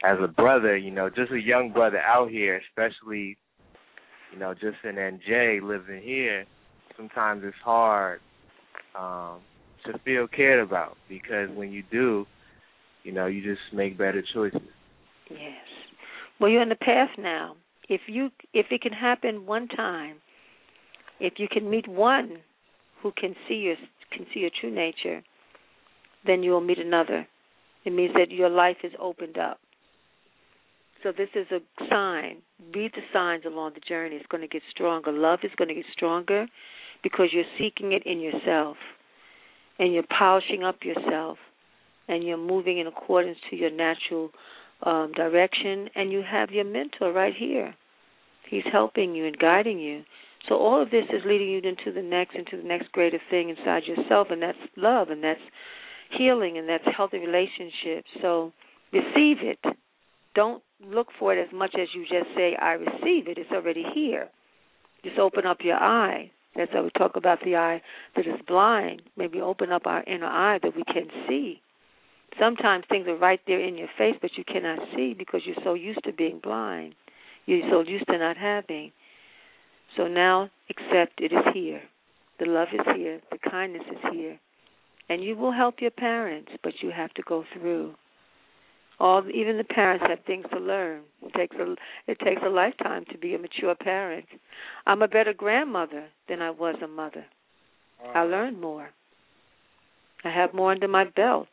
[0.03, 3.37] as a brother, you know, just a young brother out here, especially,
[4.31, 6.45] you know, just in NJ living here,
[6.95, 8.19] sometimes it's hard
[8.97, 9.39] um
[9.85, 12.25] to feel cared about because when you do,
[13.03, 14.59] you know, you just make better choices.
[15.29, 15.65] Yes.
[16.39, 17.55] Well, you're in the path now.
[17.87, 20.17] If you if it can happen one time,
[21.19, 22.37] if you can meet one
[23.01, 23.75] who can see your
[24.11, 25.23] can see your true nature,
[26.25, 27.27] then you will meet another.
[27.89, 29.59] It means that your life is opened up.
[31.01, 31.59] So this is a
[31.89, 32.37] sign.
[32.71, 34.15] Read the signs along the journey.
[34.15, 35.11] It's going to get stronger.
[35.11, 36.45] Love is going to get stronger
[37.01, 38.77] because you're seeking it in yourself.
[39.79, 41.39] And you're polishing up yourself.
[42.07, 44.29] And you're moving in accordance to your natural
[44.83, 45.89] um, direction.
[45.95, 47.73] And you have your mentor right here.
[48.47, 50.03] He's helping you and guiding you.
[50.47, 53.49] So all of this is leading you into the next, into the next greater thing
[53.49, 55.41] inside yourself, and that's love, and that's
[56.17, 58.09] healing, and that's healthy relationships.
[58.21, 58.53] So
[58.91, 59.59] receive it.
[60.35, 63.37] Don't look for it as much as you just say, I receive it.
[63.37, 64.29] It's already here.
[65.03, 66.31] Just open up your eye.
[66.55, 67.81] That's how we talk about the eye
[68.15, 69.03] that is blind.
[69.15, 71.61] Maybe open up our inner eye that we can see.
[72.39, 75.73] Sometimes things are right there in your face, but you cannot see because you're so
[75.73, 76.95] used to being blind.
[77.45, 78.91] You're so used to not having.
[79.97, 81.81] So now accept it is here.
[82.39, 83.21] The love is here.
[83.31, 84.39] The kindness is here.
[85.09, 87.95] And you will help your parents, but you have to go through.
[88.99, 91.03] All even the parents have things to learn.
[91.21, 91.75] It takes a
[92.07, 94.25] it takes a lifetime to be a mature parent.
[94.85, 97.25] I'm a better grandmother than I was a mother.
[98.13, 98.89] I learned more.
[100.23, 101.49] I have more under my belt.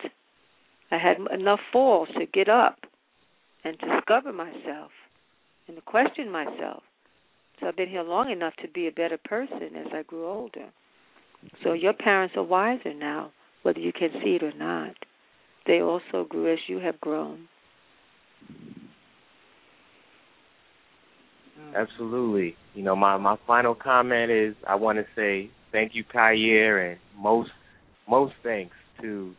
[0.90, 2.78] I had enough falls to get up
[3.64, 4.90] and discover myself
[5.66, 6.82] and to question myself.
[7.58, 10.66] So I've been here long enough to be a better person as I grew older.
[11.62, 13.32] So your parents are wiser now,
[13.66, 14.94] whether you can see it or not.
[15.66, 17.48] They also grew as you have grown.
[21.74, 22.54] Absolutely.
[22.74, 27.00] You know, my my final comment is I want to say thank you, Khayr, and
[27.18, 27.50] most
[28.08, 29.34] most thanks to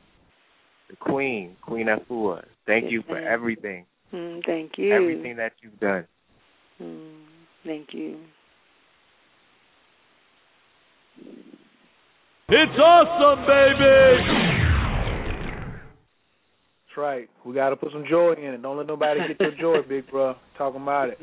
[0.89, 2.43] the Queen, Queen Afua.
[2.65, 3.27] Thank Yes, you for ma'am.
[3.27, 4.93] everything, Mm, thank you.
[4.93, 6.05] everything that you've done.
[6.81, 7.23] Mm,
[7.65, 8.19] thank you.
[12.49, 14.23] It's awesome, baby!
[16.85, 17.27] That's right.
[17.45, 18.61] We got to put some joy in it.
[18.61, 20.33] Don't let nobody get your joy, big bro.
[20.57, 21.17] Talking about it.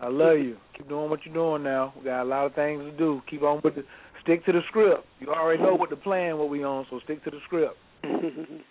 [0.00, 0.56] I love you.
[0.76, 1.94] Keep doing what you're doing now.
[1.96, 3.22] We got a lot of things to do.
[3.30, 3.84] Keep on with the
[4.24, 5.06] stick to the script.
[5.20, 7.76] You already know what the plan, what we on, so stick to the script.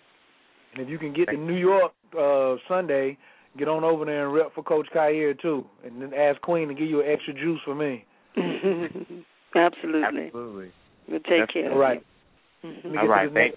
[0.76, 3.16] And if you can get to New York uh Sunday,
[3.56, 6.74] get on over there and rep for Coach Khayr too, and then ask Queen to
[6.74, 8.04] give you an extra juice for me.
[9.54, 10.26] Absolutely.
[10.26, 10.72] Absolutely.
[11.08, 11.72] We'll take care.
[11.72, 12.02] All right.
[12.64, 12.98] Mm-hmm.
[12.98, 13.32] All right.
[13.32, 13.54] Thank.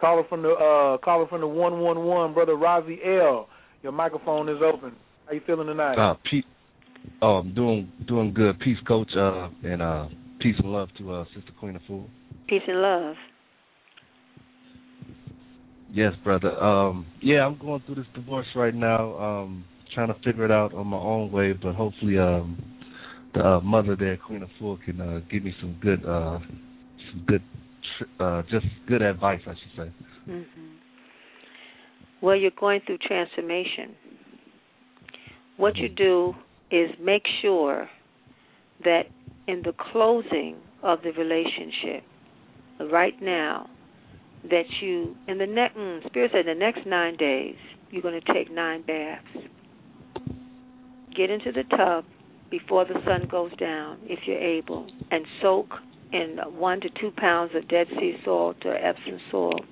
[0.00, 3.48] Caller from the uh caller from the one one one, brother Razi L.
[3.82, 4.92] Your microphone is open.
[5.26, 5.98] How you feeling tonight?
[5.98, 6.44] Uh, Pete,
[7.20, 8.58] oh, I'm doing doing good.
[8.60, 10.08] Peace, coach, uh, and uh,
[10.40, 12.04] peace and love to uh, Sister Queen Afua.
[12.48, 13.14] Peace and love.
[15.90, 16.50] Yes, brother.
[16.62, 19.18] Um, yeah, I'm going through this divorce right now.
[19.18, 19.64] Um,
[19.94, 22.62] trying to figure it out on my own way, but hopefully, um,
[23.34, 26.38] the uh, mother there, Queen Afua, can uh, give me some good, uh,
[27.10, 27.42] some good,
[28.20, 29.92] uh, just good advice, I should say.
[30.28, 30.66] Mm-hmm.
[32.20, 33.94] Well, you're going through transformation.
[35.56, 36.34] What you do
[36.70, 37.88] is make sure
[38.84, 39.02] that
[39.46, 42.04] in the closing of the relationship,
[42.92, 43.68] right now,
[44.44, 47.56] that you in the next mm, spirit said the next nine days
[47.90, 49.26] you're going to take nine baths.
[51.16, 52.04] Get into the tub
[52.50, 55.68] before the sun goes down, if you're able, and soak
[56.12, 59.64] in one to two pounds of Dead Sea salt or Epsom salt.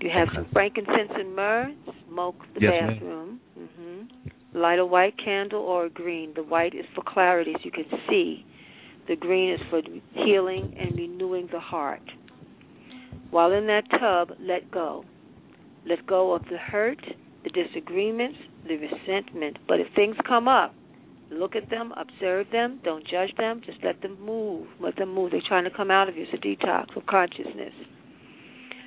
[0.00, 0.36] You have Okay.
[0.36, 1.72] some frankincense and myrrh.
[2.08, 3.40] Smoke the Yes, bathroom.
[3.56, 4.02] hmm
[4.52, 6.32] Light a white candle or a green.
[6.34, 8.44] The white is for clarity, so you can see.
[9.08, 9.82] The green is for
[10.12, 12.02] healing and renewing the heart.
[13.30, 15.04] While in that tub, let go.
[15.86, 17.04] Let go of the hurt,
[17.42, 18.38] the disagreements,
[18.68, 19.58] the resentment.
[19.66, 20.72] But if things come up,
[21.38, 24.66] look at them, observe them, don't judge them, just let them move.
[24.80, 25.30] Let them move.
[25.30, 26.26] They're trying to come out of you.
[26.30, 27.72] It's a detox of consciousness.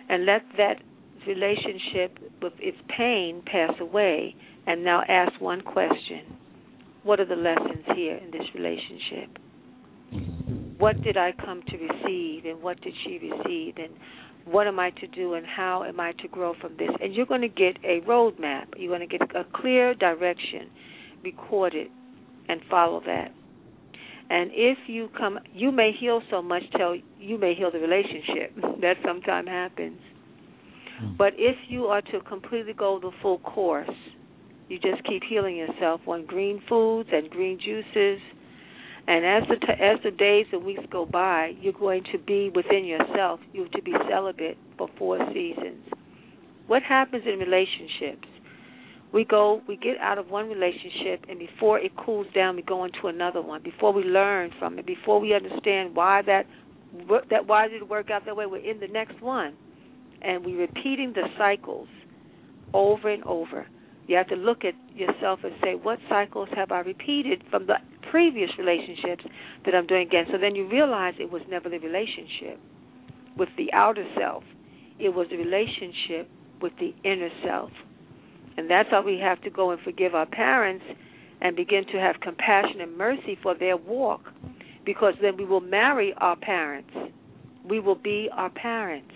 [0.09, 0.81] And let that
[1.27, 6.37] relationship with its pain pass away and now ask one question.
[7.03, 9.37] What are the lessons here in this relationship?
[10.77, 13.93] What did I come to receive and what did she receive and
[14.45, 16.89] what am I to do and how am I to grow from this?
[17.01, 18.67] And you're going to get a roadmap.
[18.77, 20.69] You're going to get a clear direction,
[21.23, 21.89] record it,
[22.49, 23.31] and follow that.
[24.29, 28.55] And if you come, you may heal so much till you may heal the relationship.
[28.81, 29.99] that sometimes happens.
[30.99, 31.15] Hmm.
[31.17, 33.89] But if you are to completely go the full course,
[34.67, 38.19] you just keep healing yourself on green foods and green juices.
[39.07, 42.51] And as the t- as the days and weeks go by, you're going to be
[42.53, 43.39] within yourself.
[43.53, 45.85] You're to be celibate for four seasons.
[46.67, 48.27] What happens in relationships?
[49.13, 52.83] We go, we get out of one relationship, and before it cools down, we go
[52.83, 53.63] into another one.
[53.63, 56.45] Before we learn from it, before we understand why that
[57.29, 59.53] that why did it work out that way, we're in the next one,
[60.21, 61.87] and we're repeating the cycles
[62.73, 63.65] over and over.
[64.07, 67.75] You have to look at yourself and say, what cycles have I repeated from the
[68.09, 69.23] previous relationships
[69.65, 70.25] that I'm doing again?
[70.31, 72.59] So then you realize it was never the relationship
[73.37, 74.43] with the outer self,
[74.99, 76.29] it was the relationship
[76.61, 77.69] with the inner self.
[78.57, 80.83] And that's why we have to go and forgive our parents
[81.41, 84.21] and begin to have compassion and mercy for their walk
[84.85, 86.89] because then we will marry our parents.
[87.69, 89.13] We will be our parents.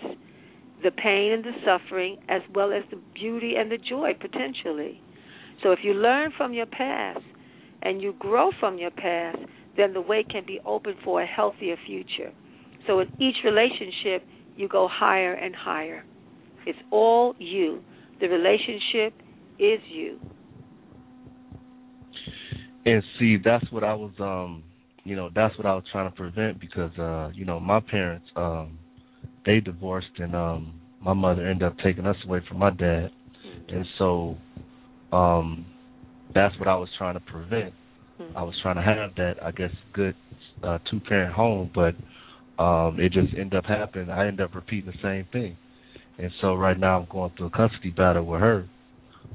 [0.82, 5.00] The pain and the suffering, as well as the beauty and the joy potentially.
[5.62, 7.20] So if you learn from your past
[7.82, 9.38] and you grow from your past,
[9.76, 12.32] then the way can be open for a healthier future.
[12.86, 16.04] So in each relationship, you go higher and higher.
[16.66, 17.80] It's all you.
[18.20, 19.14] The relationship
[19.58, 20.18] is you.
[22.84, 24.64] And see, that's what I was, um,
[25.04, 28.26] you know, that's what I was trying to prevent because, uh, you know, my parents,
[28.36, 28.78] um,
[29.46, 33.10] they divorced and um, my mother ended up taking us away from my dad,
[33.68, 34.36] and so,
[35.12, 35.66] um,
[36.34, 37.74] that's what I was trying to prevent.
[38.36, 40.14] I was trying to have that, I guess, good
[40.62, 41.94] uh, two parent home, but
[42.62, 44.10] um, it just ended up happening.
[44.10, 45.56] I ended up repeating the same thing,
[46.18, 48.68] and so right now I'm going through a custody battle with her.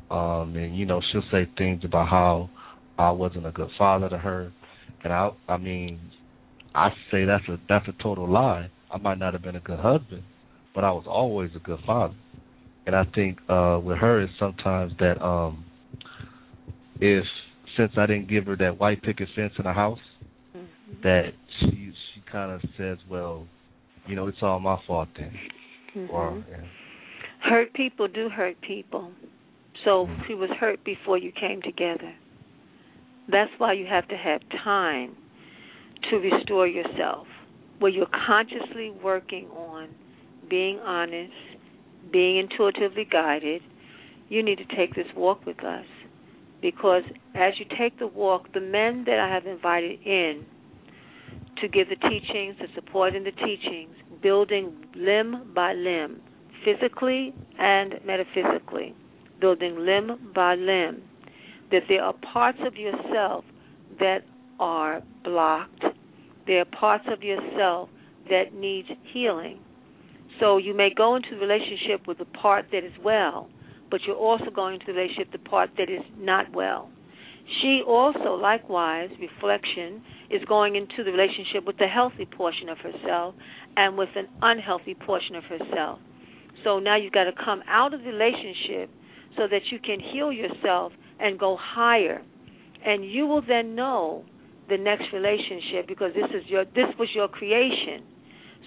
[0.10, 2.50] Um, and you know, she'll say things about how
[2.98, 4.52] I wasn't a good father to her,
[5.04, 6.00] and I, I mean,
[6.74, 8.70] I say that's a that's a total lie.
[8.92, 10.24] I might not have been a good husband,
[10.74, 12.16] but I was always a good father.
[12.86, 15.66] And I think uh with her is sometimes that um
[17.02, 17.26] if
[17.76, 20.00] since I didn't give her that white picket fence in the house,
[21.04, 23.46] that she she kind of says, well,
[24.08, 25.34] you know, it's all my fault then,
[25.96, 26.14] Mhm.
[26.14, 26.58] or yeah.
[27.42, 29.12] Hurt people do hurt people.
[29.84, 30.22] So mm-hmm.
[30.28, 32.14] she was hurt before you came together.
[33.30, 35.16] That's why you have to have time
[36.10, 37.28] to restore yourself,
[37.80, 39.90] where you're consciously working on
[40.49, 41.34] being honest,
[42.12, 43.62] being intuitively guided.
[44.30, 45.86] You need to take this walk with us
[46.62, 47.04] because
[47.36, 50.45] as you take the walk, the men that I have invited in
[51.62, 56.22] to give the teachings, the support in the teachings, building limb by limb,
[56.64, 58.95] physically and metaphysically,
[59.39, 61.01] building limb by limb,
[61.72, 63.43] that there are parts of yourself
[63.99, 64.19] that
[64.59, 65.84] are blocked.
[66.45, 67.89] There are parts of yourself
[68.30, 69.59] that need healing.
[70.39, 73.49] So you may go into the relationship with the part that is well,
[73.89, 76.89] but you're also going into the relationship the part that is not well.
[77.61, 83.35] She also, likewise, reflection, is going into the relationship with the healthy portion of herself
[83.77, 85.99] and with an unhealthy portion of herself.
[86.64, 88.89] So now you've got to come out of the relationship
[89.38, 92.22] so that you can heal yourself and go higher.
[92.85, 94.23] And you will then know
[94.69, 98.03] the next relationship because this is your this was your creation.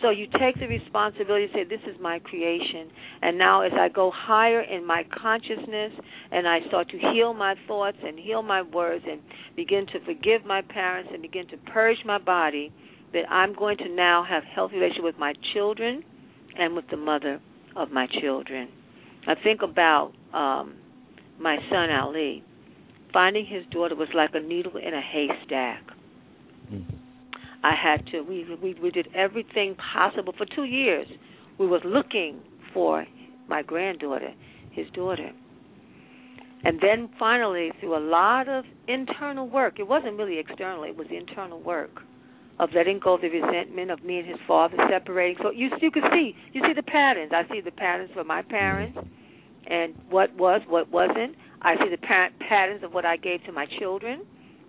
[0.02, 2.90] So you take the responsibility and say, This is my creation.
[3.22, 5.92] And now, as I go higher in my consciousness
[6.30, 9.20] and I start to heal my thoughts and heal my words and
[9.56, 12.72] begin to forgive my parents and begin to purge my body,
[13.12, 16.02] that I'm going to now have healthy relationship with my children
[16.58, 17.40] and with the mother
[17.76, 18.68] of my children.
[19.26, 20.74] I think about um,
[21.38, 22.44] my son Ali.
[23.12, 25.82] Finding his daughter was like a needle in a haystack.
[26.72, 26.96] Mm-hmm.
[27.64, 28.20] I had to.
[28.20, 31.08] We we we did everything possible for two years.
[31.58, 32.40] We was looking
[32.72, 33.04] for
[33.48, 34.32] my granddaughter,
[34.70, 35.30] his daughter.
[36.62, 41.06] And then finally, through a lot of internal work, it wasn't really external, it was
[41.10, 42.02] internal work
[42.58, 45.42] of letting go of the resentment of me and his father separating.
[45.42, 47.32] So you you can see you see the patterns.
[47.34, 48.98] I see the patterns for my parents
[49.66, 51.36] and what was, what wasn't.
[51.62, 54.22] I see the parent patterns of what I gave to my children,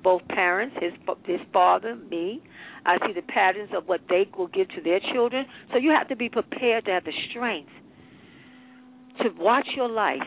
[0.03, 0.93] both parents, his
[1.26, 2.41] his father, me.
[2.85, 5.45] I see the patterns of what they will give to their children.
[5.72, 7.69] So you have to be prepared to have the strength
[9.22, 10.19] to watch your life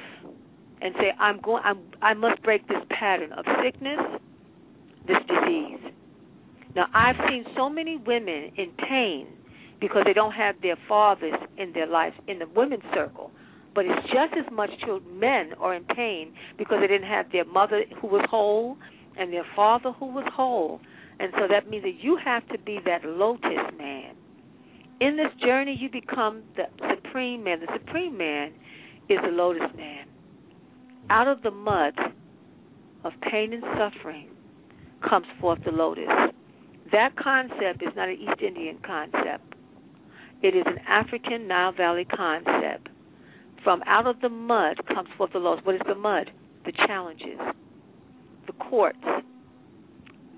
[0.81, 3.99] and say, I'm going I'm I must break this pattern of sickness,
[5.07, 5.81] this disease.
[6.77, 9.27] Now I've seen so many women in pain
[9.81, 13.31] because they don't have their fathers in their lives in the women's circle.
[13.75, 17.45] But it's just as much children men are in pain because they didn't have their
[17.45, 18.77] mother who was whole
[19.19, 20.81] and their father who was whole.
[21.19, 24.15] And so that means that you have to be that lotus man.
[25.01, 26.65] In this journey, you become the
[26.95, 27.61] supreme man.
[27.61, 28.53] The supreme man
[29.09, 30.07] is the lotus man.
[31.11, 31.95] Out of the mud
[33.05, 34.29] of pain and suffering
[35.09, 36.09] comes forth the lotus.
[36.93, 39.55] That concept is not an East Indian concept.
[40.43, 42.89] It is an African Nile Valley concept.
[43.65, 45.59] From out of the mud comes forth the laws.
[45.65, 46.31] What is the mud?
[46.67, 47.39] The challenges,
[48.47, 48.99] the courts,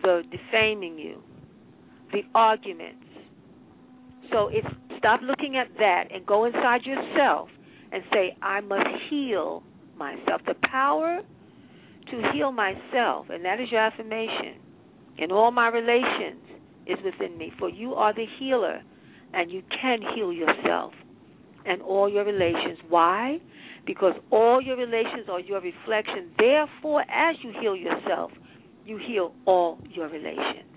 [0.02, 1.20] the defaming you,
[2.12, 3.04] the arguments.
[4.32, 4.66] So it's
[4.98, 7.48] stop looking at that and go inside yourself
[7.92, 9.62] and say, I must heal
[9.96, 10.40] myself.
[10.46, 11.20] The power
[12.10, 14.54] to heal myself, and that is your affirmation.
[15.18, 16.42] In all my relations
[16.86, 18.82] is within me, for you are the healer,
[19.32, 20.92] and you can heal yourself
[21.66, 22.78] and all your relations.
[22.88, 23.38] Why?
[23.86, 26.30] Because all your relations are your reflection.
[26.38, 28.30] Therefore, as you heal yourself,
[28.84, 30.70] you heal all your relations.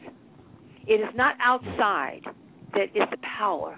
[0.88, 2.22] It is not outside
[2.74, 3.78] that is the power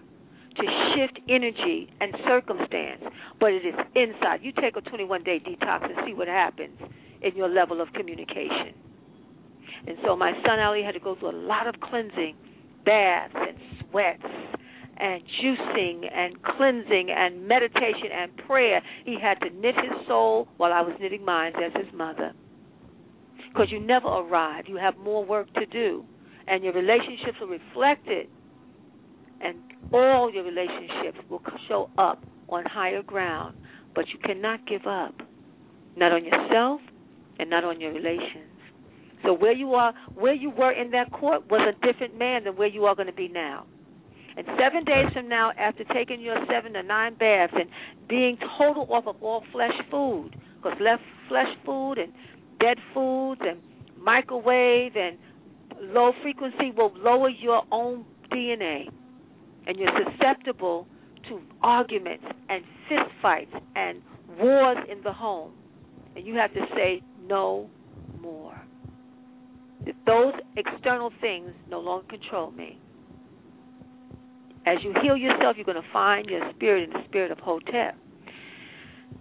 [0.55, 0.63] to
[0.95, 3.01] shift energy and circumstance,
[3.39, 4.39] but it is inside.
[4.41, 6.77] You take a 21 day detox and see what happens
[7.21, 8.73] in your level of communication.
[9.87, 12.35] And so my son Ali had to go through a lot of cleansing,
[12.85, 13.57] baths and
[13.89, 14.23] sweats
[15.01, 18.81] and juicing and cleansing and meditation and prayer.
[19.05, 22.33] He had to knit his soul while I was knitting mine as his mother
[23.51, 24.65] because you never arrive.
[24.67, 26.05] You have more work to do,
[26.47, 28.29] and your relationships will reflect it,
[29.41, 29.57] and
[29.91, 33.55] all your relationships will show up on higher ground.
[33.93, 35.15] But you cannot give up,
[35.97, 36.79] not on yourself
[37.39, 38.45] and not on your relations.
[39.23, 42.55] So where you are, where you were in that court was a different man than
[42.55, 43.65] where you are going to be now.
[44.37, 47.69] And seven days from now, after taking your seven to nine baths and
[48.07, 52.13] being total off of all flesh food, because left flesh food and
[52.59, 53.59] dead foods and
[53.99, 55.17] microwave and
[55.81, 58.87] low frequency will lower your own DNA,
[59.67, 60.87] and you're susceptible
[61.27, 64.01] to arguments and fist fights and
[64.39, 65.51] wars in the home.
[66.15, 67.69] And you have to say no
[68.21, 68.59] more.
[69.85, 72.77] If Those external things no longer control me.
[74.65, 77.97] As you heal yourself, you're going to find your spirit in the spirit of Hotep,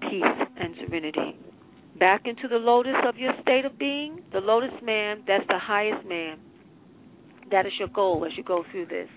[0.00, 1.38] peace and serenity
[2.00, 6.08] back into the lotus of your state of being, the lotus man, that's the highest
[6.08, 6.38] man.
[7.50, 9.08] That is your goal as you go through this.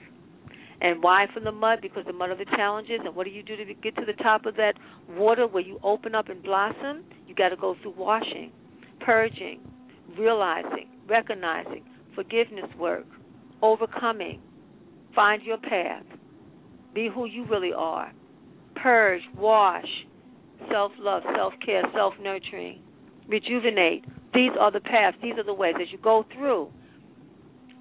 [0.81, 1.79] And why from the mud?
[1.81, 2.99] Because the mud are the challenges.
[3.05, 4.73] And what do you do to get to the top of that
[5.09, 7.05] water where you open up and blossom?
[7.25, 8.51] You got to go through washing,
[8.99, 9.61] purging,
[10.17, 11.85] realizing, recognizing,
[12.15, 13.05] forgiveness work,
[13.61, 14.41] overcoming.
[15.15, 16.03] Find your path.
[16.93, 18.11] Be who you really are.
[18.75, 19.87] Purge, wash,
[20.71, 22.81] self love, self care, self nurturing,
[23.27, 24.05] rejuvenate.
[24.33, 25.75] These are the paths, these are the ways.
[25.79, 26.69] As you go through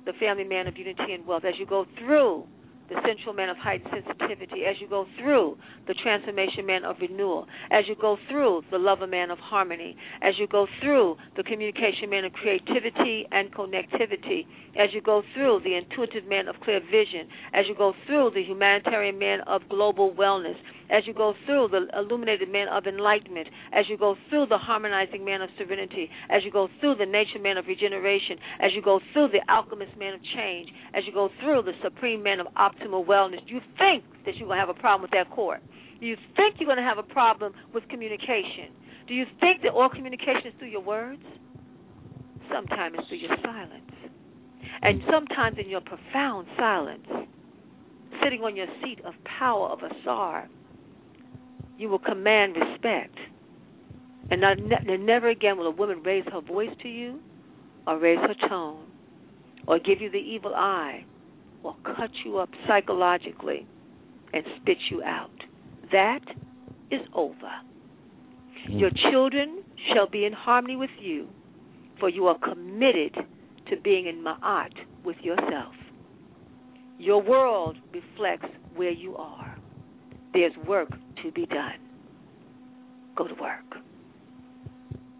[0.05, 2.45] the family man of unity and wealth, as you go through
[2.93, 5.57] the central man of heightened sensitivity, as you go through
[5.87, 10.35] the transformation man of renewal, as you go through the lover man of harmony, as
[10.39, 14.47] you go through the communication man of creativity and connectivity,
[14.77, 18.43] as you go through the intuitive man of clear vision, as you go through the
[18.43, 20.57] humanitarian man of global wellness,
[20.93, 25.25] as you go through the illuminated man of enlightenment, as you go through the harmonizing
[25.25, 29.01] man of serenity, as you go through the nature man of regeneration, as you go
[29.13, 33.05] through the alchemist man of change, as you go through the supreme man of optimal
[33.07, 35.59] wellness, you think that you're going to have a problem with that core.
[36.01, 38.75] You think you're going to have a problem with communication.
[39.09, 41.23] Do you think that all communication is through your words?
[42.53, 43.91] Sometimes it's through your silence.
[44.83, 47.07] And sometimes in your profound silence,
[48.23, 50.49] sitting on your seat of power of a Asar,
[51.83, 53.17] you will command respect.
[54.31, 57.19] And, not, and never again will a woman raise her voice to you,
[57.87, 58.85] or raise her tone,
[59.67, 61.05] or give you the evil eye,
[61.65, 63.67] or cut you up psychologically
[64.33, 65.31] and spit you out.
[65.91, 66.21] That
[66.93, 67.35] is over.
[68.71, 68.81] Mm.
[68.81, 71.27] Your children shall be in harmony with you,
[71.99, 73.17] for you are committed
[73.71, 74.73] to being in ma'at
[75.05, 75.75] with yourself.
[76.99, 79.52] Your world reflects where you are.
[80.33, 80.89] There's work
[81.23, 81.75] to be done.
[83.17, 83.61] Go to work.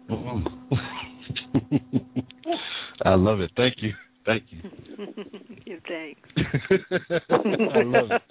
[3.05, 3.51] I love it.
[3.55, 3.93] Thank you.
[4.25, 4.61] Thank you.
[5.87, 6.19] Thanks.
[7.29, 8.21] I love it.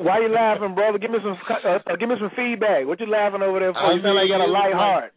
[0.00, 0.98] Why you laughing, brother?
[0.98, 2.86] Give me some uh, uh, give me some feedback.
[2.86, 3.78] What you laughing over there for?
[3.78, 5.12] I you sound like you got a light like, heart.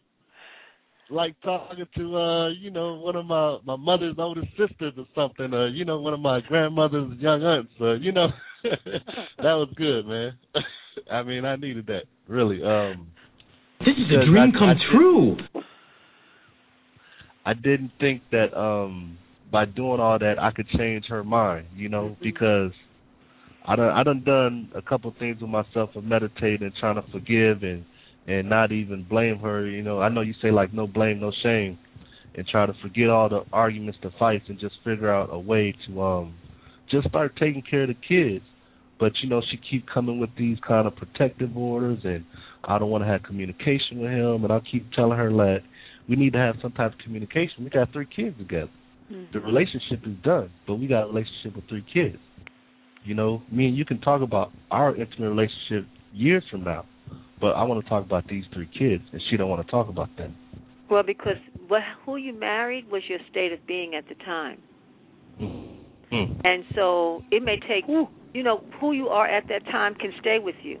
[1.10, 5.52] Like talking to uh, you know, one of my my mother's oldest sisters or something,
[5.52, 8.28] uh, you know, one of my grandmother's young aunts, uh, you know.
[9.38, 10.32] that was good, man.
[11.10, 12.62] I mean, I needed that really.
[12.62, 13.08] Um
[13.80, 15.36] This is a dream I, come I true.
[17.44, 19.18] I didn't think that um
[19.50, 22.22] by doing all that I could change her mind, you know, Mm-hmm.
[22.24, 22.72] because
[23.66, 27.04] I done I done done a couple things with myself of meditating and trying to
[27.12, 27.84] forgive and
[28.26, 30.00] and not even blame her, you know.
[30.02, 31.78] I know you say like no blame, no shame
[32.34, 35.74] and try to forget all the arguments, the fights and just figure out a way
[35.86, 36.34] to um
[36.90, 38.44] just start taking care of the kids.
[38.98, 42.24] But you know, she keep coming with these kind of protective orders and
[42.64, 45.60] I don't want to have communication with him and I keep telling her that
[46.08, 47.64] we need to have some type of communication.
[47.64, 48.70] We got three kids together.
[49.12, 49.32] Mm-hmm.
[49.32, 52.18] The relationship is done, but we got a relationship with three kids.
[53.04, 56.84] You know, me and you can talk about our intimate relationship years from now,
[57.40, 59.88] but I want to talk about these three kids, and she don't want to talk
[59.88, 60.30] about that.
[60.90, 61.36] Well, because
[61.68, 64.58] what, who you married was your state of being at the time.
[65.40, 65.87] Mm-hmm.
[66.12, 66.40] Mm.
[66.44, 70.38] And so it may take, you know, who you are at that time can stay
[70.38, 70.78] with you.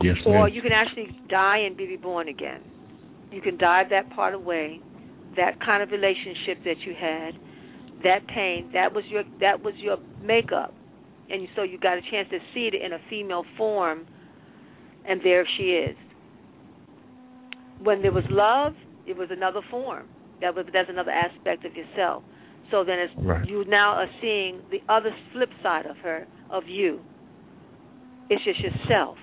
[0.00, 0.54] Yes, Or ma'am.
[0.54, 2.60] you can actually die and be reborn again.
[3.30, 4.80] You can dive that part away,
[5.36, 7.34] that kind of relationship that you had,
[8.02, 10.74] that pain, that was your that was your makeup.
[11.30, 14.06] And so you got a chance to see it in a female form
[15.06, 15.96] and there she is.
[17.82, 18.74] When there was love,
[19.06, 20.06] it was another form.
[20.40, 22.22] That was that's another aspect of yourself.
[22.70, 23.46] So then it's Right.
[23.48, 27.00] you now are seeing the other flip side of her, of you.
[28.30, 29.18] It's just yourself.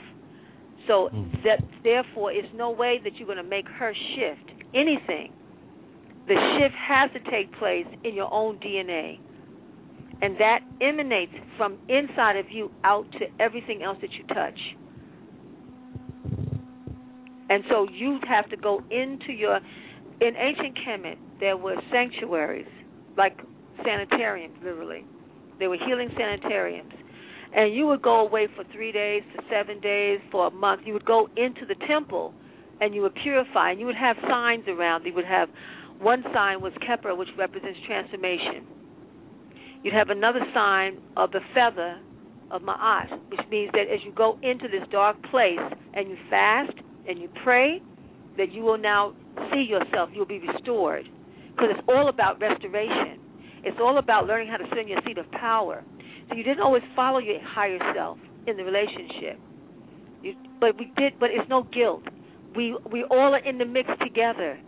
[0.87, 1.25] So hmm.
[1.43, 5.33] that therefore, it's no way that you're going to make her shift anything.
[6.27, 9.19] The shift has to take place in your own DNA,
[10.21, 14.59] and that emanates from inside of you out to everything else that you touch.
[17.49, 19.59] And so you have to go into your.
[20.21, 22.67] In ancient Kemet, there were sanctuaries,
[23.17, 23.37] like
[23.83, 25.05] sanitariums, literally.
[25.59, 26.93] They were healing sanitariums
[27.53, 30.81] and you would go away for three days to seven days for a month.
[30.85, 32.33] You would go into the temple
[32.79, 35.05] and you would purify, and you would have signs around.
[35.05, 35.49] You would have
[35.99, 38.65] one sign was Khepera, which represents transformation.
[39.83, 41.99] You'd have another sign of the feather
[42.49, 45.59] of Ma'at, which means that as you go into this dark place
[45.93, 46.73] and you fast
[47.07, 47.83] and you pray,
[48.37, 49.13] that you will now
[49.53, 51.07] see yourself, you'll be restored.
[51.51, 53.19] Because it's all about restoration.
[53.63, 55.83] It's all about learning how to sit in your seat of power.
[56.29, 58.17] So you didn't always follow your higher self
[58.47, 59.39] in the relationship.
[60.23, 61.19] You, but we did.
[61.19, 62.03] But it's no guilt.
[62.55, 64.59] We we all are in the mix together.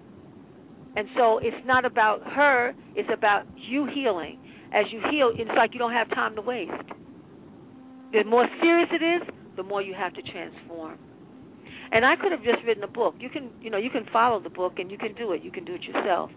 [0.95, 2.73] And so it's not about her.
[2.95, 4.39] It's about you healing.
[4.73, 6.71] As you heal, it's like you don't have time to waste.
[8.11, 10.99] The more serious it is, the more you have to transform.
[11.91, 13.15] And I could have just written a book.
[13.19, 15.43] You can, you know, you can follow the book and you can do it.
[15.43, 16.31] You can do it yourself.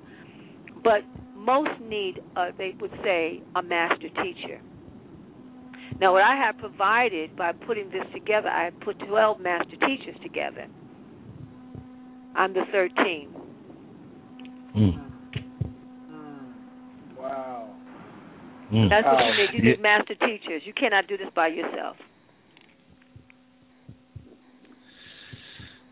[0.87, 1.03] But
[1.35, 4.61] most need, uh, they would say, a master teacher.
[6.01, 10.15] Now, what I have provided by putting this together, I have put 12 master teachers
[10.23, 10.67] together.
[12.37, 13.31] I'm the 13th.
[14.77, 15.03] Mm.
[17.19, 17.71] Wow.
[18.73, 18.89] Mm.
[18.89, 19.29] That's what Wow.
[19.29, 19.55] you need.
[19.55, 19.71] You Yeah.
[19.73, 20.63] need master teachers.
[20.65, 21.97] You cannot do this by yourself.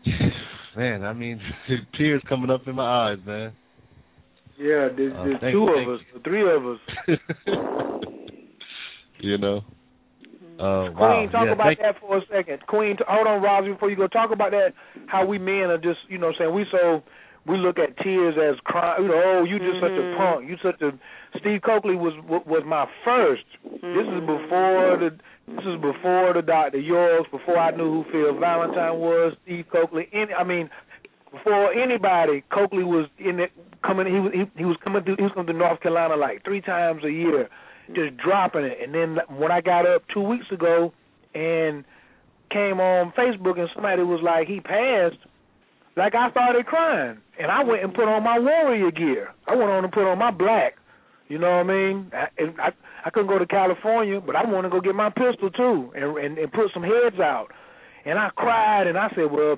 [0.77, 1.41] Man, I mean,
[1.97, 3.51] tears coming up in my eyes, man.
[4.57, 6.79] Yeah, there's, Uh, there's thank- two thank of us, three of us.
[9.19, 9.63] you know.
[10.57, 11.27] Uh, Queen, wow.
[11.31, 12.65] talk yeah, about thank- that for a second.
[12.67, 14.07] Queen, t- hold on, Rosie, before you go.
[14.07, 14.73] Talk about that.
[15.07, 17.03] How we men are just, you know, what I'm saying we so
[17.45, 19.03] we look at tears as crying.
[19.03, 20.17] You know, oh, you just such a Mhm.
[20.17, 20.49] punk.
[20.49, 20.93] You such a.
[21.39, 22.13] Steve Cokely was
[22.45, 25.13] was my 1st This is before the.
[25.47, 26.79] This is before the Dr.
[26.79, 27.29] Yorks.
[27.29, 29.33] Before I knew who Phil Valentine was.
[29.43, 30.07] Steve Cokely.
[30.13, 30.69] Any, I mean,
[31.31, 33.51] before anybody, Cokely was in it
[33.83, 34.07] coming.
[34.07, 35.17] He was he, he was coming through.
[35.17, 37.49] He was coming to North Carolina like three times a year,
[37.93, 38.77] just dropping it.
[38.81, 40.93] And then when I got up two weeks ago
[41.33, 41.83] and
[42.51, 45.17] came on Facebook and somebody was like he passed,
[45.97, 49.33] like I started crying and I went and put on my warrior gear.
[49.47, 50.75] I went on and put on my black.
[51.27, 52.11] You know what I mean?
[52.13, 52.27] I,
[52.61, 52.71] I
[53.05, 56.17] I couldn't go to California, but I want to go get my pistol too and,
[56.17, 57.47] and and put some heads out.
[58.05, 59.57] And I cried and I said, well,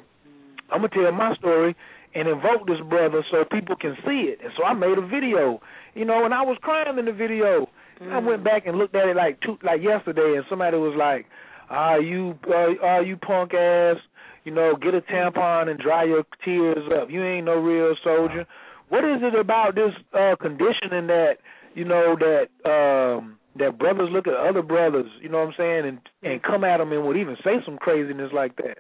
[0.72, 1.76] I'm gonna tell my story
[2.16, 4.40] and invoke this brother so people can see it.
[4.44, 5.62] And so I made a video,
[5.94, 7.70] you know, and I was crying in the video.
[8.02, 8.12] Mm.
[8.12, 11.26] I went back and looked at it like two, like yesterday, and somebody was like,
[11.70, 13.98] "Ah, you, uh, ah, you punk ass,
[14.46, 17.10] you know, get a tampon and dry your tears up.
[17.10, 18.46] You ain't no real soldier."
[18.90, 21.38] What is it about this uh conditioning that
[21.76, 25.86] you know that um that brothers look at other brothers, you know what I'm saying,
[25.86, 28.78] and and come at them and would even say some craziness like that?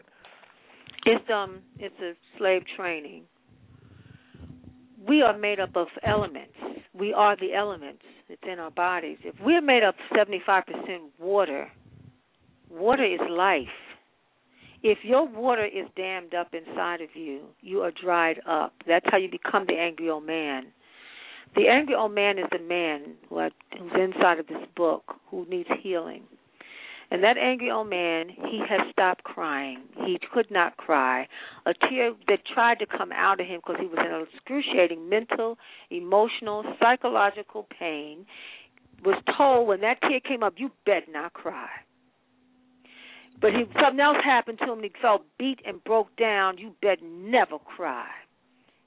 [1.09, 3.23] It's um it's a slave training.
[5.07, 6.53] We are made up of elements.
[6.93, 8.01] We are the elements.
[8.27, 9.17] It's in our bodies.
[9.23, 11.69] If we're made up seventy five percent water,
[12.69, 13.67] water is life.
[14.83, 18.73] If your water is dammed up inside of you, you are dried up.
[18.85, 20.67] That's how you become the angry old man.
[21.55, 23.39] The angry old man is the man who
[23.79, 26.23] who's inside of this book who needs healing.
[27.09, 29.83] And that angry old man, he has stopped crying.
[30.05, 31.27] He could not cry.
[31.65, 35.57] A tear that tried to come out of him because he was in excruciating mental,
[35.89, 38.25] emotional, psychological pain
[39.05, 41.69] was told when that tear came up, you bet not cry.
[43.39, 46.57] But he, something else happened to him he felt beat and broke down.
[46.57, 48.07] You bet never cry.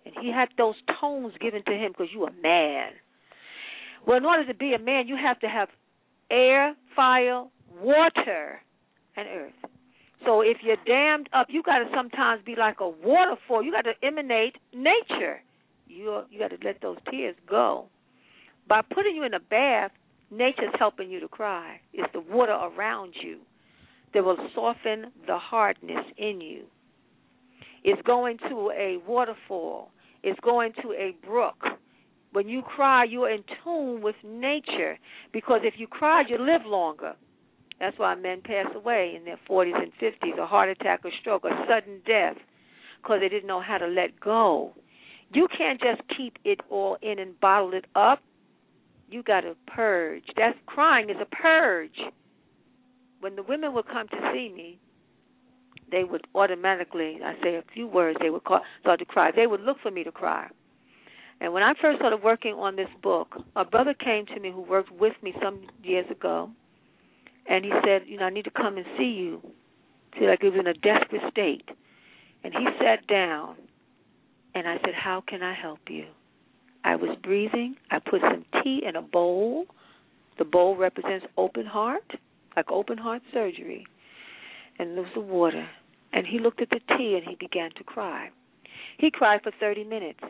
[0.04, 2.92] And he had those tones given to him because you a man.
[4.06, 5.68] Well, in order to be a man, you have to have
[6.30, 7.44] air, fire,
[7.80, 8.60] water,
[9.16, 9.70] and earth.
[10.24, 13.62] So if you're dammed up, you got to sometimes be like a waterfall.
[13.62, 15.40] You got to emanate nature.
[15.86, 17.86] You you got to let those tears go.
[18.68, 19.92] By putting you in a bath,
[20.30, 21.80] nature's helping you to cry.
[21.92, 23.38] It's the water around you
[24.14, 26.64] that will soften the hardness in you.
[27.82, 29.90] It's going to a waterfall.
[30.22, 31.64] It's going to a brook.
[32.32, 34.98] When you cry, you're in tune with nature
[35.32, 37.14] because if you cry, you live longer.
[37.80, 41.44] That's why men pass away in their 40s and 50s, a heart attack, a stroke,
[41.44, 42.36] a sudden death,
[43.02, 44.72] because they didn't know how to let go.
[45.32, 48.20] You can't just keep it all in and bottle it up.
[49.10, 50.24] You got to purge.
[50.36, 51.98] That's crying is a purge.
[53.20, 54.78] When the women would come to see me,
[55.90, 59.30] they would automatically, I say a few words, they would call, start to cry.
[59.34, 60.48] They would look for me to cry.
[61.40, 64.60] And when I first started working on this book, a brother came to me who
[64.60, 66.50] worked with me some years ago,
[67.50, 69.42] and he said, you know, I need to come and see you.
[70.16, 71.68] See, like he was in a desperate state.
[72.44, 73.56] And he sat down,
[74.54, 76.06] and I said, how can I help you?
[76.84, 77.74] I was breathing.
[77.90, 79.66] I put some tea in a bowl.
[80.38, 82.08] The bowl represents open heart,
[82.56, 83.84] like open heart surgery.
[84.78, 85.68] And there was the water.
[86.12, 88.30] And he looked at the tea and he began to cry.
[88.96, 90.20] He cried for 30 minutes.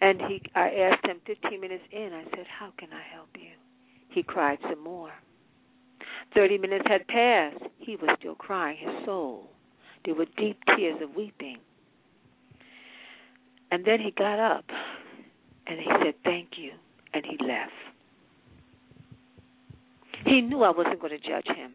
[0.00, 3.50] And he I asked him 15 minutes in, I said, How can I help you?
[4.08, 5.12] He cried some more.
[6.34, 7.62] 30 minutes had passed.
[7.78, 9.48] He was still crying his soul.
[10.04, 11.58] There were deep tears of weeping.
[13.70, 14.64] And then he got up
[15.66, 16.72] and he said, Thank you.
[17.12, 17.72] And he left.
[20.24, 21.72] He knew I wasn't going to judge him.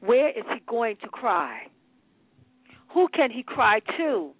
[0.00, 1.62] Where is he going to cry?
[2.94, 4.30] Who can he cry to?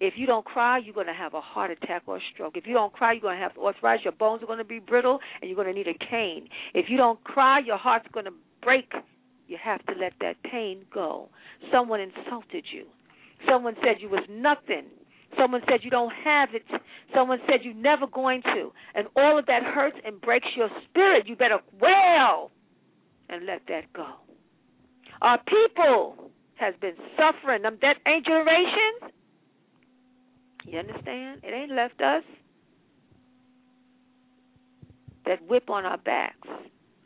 [0.00, 2.56] If you don't cry, you're going to have a heart attack or a stroke.
[2.56, 4.04] If you don't cry, you're going to have arthritis.
[4.04, 6.48] Your bones are going to be brittle, and you're going to need a cane.
[6.74, 8.32] If you don't cry, your heart's going to
[8.62, 8.92] break.
[9.48, 11.28] You have to let that pain go.
[11.72, 12.84] Someone insulted you.
[13.48, 14.86] Someone said you was nothing.
[15.38, 16.62] Someone said you don't have it.
[17.14, 18.72] Someone said you're never going to.
[18.94, 21.26] And all of that hurts and breaks your spirit.
[21.26, 22.50] You better wail
[23.28, 24.06] and let that go.
[25.22, 27.62] Our people has been suffering.
[27.62, 29.12] Them that ain't generations.
[30.66, 31.40] You understand?
[31.44, 32.24] It ain't left us.
[35.24, 36.48] That whip on our backs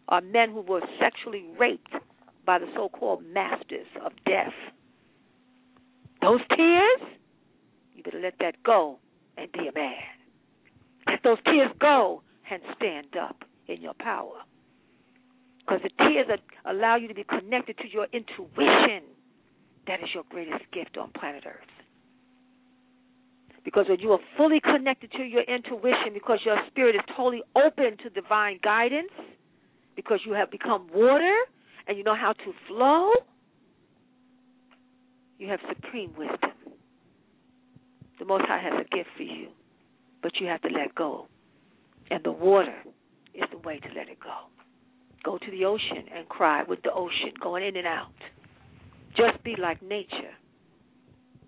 [0.09, 1.93] are men who were sexually raped
[2.45, 4.53] by the so called masters of death.
[6.21, 7.01] Those tears,
[7.95, 8.99] you better let that go
[9.37, 9.95] and be a man.
[11.07, 14.37] Let those tears go and stand up in your power.
[15.61, 19.05] Because the tears that allow you to be connected to your intuition.
[19.87, 21.80] That is your greatest gift on planet Earth.
[23.65, 27.97] Because when you are fully connected to your intuition, because your spirit is totally open
[28.03, 29.13] to divine guidance,
[29.97, 31.37] because you have become water
[31.87, 33.11] and you know how to flow,
[35.39, 36.53] you have supreme wisdom.
[38.19, 39.49] The Most High has a gift for you,
[40.23, 41.27] but you have to let go.
[42.11, 42.77] And the water
[43.35, 44.35] is the way to let it go.
[45.23, 48.13] Go to the ocean and cry with the ocean going in and out.
[49.17, 50.35] Just be like nature.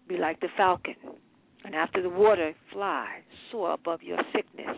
[0.09, 0.95] Be like the falcon.
[1.65, 4.77] And after the water, fly, soar above your sickness.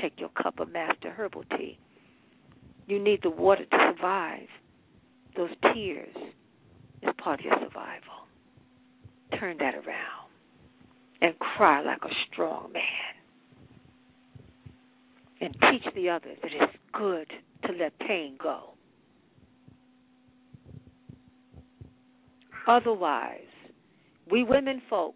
[0.00, 1.78] Take your cup of master herbal tea.
[2.86, 4.48] You need the water to survive.
[5.36, 6.14] Those tears
[7.02, 8.26] is part of your survival.
[9.38, 10.30] Turn that around
[11.20, 12.82] and cry like a strong man.
[15.40, 17.26] And teach the others that it's good
[17.66, 18.70] to let pain go.
[22.66, 23.40] Otherwise,
[24.30, 25.14] we women folk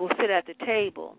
[0.00, 1.16] will sit at the table,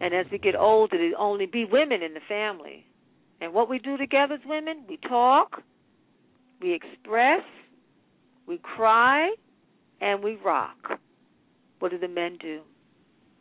[0.00, 2.86] and as we get older, it only be women in the family.
[3.40, 5.62] And what we do together as women, we talk,
[6.60, 7.42] we express,
[8.46, 9.32] we cry,
[10.00, 10.98] and we rock.
[11.78, 12.60] What do the men do?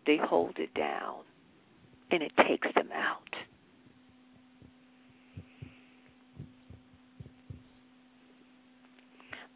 [0.06, 1.22] They hold it down,
[2.12, 3.36] and it takes them out.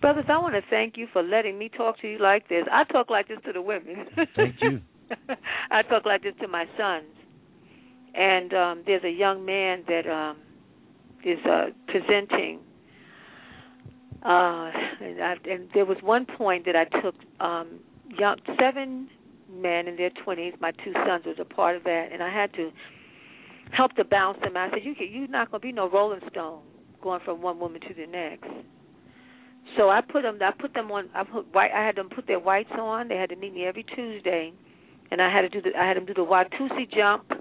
[0.06, 2.64] Brothers, I want to thank you for letting me talk to you like this.
[2.72, 4.06] I talk like this to the women.
[4.36, 4.80] Thank you.
[5.72, 7.08] I talk like this to my sons.
[8.14, 10.38] And um there's a young man that um
[11.24, 12.60] is uh presenting
[14.24, 14.70] uh
[15.02, 17.80] and, I, and there was one point that I took um
[18.16, 19.10] young seven
[19.52, 22.54] men in their 20s, my two sons was a part of that and I had
[22.54, 22.70] to
[23.72, 24.56] help to bounce them.
[24.56, 26.62] I said you can, you're not going to be no rolling stone
[27.02, 28.52] going from one woman to the next
[29.78, 30.40] so I put them.
[30.42, 31.10] I put them on.
[31.14, 31.72] I put white.
[31.76, 33.08] I had them put their whites on.
[33.08, 34.54] They had to meet me every Tuesday,
[35.12, 35.78] and I had to do the.
[35.78, 37.32] I had them do the Watusi jump,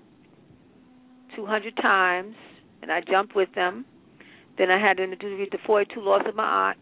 [1.37, 2.35] 200 times,
[2.83, 3.85] and I jumped with them.
[4.57, 6.77] Then I had them to do the 42 laws of Ma'at.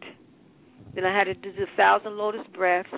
[0.95, 2.91] Then I had to do the thousand lotus breaths.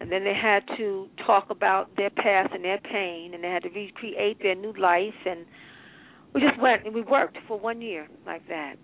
[0.00, 3.64] And then they had to talk about their past and their pain, and they had
[3.64, 5.14] to recreate their new life.
[5.26, 5.44] And
[6.34, 8.76] we just went and we worked for one year like that.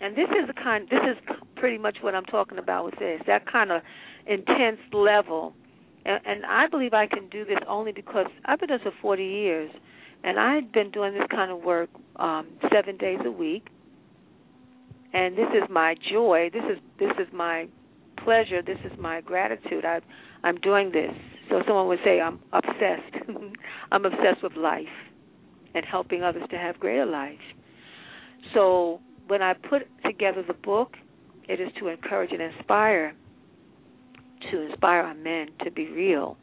[0.00, 0.88] And this is the kind.
[0.90, 3.20] This is pretty much what I'm talking about with this.
[3.26, 3.82] That kind of
[4.26, 5.54] intense level.
[6.04, 9.02] And, and I believe I can do this only because I've been doing this for
[9.02, 9.70] 40 years,
[10.24, 13.66] and I've been doing this kind of work um, seven days a week.
[15.12, 16.50] And this is my joy.
[16.52, 17.68] This is this is my
[18.24, 18.62] pleasure.
[18.62, 19.84] This is my gratitude.
[19.84, 20.00] I
[20.42, 21.12] I'm doing this.
[21.50, 23.28] So someone would say I'm obsessed.
[23.92, 24.86] I'm obsessed with life
[25.74, 27.38] and helping others to have greater life.
[28.54, 29.00] So
[29.30, 30.96] when I put together the book,
[31.48, 33.14] it is to encourage and inspire,
[34.50, 36.36] to inspire our men to be real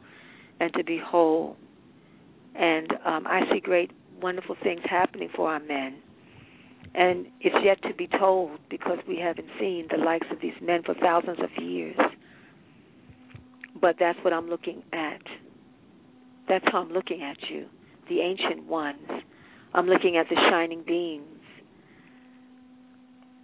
[0.58, 1.56] and to be whole.
[2.54, 3.90] And um, I see great,
[4.22, 5.96] wonderful things happening for our men.
[6.94, 10.82] And it's yet to be told because we haven't seen the likes of these men
[10.82, 11.98] for thousands of years.
[13.78, 15.20] But that's what I'm looking at.
[16.48, 17.66] That's how I'm looking at you,
[18.08, 19.10] the ancient ones.
[19.74, 21.37] I'm looking at the shining beings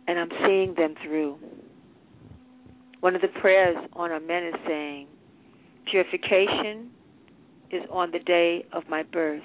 [0.07, 1.39] and I'm seeing them through.
[3.01, 5.09] One of the prayers on our men is saying,
[5.91, 6.91] Purification
[7.71, 9.43] is on the day of my birth.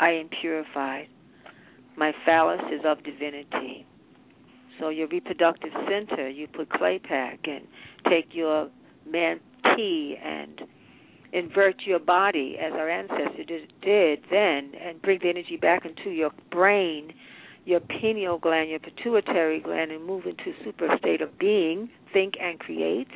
[0.00, 1.08] I am purified.
[1.96, 3.86] My phallus is of divinity.
[4.78, 7.66] So your reproductive center, you put clay pack and
[8.08, 8.68] take your
[9.08, 9.40] man
[9.76, 10.62] tea and
[11.32, 16.30] invert your body as our ancestors did then and bring the energy back into your
[16.50, 17.12] brain
[17.68, 22.58] your pineal gland, your pituitary gland, and move into super state of being, think and
[22.58, 23.08] create.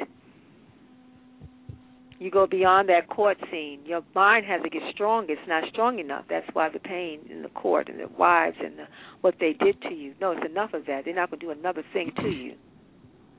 [2.19, 3.81] You go beyond that court scene.
[3.87, 5.25] Your mind has to get strong.
[5.31, 6.27] It's not strong enough.
[6.29, 8.85] That's why the pain in the court and the wives and the,
[9.23, 10.15] what they did to you.
[10.21, 11.07] No, it's enough of that.
[11.07, 12.55] They're not going to do another thing to you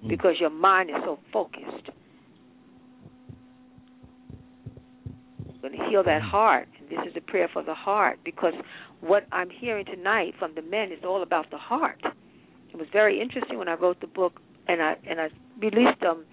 [0.03, 0.10] mm.
[0.10, 1.91] because your mind is so focused.
[5.45, 6.68] You're going to heal that heart.
[6.95, 8.53] This is a prayer for the heart because
[9.01, 12.01] what I'm hearing tonight from the men is all about the heart.
[12.71, 15.29] It was very interesting when I wrote the book and I and I
[15.59, 16.25] released them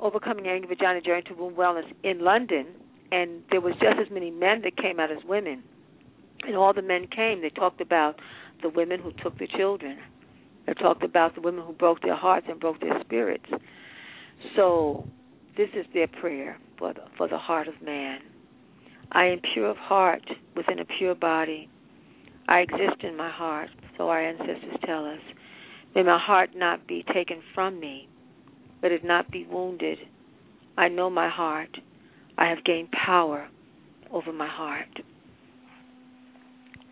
[0.00, 2.66] Overcoming Angry Vagina Journey to Womb Wellness in London,
[3.12, 5.62] and there was just as many men that came out as women.
[6.44, 7.40] And all the men came.
[7.40, 8.18] They talked about
[8.62, 9.98] the women who took the children.
[10.66, 13.46] They talked about the women who broke their hearts and broke their spirits.
[14.56, 15.06] So
[15.56, 18.20] this is their prayer for the, for the heart of man.
[19.14, 20.22] I am pure of heart
[20.56, 21.68] within a pure body.
[22.48, 25.20] I exist in my heart, so our ancestors tell us.
[25.94, 28.08] May my heart not be taken from me,
[28.80, 29.98] but it not be wounded.
[30.78, 31.76] I know my heart.
[32.38, 33.48] I have gained power
[34.10, 34.88] over my heart.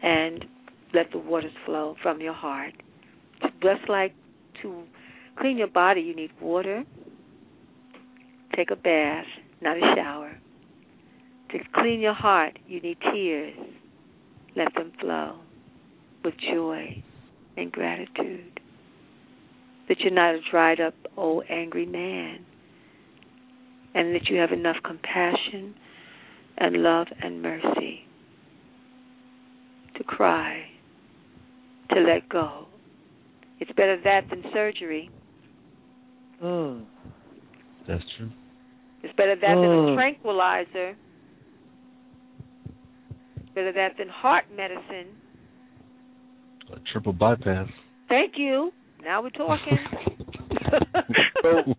[0.02, 0.44] And
[0.92, 2.74] let the waters flow from your heart.
[3.62, 4.14] Just like
[4.62, 4.82] to
[5.38, 6.84] clean your body, you need water.
[8.54, 9.24] Take a bath,
[9.62, 10.38] not a shower.
[11.52, 13.56] To clean your heart, you need tears.
[14.56, 15.38] Let them flow
[16.24, 17.02] with joy
[17.56, 18.60] and gratitude.
[19.88, 22.44] That you're not a dried up, old, angry man.
[23.94, 25.74] And that you have enough compassion
[26.58, 28.04] and love and mercy
[29.96, 30.62] to cry,
[31.92, 32.66] to let go.
[33.58, 35.10] It's better that than surgery.
[36.42, 36.84] Mm.
[37.88, 38.30] That's true.
[39.02, 39.86] It's better that mm.
[39.86, 40.96] than a tranquilizer.
[43.60, 45.08] It's better that than heart medicine.
[46.72, 47.68] A triple bypass.
[48.08, 48.72] Thank you.
[49.02, 49.78] Now we're talking.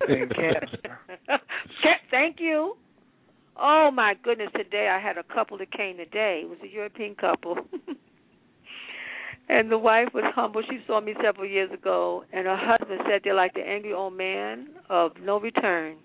[2.10, 2.76] Thank you.
[3.56, 4.48] Oh my goodness!
[4.56, 6.42] Today I had a couple that came today.
[6.44, 7.56] It was a European couple.
[9.48, 10.62] And the wife was humble.
[10.70, 14.14] She saw me several years ago, and her husband said they're like the angry old
[14.14, 15.96] man of no return.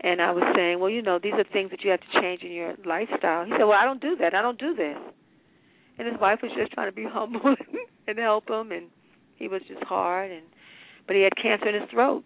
[0.00, 2.42] And I was saying, well, you know, these are things that you have to change
[2.42, 3.44] in your lifestyle.
[3.44, 4.34] He said, well, I don't do that.
[4.34, 4.98] I don't do this.
[5.98, 7.54] And his wife was just trying to be humble
[8.06, 8.86] and help him, and
[9.36, 10.30] he was just hard.
[10.30, 10.42] And
[11.06, 12.24] but he had cancer in his throat,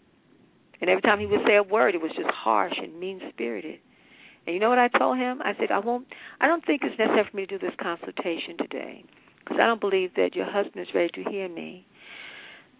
[0.80, 3.78] and every time he would say a word, it was just harsh and mean spirited.
[4.47, 5.40] And you know what I told him?
[5.42, 6.06] I said, I won't.
[6.40, 9.05] I don't think it's necessary for me to do this consultation today
[9.38, 11.86] because I don't believe that your husband is ready to hear me.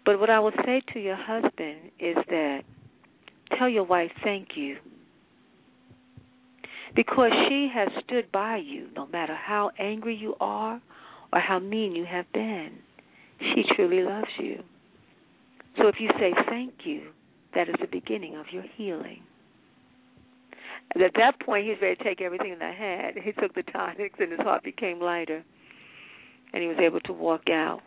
[0.05, 2.61] But what I will say to your husband is that
[3.57, 4.77] tell your wife thank you.
[6.95, 10.81] Because she has stood by you no matter how angry you are
[11.31, 12.71] or how mean you have been.
[13.39, 14.61] She truly loves you.
[15.77, 17.11] So if you say thank you,
[17.55, 19.21] that is the beginning of your healing.
[20.93, 23.23] And at that point, he was ready to take everything that I had.
[23.23, 25.43] He took the tonics, and his heart became lighter
[26.53, 27.81] and he was able to walk out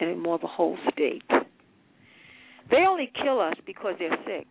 [0.00, 1.22] in more of a whole state.
[2.70, 4.46] They only kill us because they're sick.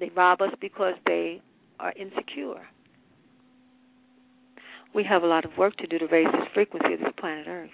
[0.00, 1.40] They rob us because they
[1.80, 2.66] are insecure.
[4.94, 7.46] We have a lot of work to do to raise this frequency of this planet
[7.48, 7.70] Earth.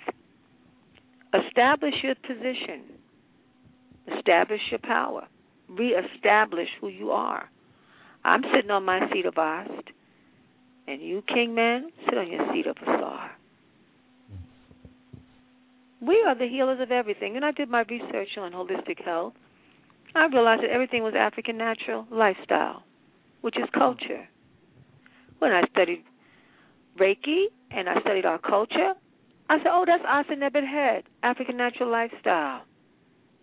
[1.46, 2.82] Establish your position.
[4.18, 5.26] Establish your power.
[5.68, 7.48] Reestablish who you are.
[8.24, 9.70] I'm sitting on my seat of Bast.
[10.88, 13.30] And you, King Man, sit on your seat of Asar.
[16.01, 17.36] We are the healers of everything.
[17.36, 19.35] And I did my research on holistic health.
[20.14, 22.82] I realized that everything was African natural lifestyle,
[23.43, 24.27] which is culture.
[25.39, 26.05] When I studied
[26.98, 28.94] Reiki and I studied our culture,
[29.48, 32.62] I said, oh, that's Asa Nebet Head, African natural lifestyle.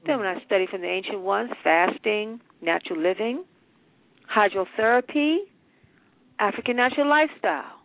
[0.06, 3.44] Then when I studied from the ancient ones, fasting, natural living,
[4.34, 5.38] hydrotherapy,
[6.40, 7.82] African natural lifestyle,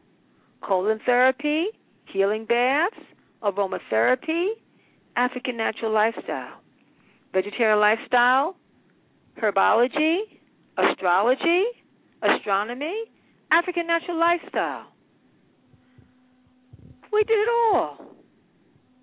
[0.63, 1.67] colon therapy,
[2.07, 2.97] healing baths,
[3.43, 4.51] aromatherapy,
[5.17, 6.61] African natural lifestyle,
[7.33, 8.57] vegetarian lifestyle,
[9.41, 10.19] herbology,
[10.79, 11.65] astrology,
[12.23, 13.05] astronomy,
[13.51, 14.87] African natural lifestyle.
[17.13, 17.99] We did it all.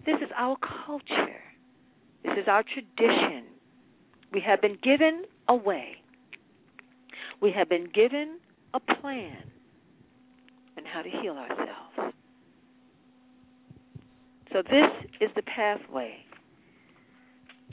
[0.05, 1.41] This is our culture.
[2.23, 3.45] This is our tradition.
[4.33, 5.97] We have been given a way.
[7.41, 8.39] We have been given
[8.73, 9.37] a plan
[10.77, 12.15] on how to heal ourselves.
[14.51, 14.89] So, this
[15.21, 16.15] is the pathway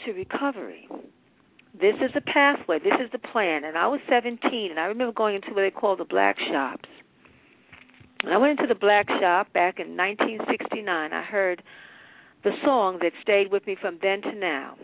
[0.05, 0.89] to recovery.
[1.73, 2.79] This is the pathway.
[2.79, 3.65] This is the plan.
[3.65, 6.89] And I was 17, and I remember going into what they call the black shops.
[8.23, 11.13] And I went into the black shop back in 1969.
[11.13, 11.63] I heard
[12.45, 14.77] the song that stayed with me from then to now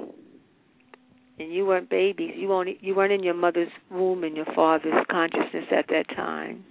[1.39, 2.33] and you weren't babies.
[2.37, 6.65] You weren't you weren't in your mother's womb in your father's consciousness at that time.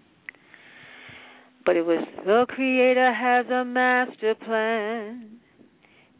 [1.66, 5.40] But it was the Creator has a master plan,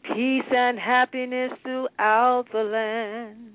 [0.04, 3.54] peace and happiness throughout the land.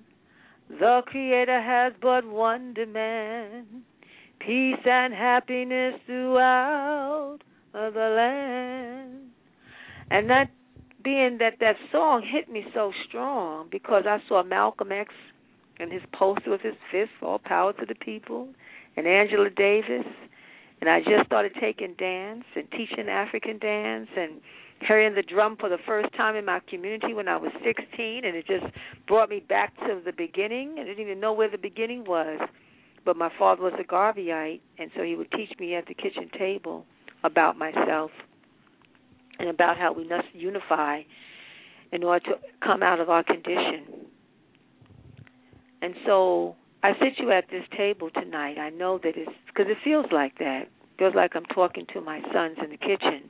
[0.70, 3.68] The Creator has but one demand,
[4.40, 7.40] peace and happiness throughout
[7.72, 9.30] the land.
[10.12, 10.50] And that
[11.04, 15.14] being that that song hit me so strong because I saw Malcolm X
[15.80, 18.50] and his poster with his fist all power to the people,
[18.98, 20.06] and Angela Davis.
[20.80, 24.40] And I just started taking dance and teaching African dance and
[24.86, 28.36] carrying the drum for the first time in my community when I was 16, and
[28.36, 28.66] it just
[29.08, 30.76] brought me back to the beginning.
[30.80, 32.40] I didn't even know where the beginning was,
[33.04, 36.30] but my father was a Garveyite, and so he would teach me at the kitchen
[36.38, 36.86] table
[37.24, 38.12] about myself
[39.40, 41.02] and about how we must unify
[41.92, 42.32] in order to
[42.64, 44.06] come out of our condition.
[45.82, 48.58] And so I sit you at this table tonight.
[48.58, 50.64] I know that it's because it feels like that.
[50.64, 53.30] It feels like I'm talking to my sons in the kitchen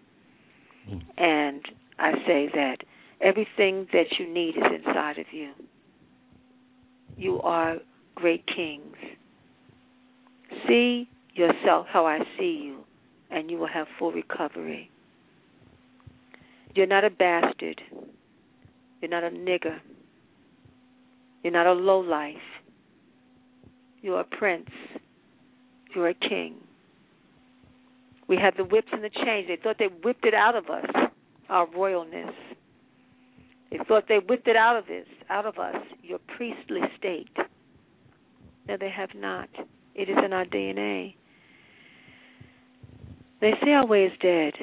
[0.87, 0.97] hmm.
[1.17, 1.61] and
[1.99, 2.77] I say that
[3.21, 5.51] everything that you need is inside of you.
[7.15, 7.77] You are
[8.15, 8.95] great kings.
[10.67, 12.79] See yourself how I see you,
[13.31, 14.89] and you will have full recovery.
[16.75, 17.81] You're not a bastard.
[19.01, 19.79] You're not a nigger.
[21.43, 22.35] You're not a lowlife.
[24.01, 24.69] You're a prince.
[25.95, 26.55] You're a king.
[28.27, 29.47] We had the whips and the chains.
[29.47, 30.85] They thought they whipped it out of us,
[31.49, 32.33] our royalness.
[33.71, 37.29] They thought they whipped it out of us, out of us, your priestly state.
[38.67, 39.49] No, they have not.
[39.95, 41.15] It is in our DNA.
[43.39, 44.53] They say our way is dead.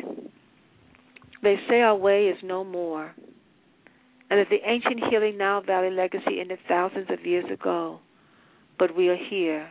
[1.43, 3.15] They say our way is no more.
[4.31, 8.01] And that the ancient healing Nile Valley legacy ended thousands of years ago.
[8.79, 9.71] But we are here,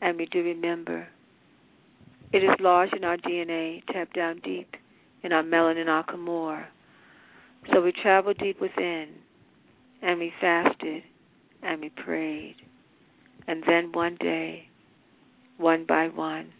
[0.00, 1.08] and we do remember.
[2.32, 4.76] It is lodged in our DNA, tapped down deep
[5.22, 6.64] in our melanin Akamor.
[7.72, 9.08] So we traveled deep within,
[10.02, 11.02] and we fasted,
[11.62, 12.56] and we prayed.
[13.48, 14.68] And then one day,
[15.56, 16.52] one by one,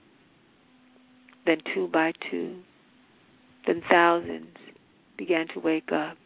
[1.44, 2.56] then two by two,
[3.66, 4.56] then thousands
[5.16, 6.16] began to wake up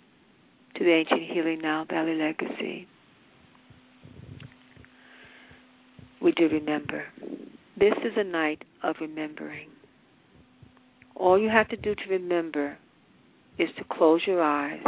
[0.77, 2.87] to the ancient healing Nile Valley legacy.
[6.21, 7.05] We do remember.
[7.79, 9.69] This is a night of remembering.
[11.17, 12.77] All you have to do to remember
[13.59, 14.85] is to close your eyes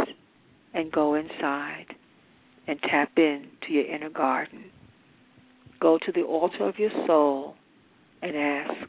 [0.74, 1.86] and go inside
[2.66, 4.64] and tap in to your inner garden.
[5.80, 7.54] Go to the altar of your soul
[8.22, 8.88] and ask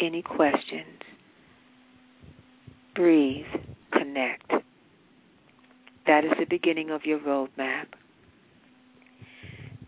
[0.00, 1.02] any questions.
[2.94, 3.46] Breathe,
[3.92, 4.50] connect.
[6.06, 7.86] That is the beginning of your roadmap.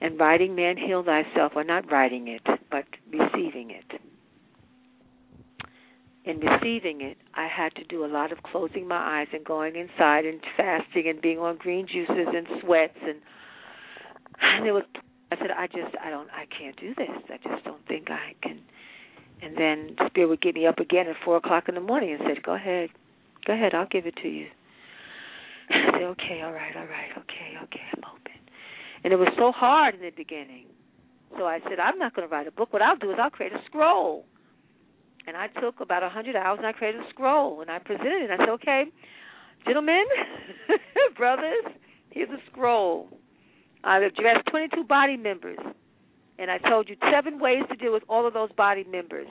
[0.02, 4.00] And writing Man Heal Thyself, or not writing it, but receiving it.
[6.24, 9.76] In receiving it, I had to do a lot of closing my eyes and going
[9.76, 13.20] inside and fasting and being on green juices and sweats and
[14.40, 14.84] and it was
[15.32, 17.10] I said I just I don't I can't do this.
[17.28, 18.60] I just don't think I can.
[19.42, 22.20] And then Spirit would get me up again at four o'clock in the morning and
[22.26, 22.90] said, "Go ahead,
[23.44, 24.46] go ahead, I'll give it to you."
[25.70, 28.41] I said, "Okay, all right, all right, okay, okay, I'm open."
[29.04, 30.66] And it was so hard in the beginning.
[31.36, 32.72] So I said, I'm not going to write a book.
[32.72, 34.24] What I'll do is I'll create a scroll.
[35.26, 37.60] And I took about a 100 hours and I created a scroll.
[37.60, 38.30] And I presented it.
[38.30, 38.84] And I said, okay,
[39.66, 40.04] gentlemen,
[41.16, 41.64] brothers,
[42.10, 43.08] here's a scroll.
[43.84, 45.58] I've addressed 22 body members.
[46.38, 49.28] And I told you seven ways to deal with all of those body members.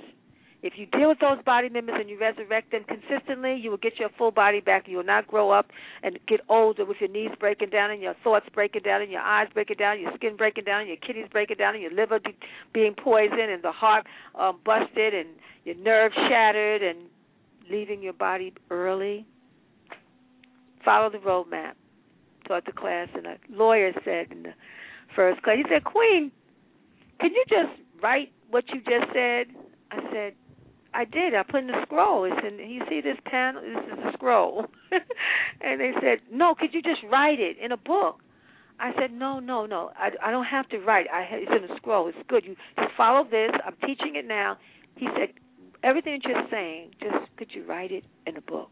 [0.63, 3.99] If you deal with those body members and you resurrect them consistently, you will get
[3.99, 4.88] your full body back.
[4.88, 5.71] You will not grow up
[6.03, 9.21] and get older with your knees breaking down and your thoughts breaking down and your
[9.21, 12.38] eyes breaking down, your skin breaking down, your kidneys breaking down, and your liver be-
[12.73, 14.05] being poisoned and the heart
[14.39, 15.29] um, busted and
[15.65, 16.99] your nerves shattered and
[17.69, 19.25] leaving your body early.
[20.85, 21.73] Follow the roadmap.
[22.47, 24.53] Taught the class, and a lawyer said in the
[25.15, 26.31] first class, he said, Queen,
[27.19, 29.47] can you just write what you just said?
[29.91, 30.33] I said,
[30.93, 31.34] I did.
[31.34, 32.26] I put in the scroll.
[32.26, 32.59] It's in.
[32.69, 33.61] You see this panel?
[33.61, 34.65] This is a scroll.
[35.61, 38.19] and they said, "No, could you just write it in a book?"
[38.80, 39.91] I said, "No, no, no.
[39.97, 41.07] I, I don't have to write.
[41.11, 42.09] I it's in a scroll.
[42.09, 42.43] It's good.
[42.45, 43.51] You just follow this.
[43.65, 44.57] I'm teaching it now."
[44.95, 45.30] He said,
[45.84, 48.69] "Everything you're saying, just could you write it in a book?"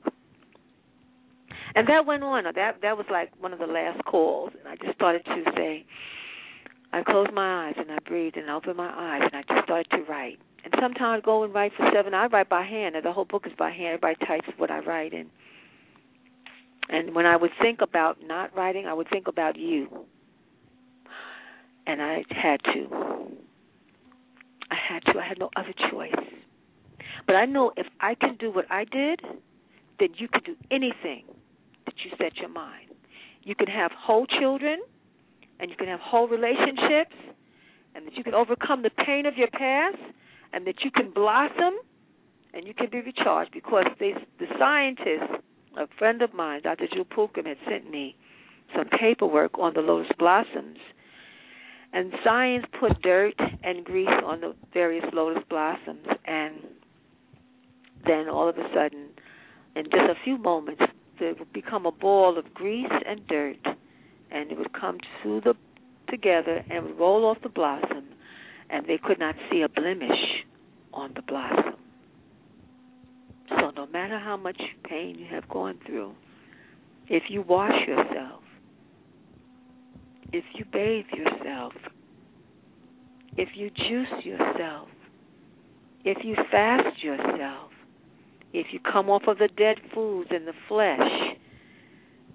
[1.76, 2.44] And that went on.
[2.44, 5.86] That that was like one of the last calls, and I just started to say.
[6.92, 9.64] I closed my eyes and I breathed and I opened my eyes and I just
[9.64, 12.14] started to write and sometimes go and write for seven.
[12.14, 14.02] I write by hand, and the whole book is by hand.
[14.02, 15.30] Everybody types what I write in.
[16.90, 19.88] And when I would think about not writing, I would think about you.
[21.86, 22.88] And I had to.
[24.72, 25.20] I had to.
[25.20, 26.14] I had no other choice.
[27.26, 29.22] But I know if I can do what I did,
[30.00, 31.26] then you can do anything
[31.86, 32.90] that you set your mind.
[33.44, 34.80] You can have whole children,
[35.60, 37.16] and you can have whole relationships,
[37.96, 39.98] and that you can overcome the pain of your past,
[40.54, 41.76] and that you can blossom
[42.54, 45.44] and you can be recharged because they, the scientist,
[45.78, 46.88] a friend of mine, Dr.
[46.92, 48.16] Jewel Pookrum, had sent me
[48.76, 50.78] some paperwork on the lotus blossoms.
[51.94, 56.56] And science put dirt and grease on the various lotus blossoms, and
[58.06, 59.10] then all of a sudden,
[59.76, 60.84] in just a few moments,
[61.20, 63.58] they would become a ball of grease and dirt,
[64.32, 65.56] and it would come to the
[66.10, 68.06] together and roll off the blossom,
[68.70, 70.46] and they could not see a blemish
[70.94, 71.76] on the blossom.
[73.50, 76.14] So no matter how much pain you have gone through,
[77.08, 78.42] if you wash yourself,
[80.32, 81.74] if you bathe yourself,
[83.38, 84.90] if you juice yourself,
[86.06, 87.72] if you fast yourself,
[88.54, 91.38] if you come off of the dead foods and the flesh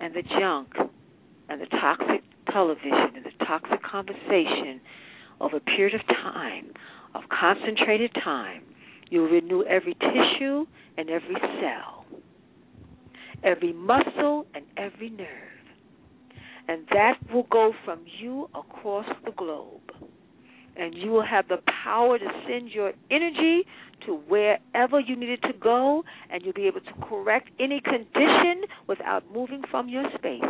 [0.00, 0.74] and the junk
[1.48, 4.80] and the toxic television and the toxic conversation
[5.40, 6.66] over a period of time,
[7.14, 8.62] of concentrated time,
[9.10, 10.66] you will renew every tissue
[10.96, 12.04] and every cell,
[13.42, 15.28] every muscle and every nerve.
[16.66, 19.82] And that will go from you across the globe.
[20.76, 23.62] And you will have the power to send your energy
[24.06, 28.62] to wherever you need it to go, and you'll be able to correct any condition
[28.88, 30.42] without moving from your space.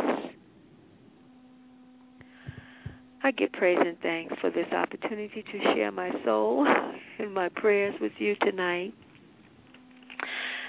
[3.25, 6.63] I give praise and thanks for this opportunity to share my soul
[7.19, 8.93] and my prayers with you tonight.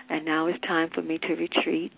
[0.09, 1.93] And now it's time for me to retreat.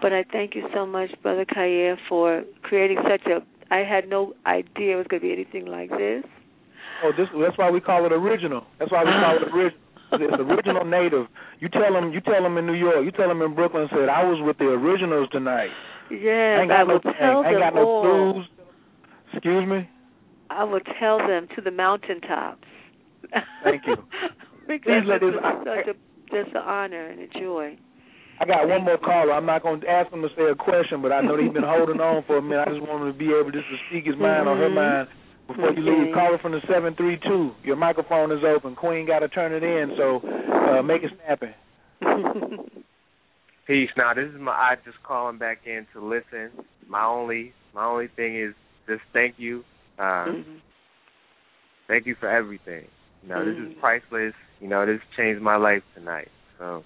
[0.00, 3.42] But I thank you so much, Brother Khayr, for creating such a.
[3.70, 6.24] I had no idea it was going to be anything like this.
[7.04, 8.64] Oh, this, that's why we call it original.
[8.78, 9.80] That's why we call it original.
[10.12, 11.26] It's original native.
[11.58, 13.88] You tell them, you tell them in New York, you tell them in Brooklyn.
[13.90, 15.70] Said I was with the originals tonight.
[16.08, 18.44] Yes, ain't got I no, tell ain't, ain't got them no.
[19.42, 19.62] Blues.
[19.62, 19.88] Excuse me.
[20.50, 22.66] I will tell them to the mountaintops.
[23.64, 23.96] Thank you.
[24.68, 25.94] because Please let this this- is such a
[26.30, 27.76] just an honor and a joy.
[28.40, 29.32] I got one more caller.
[29.32, 31.62] I'm not going to ask him to say a question, but I know he's been
[31.62, 32.66] holding on for a minute.
[32.66, 34.74] I just want him to be able just to speak his mind or her Mhm.
[34.74, 35.08] mind
[35.46, 36.04] before you Okay.
[36.06, 36.14] leave.
[36.14, 37.54] Caller from the seven three two.
[37.62, 38.74] Your microphone is open.
[38.74, 41.54] Queen got to turn it in, so uh, make it snappy.
[43.66, 43.90] Peace.
[43.96, 46.50] Now this is my I just calling back in to listen.
[46.88, 48.54] My only my only thing is
[48.86, 49.64] just thank you.
[49.98, 50.60] Uh Mhm.
[51.88, 52.86] thank you for everything.
[53.22, 53.80] You know, this is Mhm.
[53.80, 54.34] priceless.
[54.60, 56.30] You know, this changed my life tonight.
[56.58, 56.84] So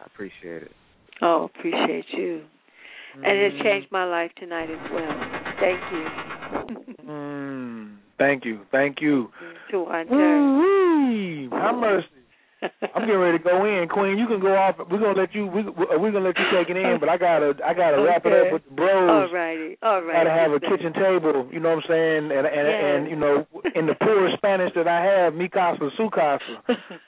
[0.00, 0.72] I appreciate it.
[1.20, 2.44] Oh, appreciate you.
[3.14, 3.50] And Mm.
[3.50, 5.14] it changed my life tonight as well.
[5.58, 6.04] Thank you.
[7.08, 9.32] Mm, thank you, thank you.
[9.70, 11.48] to our Woo-wee.
[11.48, 12.17] Mercy.
[12.62, 14.18] I'm getting ready to go in, Queen.
[14.18, 14.76] You can go off.
[14.90, 15.46] We're gonna let you.
[15.46, 17.54] We, we're gonna let you take it in, but I gotta.
[17.64, 19.10] I gotta wrap it up with the bros.
[19.10, 19.78] All righty.
[19.82, 20.24] All right.
[20.24, 21.48] Gotta have a kitchen table.
[21.52, 22.24] You know what I'm saying?
[22.32, 22.82] And and Yes.
[22.84, 26.62] and you know, in the poor Spanish that I have, mi casa, su casa.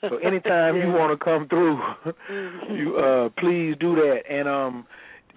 [0.09, 1.79] So anytime you want to come through,
[2.31, 2.73] Mm-hmm.
[2.75, 4.21] you uh please do that.
[4.29, 4.85] And um,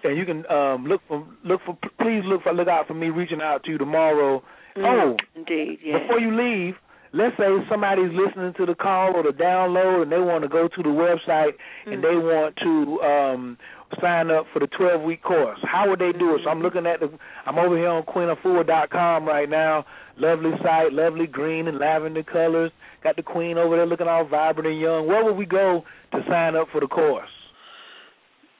[0.03, 3.09] and you can um look for look for please look for look out for me
[3.09, 4.41] reaching out to you tomorrow.
[4.77, 5.79] Oh, indeed.
[5.83, 6.01] Yes.
[6.01, 6.75] before you leave,
[7.15, 10.67] let's say somebody's listening to the call or the download and they want to go
[10.67, 11.53] to the website
[11.85, 13.57] and they want to um
[14.01, 15.57] sign up for the 12 week course.
[15.63, 16.41] How would they do it?
[16.43, 17.09] So I'm looking at the
[17.45, 19.85] I'm over here on queenafua.com right now.
[20.17, 22.71] Lovely site, lovely green and lavender colors.
[23.03, 25.07] Got the queen over there looking all vibrant and young.
[25.07, 27.29] Where would we go to sign up for the course?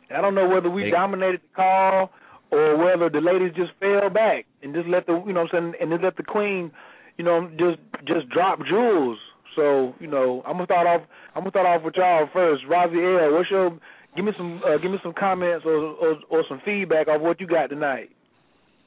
[0.09, 2.09] And I don't know whether we dominated the call
[2.53, 5.73] or whether the ladies just fell back and just let the, you know, I'm saying,
[5.81, 6.71] and just let the queen,
[7.17, 9.17] you know, just just drop jewels.
[9.55, 11.01] So, you know, I'm gonna start off.
[11.35, 12.63] I'm gonna start off with y'all first.
[12.69, 13.77] Raziel, what's your?
[14.15, 14.61] Give me some.
[14.65, 18.09] Uh, give me some comments or, or or some feedback of what you got tonight.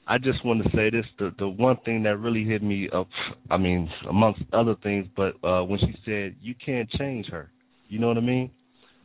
[0.09, 3.09] I just want to say this: the the one thing that really hit me up,
[3.51, 7.51] I mean, amongst other things, but uh when she said you can't change her,
[7.89, 8.51] you know what I mean?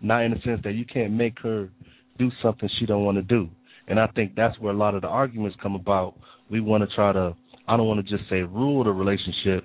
[0.01, 1.69] Not in the sense that you can't make her
[2.17, 3.49] do something she don't want to do,
[3.88, 6.16] and I think that's where a lot of the arguments come about.
[6.50, 7.35] We want to try to,
[7.68, 9.64] I don't want to just say rule the relationship,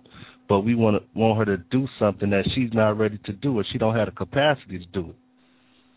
[0.49, 3.59] but we want to want her to do something that she's not ready to do,
[3.59, 5.17] or she don't have the capacity to do it.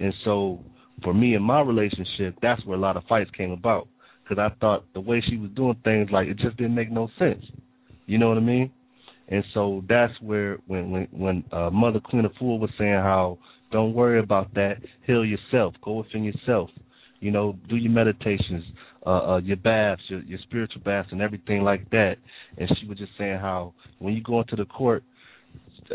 [0.03, 0.59] And so,
[1.03, 3.87] for me and my relationship, that's where a lot of fights came about
[4.23, 7.09] because I thought the way she was doing things, like it just didn't make no
[7.17, 7.43] sense.
[8.05, 8.71] You know what I mean?
[9.27, 13.37] And so that's where when when when uh, Mother Queen Afua was saying how
[13.71, 16.69] don't worry about that, heal yourself, go within yourself.
[17.19, 18.63] You know, do your meditations,
[19.05, 22.15] uh, uh your baths, your your spiritual baths, and everything like that.
[22.57, 25.03] And she was just saying how when you go into the court,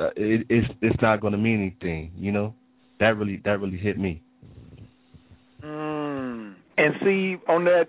[0.00, 2.12] uh, it, it's it's not going to mean anything.
[2.16, 2.54] You know,
[3.00, 4.22] that really that really hit me.
[5.62, 6.54] Mm.
[6.76, 7.86] And see on that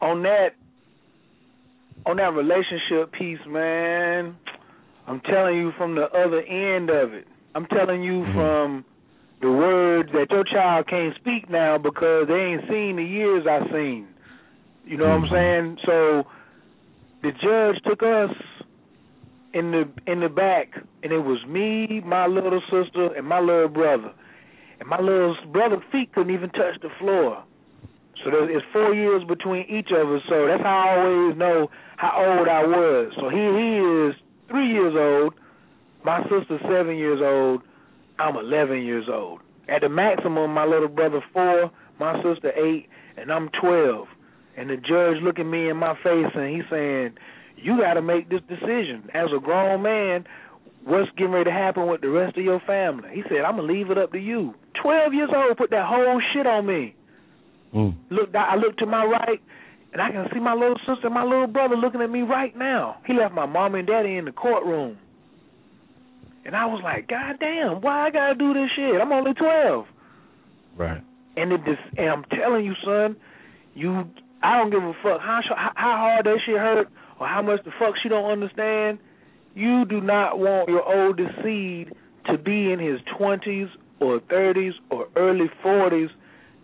[0.00, 0.50] on that
[2.06, 4.36] on that relationship piece, man,
[5.06, 7.26] I'm telling you from the other end of it.
[7.54, 8.84] I'm telling you from
[9.44, 13.60] the words that your child can't speak now because they ain't seen the years I
[13.70, 14.08] seen.
[14.86, 15.34] You know what I'm mm-hmm.
[15.34, 15.78] saying?
[15.84, 16.24] So
[17.20, 18.34] the judge took us
[19.52, 23.68] in the in the back and it was me, my little sister, and my little
[23.68, 24.12] brother.
[24.80, 27.44] And my little brother's feet couldn't even touch the floor.
[28.24, 30.22] So there, it's four years between each of us.
[30.26, 33.12] So that's how I always know how old I was.
[33.20, 34.14] So he he is
[34.48, 35.34] three years old.
[36.02, 37.60] My sister's seven years old.
[38.18, 39.40] I'm eleven years old.
[39.68, 44.06] At the maximum, my little brother four, my sister eight, and I'm twelve.
[44.56, 47.14] And the judge looking me in my face and he's saying,
[47.56, 50.24] "You got to make this decision as a grown man.
[50.84, 53.72] What's getting ready to happen with the rest of your family?" He said, "I'm gonna
[53.72, 56.94] leave it up to you." Twelve years old, put that whole shit on me.
[57.74, 57.94] Mm.
[58.10, 59.40] Look, I look to my right,
[59.92, 62.56] and I can see my little sister and my little brother looking at me right
[62.56, 62.98] now.
[63.06, 64.98] He left my mom and daddy in the courtroom,
[66.44, 69.00] and I was like, God damn, why I gotta do this shit?
[69.00, 69.86] I'm only twelve.
[70.76, 71.02] Right.
[71.36, 73.16] And it just, and I'm telling you, son,
[73.74, 74.04] you,
[74.42, 77.70] I don't give a fuck how how hard that shit hurt or how much the
[77.78, 78.98] fuck she don't understand.
[79.54, 81.92] You do not want your oldest seed
[82.26, 83.68] to be in his twenties
[84.00, 86.10] or thirties or early forties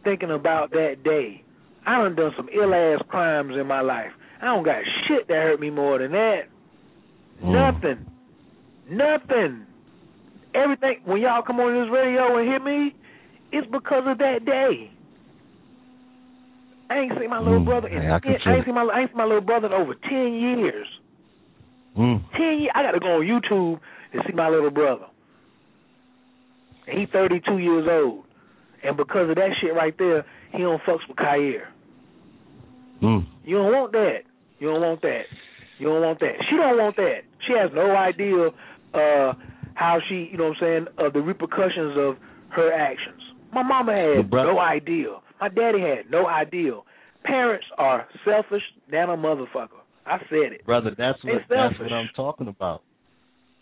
[0.04, 1.42] thinking about that day.
[1.86, 4.12] I done done some ill ass crimes in my life.
[4.42, 6.42] I don't got shit that hurt me more than that.
[7.42, 7.72] Mm.
[7.72, 8.06] Nothing.
[8.90, 9.66] Nothing.
[10.54, 12.94] Everything when y'all come on this radio and hit me,
[13.52, 14.90] it's because of that day.
[16.90, 19.00] I ain't seen my little Mm, brother in I ten, I ain't seen my I
[19.00, 20.86] ain't seen my little brother in over ten years.
[21.96, 22.22] Mm.
[22.32, 22.72] Ten years.
[22.74, 23.78] I got to go on YouTube
[24.12, 25.06] and see my little brother.
[26.88, 28.24] And he 32 years old,
[28.82, 31.62] and because of that shit right there, he don't fucks with Khayr.
[33.00, 33.26] Mm.
[33.44, 34.18] You don't want that.
[34.58, 35.22] You don't want that.
[35.78, 36.34] You don't want that.
[36.48, 37.20] She don't want that.
[37.46, 38.48] She has no idea
[38.92, 39.32] uh
[39.74, 42.16] how she, you know what I'm saying, of the repercussions of
[42.50, 43.20] her actions.
[43.52, 45.18] My mama had no idea.
[45.40, 46.72] My daddy had no idea.
[47.24, 49.80] Parents are selfish than a motherfucker.
[50.06, 50.64] I said it.
[50.64, 52.82] Brother, that's what that's what I'm talking about.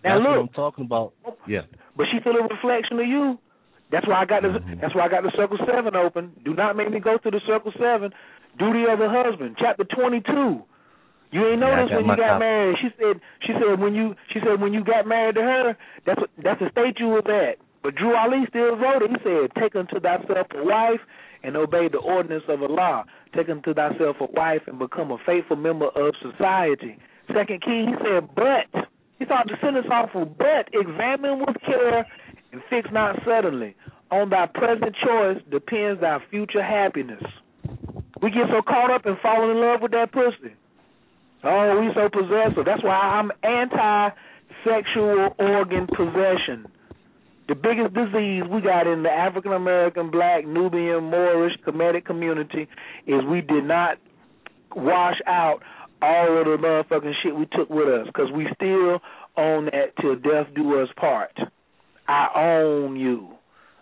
[0.04, 1.12] Now that's what look, I'm talking about.
[1.46, 1.62] Yeah.
[1.96, 3.38] but she feel a reflection of you.
[3.90, 4.80] That's why I got the mm-hmm.
[4.80, 6.32] that's why I got the circle seven open.
[6.44, 8.12] Do not make me go through the circle seven.
[8.58, 10.62] Duty of a husband, chapter twenty two.
[11.30, 12.40] You ain't noticed got when you got copy.
[12.40, 12.76] married.
[12.80, 15.76] She said she said when you she said when you got married to her,
[16.06, 17.58] that's what that's the state you was at.
[17.82, 19.10] But Drew Ali still wrote it.
[19.10, 21.00] He said, Take unto thyself a wife
[21.42, 23.04] and obey the ordinance of Allah.
[23.34, 26.98] Take unto thyself a wife and become a faithful member of society.
[27.32, 32.06] Second King, he said, But he started the sentence off with but examine with care
[32.52, 33.76] and fix not suddenly.
[34.10, 37.22] On thy present choice depends thy future happiness.
[38.22, 40.54] We get so caught up in falling in love with that pussy.
[41.44, 42.64] Oh, we so possessive.
[42.64, 44.10] That's why I'm anti
[44.64, 46.66] sexual organ possession.
[47.48, 52.68] The biggest disease we got in the African American, black, Nubian, Moorish, Kemetic community
[53.06, 53.98] is we did not
[54.76, 55.60] wash out
[56.02, 59.00] all of the motherfucking shit we took with us because we still
[59.36, 61.32] own that till death do us part.
[62.06, 63.28] I own you.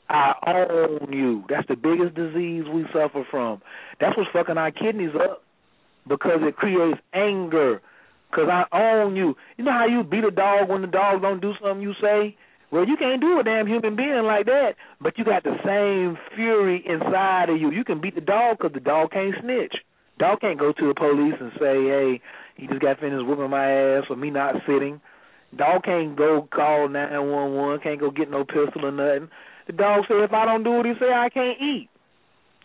[0.08, 1.44] I own you.
[1.48, 3.60] That's the biggest disease we suffer from.
[3.98, 5.42] That's what's fucking our kidneys up
[6.08, 7.80] because it creates anger.
[8.34, 9.34] Cause I own you.
[9.56, 12.36] You know how you beat a dog when the dog don't do something you say?
[12.70, 16.18] Well, you can't do a damn human being like that, but you got the same
[16.34, 17.70] fury inside of you.
[17.70, 19.76] You can beat the dog because the dog can't snitch.
[20.18, 22.20] Dog can't go to the police and say, "Hey,
[22.56, 25.00] he just got finished whooping my ass for me not sitting."
[25.54, 27.78] Dog can't go call nine one one.
[27.80, 29.30] Can't go get no pistol or nothing.
[29.66, 31.88] The dog say, "If I don't do what he say, I can't eat."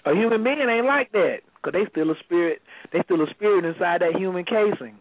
[0.05, 2.61] A human being ain't like that because they still a spirit.
[2.91, 4.99] They still a spirit inside that human casing.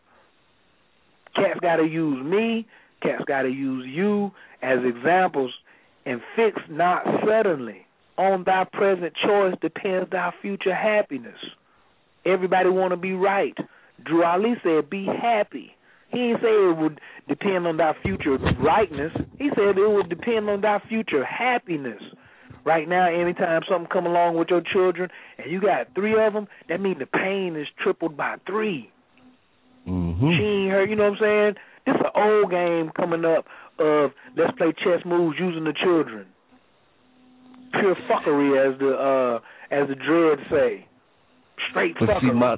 [1.34, 2.66] Cats got to use me.
[3.02, 4.32] Cats got to use you
[4.62, 5.52] as examples
[6.06, 7.86] and fix not suddenly.
[8.18, 11.38] On thy present choice depends thy future happiness.
[12.26, 13.56] Everybody want to be right.
[14.04, 15.74] Drew Ali said, "Be happy."
[16.08, 19.12] He didn't say it would depend on thy future rightness.
[19.38, 22.02] He said it would depend on thy future happiness.
[22.64, 26.46] Right now, anytime something come along with your children and you got three of them,
[26.68, 28.90] that means the pain is tripled by 3
[29.88, 30.30] Mm-hmm.
[30.36, 31.54] She ain't heard, you know what I'm saying?
[31.86, 33.46] This is an old game coming up
[33.78, 36.26] of let's play chess moves using the children.
[37.72, 39.36] Pure fuckery, as the uh
[39.74, 40.86] as the dreads say.
[41.70, 42.20] Straight But fuckery.
[42.20, 42.56] see, my,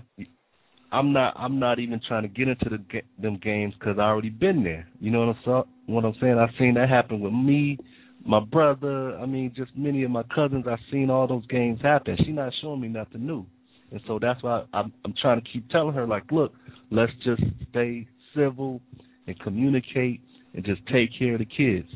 [0.91, 1.35] I'm not.
[1.37, 4.87] I'm not even trying to get into the them games because I already been there.
[5.01, 6.39] You know what I'm so, what I'm saying?
[6.39, 7.79] I've seen that happen with me,
[8.25, 9.17] my brother.
[9.19, 10.65] I mean, just many of my cousins.
[10.69, 12.17] I've seen all those games happen.
[12.25, 13.47] She not showing me nothing new,
[13.91, 16.53] and so that's why I'm, I'm trying to keep telling her like, look,
[16.91, 18.81] let's just stay civil
[19.27, 20.21] and communicate
[20.55, 21.89] and just take care of the kids.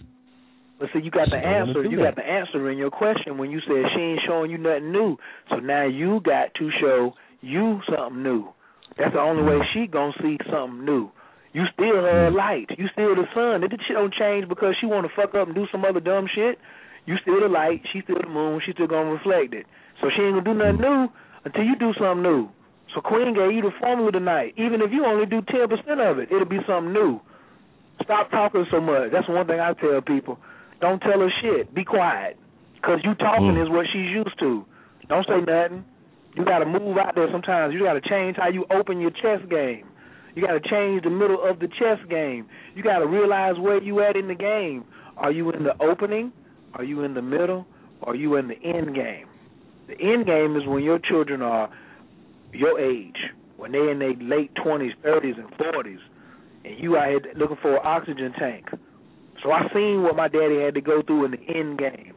[0.79, 1.85] But see, you got the She don't answer.
[1.85, 2.15] You that.
[2.15, 5.17] got the answer in your question when you said she ain't showing you nothing new.
[5.51, 8.49] So now you got to show you something new.
[8.99, 11.11] That's the only way she gonna see something new.
[11.57, 12.69] You still her light.
[12.77, 13.63] You still the sun.
[13.65, 16.29] That shit don't change because she want to fuck up and do some other dumb
[16.29, 16.59] shit.
[17.09, 17.81] You still the light.
[17.93, 18.61] She still the moon.
[18.61, 19.65] She still gonna reflect it.
[20.03, 21.09] So she ain't gonna do nothing new
[21.49, 22.51] until you do something new.
[22.93, 24.53] So Queen gave you the formula tonight.
[24.59, 27.21] Even if you only do ten percent of it, it'll be something new.
[28.05, 29.09] Stop talking so much.
[29.11, 30.39] That's one thing I tell people.
[30.83, 31.73] Don't tell her shit.
[31.73, 32.37] Be quiet.
[32.75, 33.63] Because you talking Mm.
[33.65, 34.67] is what she's used to.
[35.09, 35.85] Don't say nothing.
[36.37, 37.73] You got to move out there sometimes.
[37.73, 39.87] You got to change how you open your chess game.
[40.37, 42.47] You got to change the middle of the chess game.
[42.75, 44.85] You got to realize where you at in the game.
[45.17, 46.31] Are you in the opening?
[46.75, 47.67] Are you in the middle?
[48.03, 49.27] Are you in the end game?
[49.89, 51.71] The end game is when your children are
[52.53, 53.17] your age,
[53.57, 55.99] when they're in their late 20s, 30s, and 40s,
[56.67, 58.67] and you out here looking for an oxygen tank.
[59.43, 62.13] So I seen what my daddy had to go through in the end game.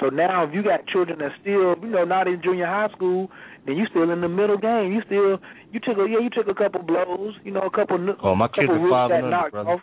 [0.00, 3.30] So now if you got children that still, you know, not in junior high school,
[3.66, 4.92] then you still in the middle game.
[4.92, 5.38] You still
[5.72, 8.48] you took a yeah, you took a couple blows, you know, a couple Oh, my
[8.48, 9.70] kids couple are five and under, brother.
[9.70, 9.80] off.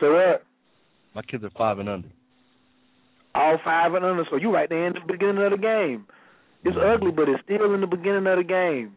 [0.00, 0.44] So what?
[1.14, 2.08] My kids are five and under.
[3.34, 4.24] all five and under.
[4.30, 6.06] So you right there in the beginning of the game.
[6.64, 8.96] It's ugly, but it's still in the beginning of the game.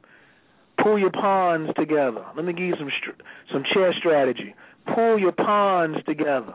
[0.81, 2.25] Pull your pawns together.
[2.35, 3.21] Let me give you some str-
[3.53, 4.55] some chess strategy.
[4.95, 6.53] Pull your pawns together.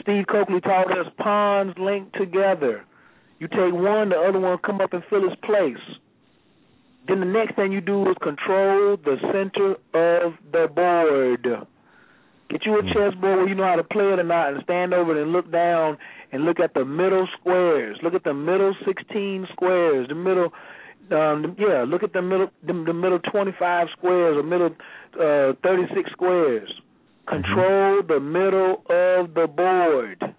[0.00, 2.84] Steve Cokely taught us pawns linked together.
[3.40, 5.76] You take one, the other one come up and fill its place.
[7.06, 11.66] Then the next thing you do is control the center of the board.
[12.50, 14.94] Get you a chessboard where you know how to play it or not, and stand
[14.94, 15.98] over it and look down
[16.32, 17.98] and look at the middle squares.
[18.02, 20.08] Look at the middle 16 squares.
[20.08, 20.52] The middle,
[21.10, 24.70] um, yeah, look at the middle, the, the middle 25 squares or middle
[25.20, 26.70] uh, 36 squares.
[27.26, 30.34] Control the middle of the board.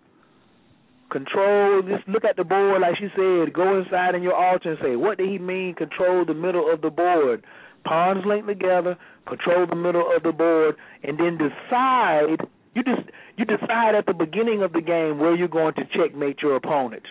[1.16, 1.82] Control.
[1.84, 3.54] Just look at the board, like she said.
[3.54, 5.74] Go inside in your altar and say, "What did he mean?
[5.74, 7.46] Control the middle of the board."
[7.86, 8.98] Pawns linked together.
[9.26, 12.46] Control the middle of the board, and then decide.
[12.74, 16.42] You just you decide at the beginning of the game where you're going to checkmate
[16.42, 17.04] your opponent.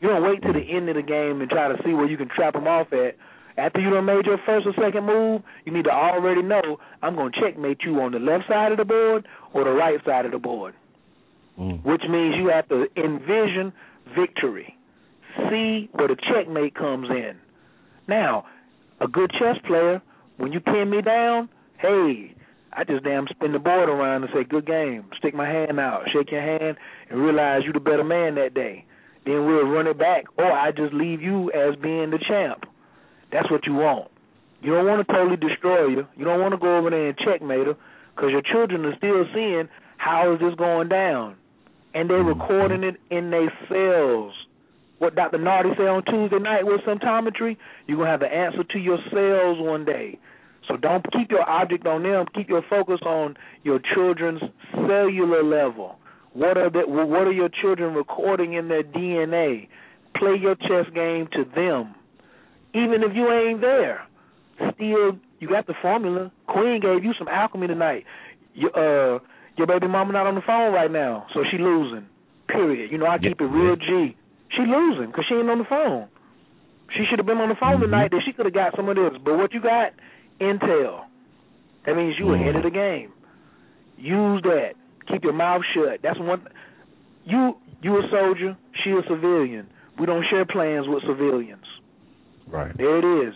[0.00, 2.16] You don't wait till the end of the game and try to see where you
[2.16, 3.16] can trap them off at.
[3.58, 7.16] After you done made your first or second move, you need to already know I'm
[7.16, 10.32] to checkmate you on the left side of the board or the right side of
[10.32, 10.72] the board,
[11.58, 11.84] Mm.
[11.84, 13.74] which means you have to envision
[14.16, 14.74] victory.
[15.50, 17.36] See where the checkmate comes in.
[18.08, 18.46] Now,
[19.00, 20.00] a good chess player,
[20.38, 22.34] when you pin me down, hey,
[22.72, 25.04] I just damn spin the board around and say, good game.
[25.18, 26.78] Stick my hand out, shake your hand,
[27.10, 28.86] and realize you're the better man that day.
[29.26, 32.64] Then we'll run it back, or I just leave you as being the champ.
[33.30, 34.10] That's what you want.
[34.62, 36.06] You don't want to totally destroy you.
[36.16, 37.76] You don't want to go over there and checkmate her
[38.14, 41.36] because your children are still seeing how is this going down.
[41.94, 44.34] And they're recording it in their cells.
[44.98, 45.38] What Dr.
[45.38, 47.56] Nardi said on Tuesday night with symptometry,
[47.86, 50.18] you're going to have the answer to your cells one day.
[50.68, 52.26] So don't keep your object on them.
[52.34, 55.96] Keep your focus on your children's cellular level.
[56.34, 59.68] What are the, what are your children recording in their DNA?
[60.16, 61.94] play your chess game to them,
[62.74, 64.06] even if you ain't there.
[64.74, 66.30] Still, you got the formula.
[66.46, 68.04] Queen gave you some alchemy tonight.
[68.54, 69.18] Your uh,
[69.56, 72.06] your baby mama not on the phone right now, so she losing.
[72.48, 72.90] Period.
[72.90, 74.16] You know I keep it real G.
[74.50, 76.08] She losing because she ain't on the phone.
[76.96, 78.10] She should have been on the phone tonight.
[78.10, 78.16] Mm-hmm.
[78.16, 79.12] That she could have got some of this.
[79.24, 79.92] But what you got?
[80.40, 81.04] Intel.
[81.86, 83.08] That means you ahead of the mm-hmm.
[83.08, 83.12] game.
[83.96, 84.74] Use that.
[85.08, 86.00] Keep your mouth shut.
[86.02, 86.46] That's one.
[87.24, 88.56] You you a soldier.
[88.84, 89.68] She a civilian.
[89.98, 91.64] We don't share plans with civilians.
[92.48, 92.76] Right.
[92.76, 93.34] There it is.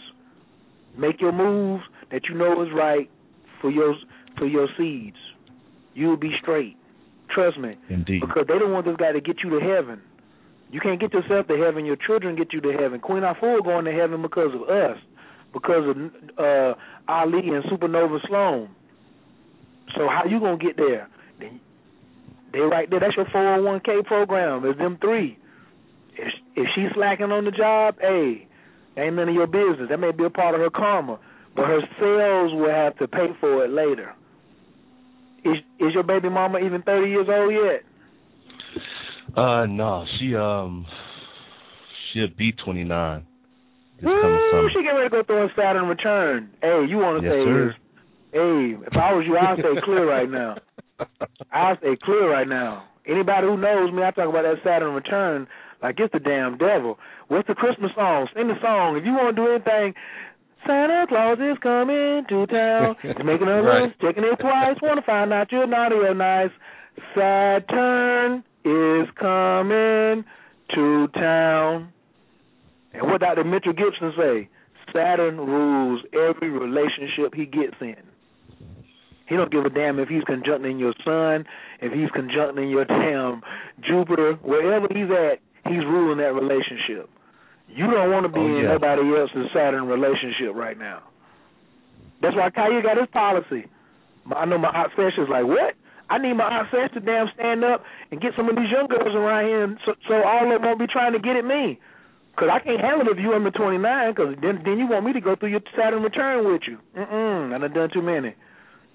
[0.96, 3.10] Make your moves that you know is right
[3.60, 3.94] for your
[4.38, 5.16] for your seeds.
[5.96, 6.76] You'll be straight.
[7.30, 7.76] Trust me.
[7.88, 8.20] Indeed.
[8.20, 10.00] Because they don't want this guy to get you to heaven.
[10.70, 11.86] You can't get yourself to heaven.
[11.86, 13.00] Your children get you to heaven.
[13.00, 14.98] Queen Afua going to heaven because of us,
[15.52, 15.96] because of
[16.38, 16.74] uh,
[17.08, 18.68] Ali and Supernova Slom.
[19.96, 21.08] So how you gonna get there?
[22.52, 23.00] They right there.
[23.00, 24.64] That's your 401k program.
[24.64, 25.38] It's them three.
[26.16, 28.48] If if she's slacking on the job, hey,
[28.96, 29.88] ain't none of your business.
[29.88, 31.18] That may be a part of her karma,
[31.54, 34.14] but her sales will have to pay for it later.
[35.46, 37.82] Is is your baby mama even 30 years old yet?
[39.36, 40.86] Uh, no, she um,
[42.12, 43.26] she'll be 29.
[43.96, 44.20] This Ooh,
[44.52, 46.50] coming she getting ready to go throw a Saturn return.
[46.60, 47.74] Hey, you want to Yes, say sir.
[48.32, 50.56] Hey, if I was you, I'd stay clear right now.
[51.52, 52.84] I'll stay clear right now.
[53.06, 55.46] Anybody who knows me, I talk about that Saturn return
[55.82, 56.98] like it's the damn devil.
[57.28, 58.28] What's the Christmas song?
[58.34, 58.96] Sing the song.
[58.96, 59.94] If you want to do anything,
[60.66, 62.96] Santa Claus is coming to town.
[63.02, 63.82] He's making a Right.
[63.84, 64.76] list, checking it twice.
[64.82, 66.50] Want to find out you're naughty or nice.
[67.14, 70.24] Saturn is coming
[70.74, 71.92] to town.
[72.92, 73.44] And what Dr.
[73.44, 74.48] Mitchell Gibson say?
[74.92, 77.96] Saturn rules every relationship he gets in.
[79.28, 81.44] He don't give a damn if he's conjuncting your sun,
[81.80, 83.42] if he's conjuncting your damn
[83.82, 87.10] Jupiter, wherever he's at, he's ruling that relationship.
[87.68, 91.02] You don't want to be Oh, in nobody else's Saturn relationship right now.
[92.22, 93.66] That's why Kanye got his policy.
[94.34, 95.74] I know my aunt Sesh is like, what?
[96.08, 98.86] I need my aunt Sesh to damn stand up and get some of these young
[98.88, 101.44] girls around here, and so, so all of them won't be trying to get at
[101.44, 101.78] me.
[102.38, 103.80] Cause I can't handle it if you're under 29,
[104.14, 106.76] cause then then you want me to go through your Saturn return with you.
[106.96, 108.34] Mm-mm, I done done too many.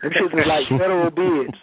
[0.04, 1.58] Them shits is like federal bids.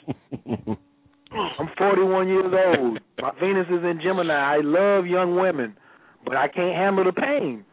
[1.31, 2.99] I'm 41 years old.
[3.21, 4.35] My Venus is in Gemini.
[4.35, 5.77] I love young women,
[6.25, 7.65] but I can't handle the pain.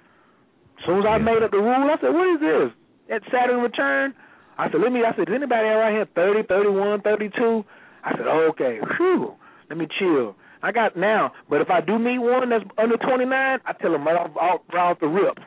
[0.80, 2.72] As soon as I made up the rule, I said, "What is this?
[3.10, 4.14] That Saturn return?"
[4.58, 7.66] I said, "Let me." I said, "Is anybody around here 30, 31, 32?"
[8.04, 9.34] I said, oh, "Okay, whew.
[9.70, 13.60] Let me chill." I got now, but if I do meet one that's under 29,
[13.66, 15.38] I tell them right off, off, right off the rip,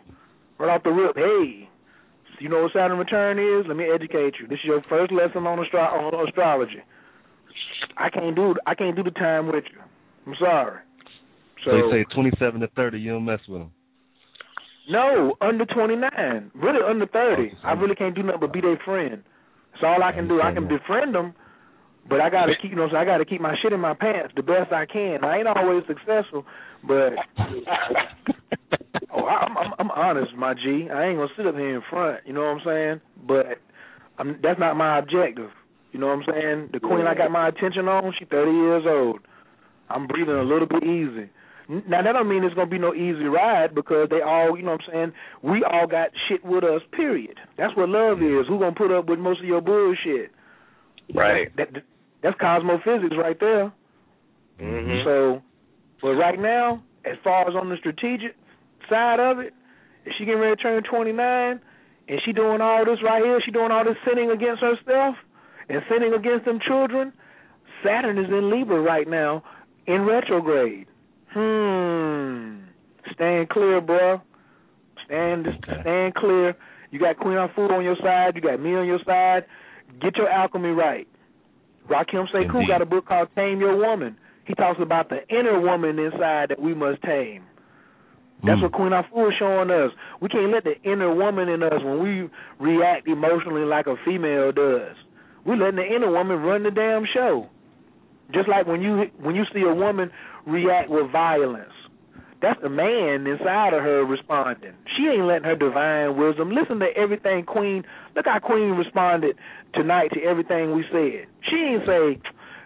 [0.59, 1.68] right off the rip, hey,
[2.39, 3.67] you know what Saturn return is?
[3.67, 4.47] Let me educate you.
[4.47, 6.83] This is your first lesson on, astro- on astrology.
[7.97, 9.81] I can't do I can't do the time with you.
[10.27, 10.78] I'm sorry.
[11.65, 13.73] So they say 27 to 30, you don't mess with them.
[14.89, 17.53] no, under 29, really under 30.
[17.65, 19.23] I really can't do nothing but be their friend.
[19.73, 20.41] That's all I can do.
[20.41, 21.35] I can befriend them,
[22.09, 24.33] but I gotta keep you know so I gotta keep my shit in my pants
[24.35, 25.23] the best I can.
[25.25, 26.45] I ain't always successful,
[26.87, 27.12] but
[29.15, 30.89] oh, I'm, I'm I'm honest, my G.
[30.93, 32.27] I ain't gonna sit up here in front.
[32.27, 33.01] You know what I'm saying?
[33.27, 33.47] But
[34.19, 35.51] I'm, that's not my objective.
[35.93, 36.70] You know what I'm saying?
[36.73, 39.20] The queen I got my attention on, she 30 years old.
[39.89, 41.31] I'm breathing a little bit easy.
[41.68, 44.72] Now that don't mean it's gonna be no easy ride because they all, you know
[44.72, 45.12] what I'm saying.
[45.42, 46.80] We all got shit with us.
[46.92, 47.36] Period.
[47.58, 48.47] That's what love is.
[48.48, 50.32] Who gonna put up with most of your bullshit?
[51.14, 51.55] Right.
[51.56, 51.82] That, that
[52.22, 53.72] that's cosmophysics right there.
[54.60, 55.05] Mm-hmm.
[55.05, 55.42] So,
[56.02, 58.34] but right now, as far as on the strategic
[58.88, 59.52] side of it,
[60.05, 61.60] if she getting ready to turn 29
[62.08, 65.14] and she doing all this right here, she doing all this sinning against herself
[65.68, 67.12] and sinning against them children.
[67.84, 69.42] Saturn is in Libra right now
[69.86, 70.86] in retrograde.
[71.32, 72.65] Hmm.
[73.15, 74.20] Stand clear, bro.
[75.05, 75.47] Stand
[75.82, 76.57] stand clear.
[76.90, 78.34] You got Queen Afua on your side.
[78.34, 79.44] You got me on your side.
[80.00, 81.07] Get your alchemy right.
[81.89, 84.16] Rakim Sekou got a book called Tame Your Woman.
[84.47, 87.42] He talks about the inner woman inside that we must tame.
[88.44, 88.62] That's Mm.
[88.62, 89.92] what Queen Afua is showing us.
[90.20, 94.52] We can't let the inner woman in us when we react emotionally like a female
[94.52, 94.97] does.
[95.44, 97.48] We letting the inner woman run the damn show.
[98.32, 100.10] Just like when you when you see a woman
[100.47, 101.73] react with violence,
[102.41, 104.73] that's the man inside of her responding.
[104.97, 107.84] She ain't letting her divine wisdom listen to everything Queen.
[108.15, 109.36] Look how Queen responded
[109.75, 111.26] tonight to everything we said.
[111.42, 112.18] She ain't say,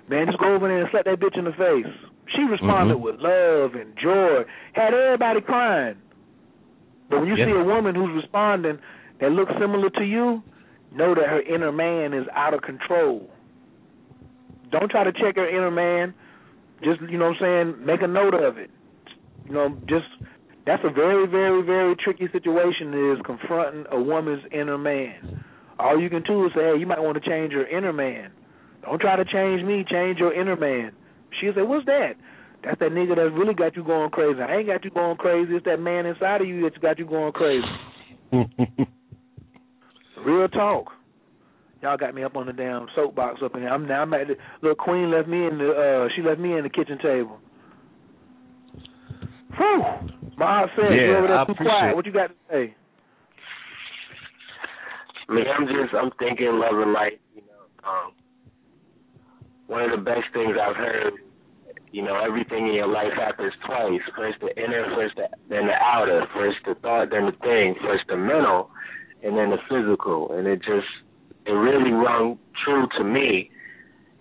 [0.09, 1.87] "Man, just go over there and slap that bitch in the face."
[2.29, 3.01] She responded Mhm.
[3.01, 5.97] with love and joy, had everybody crying.
[7.09, 7.47] But when you Yeah.
[7.47, 8.79] see a woman who's responding
[9.19, 10.43] that looks similar to you,
[10.95, 13.29] know that her inner man is out of control.
[14.71, 16.15] Don't try to check her inner man.
[16.83, 18.71] Just you know what I'm saying, make a note of it.
[19.47, 20.07] You know, just
[20.67, 22.95] That's a very, very, very tricky situation.
[23.13, 25.45] Is confronting a woman's inner man.
[25.79, 28.31] All you can do is say, "Hey, you might want to change your inner man.
[28.83, 29.85] Don't try to change me.
[29.89, 30.93] Change your inner man."
[31.41, 32.15] She'll say, "What's that?"
[32.65, 34.41] That's that nigga that really got you going crazy.
[34.41, 35.57] I ain't got you going crazy.
[35.57, 37.67] It's that man inside of you that's got you going crazy.
[40.25, 40.93] Real talk.
[41.83, 43.71] Y'all got me up on the damn soapbox up in here.
[43.71, 46.57] I'm now I'm at the little queen left me in the uh she left me
[46.57, 47.39] in the kitchen table.
[49.59, 49.83] Whew.
[50.39, 51.91] My aunt said Yeah, you over there I too quiet.
[51.91, 51.97] it.
[51.97, 52.75] What you got to say?
[55.29, 57.21] I mean, I'm just I'm thinking love and light.
[57.35, 58.13] You know, um,
[59.67, 61.15] one of the best things I've heard.
[61.91, 64.01] You know, everything in your life happens twice.
[64.17, 66.25] First the inner, first the, then the outer.
[66.33, 67.75] First the thought, then the thing.
[67.83, 68.71] First the mental,
[69.23, 70.33] and then the physical.
[70.33, 70.89] And it just
[71.47, 73.51] it really rung true to me.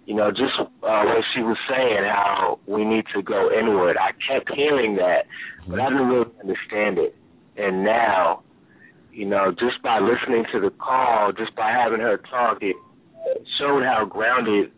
[0.05, 3.97] You know, just uh, what she was saying, how we need to go inward.
[3.97, 5.25] I kept hearing that,
[5.69, 7.15] but I didn't really understand it.
[7.55, 8.41] And now,
[9.13, 12.75] you know, just by listening to the call, just by having her talk, it
[13.59, 14.71] showed how grounded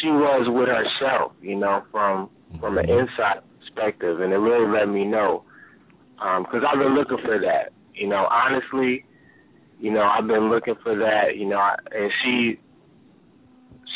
[0.00, 4.88] she was with herself, you know, from from an inside perspective, and it really let
[4.88, 5.44] me know.
[6.14, 8.28] Because I've been looking for that, you know.
[8.30, 9.04] Honestly,
[9.80, 12.60] you know, I've been looking for that, you know, I- and she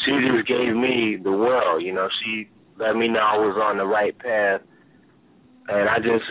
[0.04, 2.08] she just gave me the world, you know.
[2.22, 4.62] She let me know I was on the right path,
[5.68, 6.24] and I just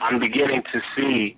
[0.00, 1.36] I'm beginning to see,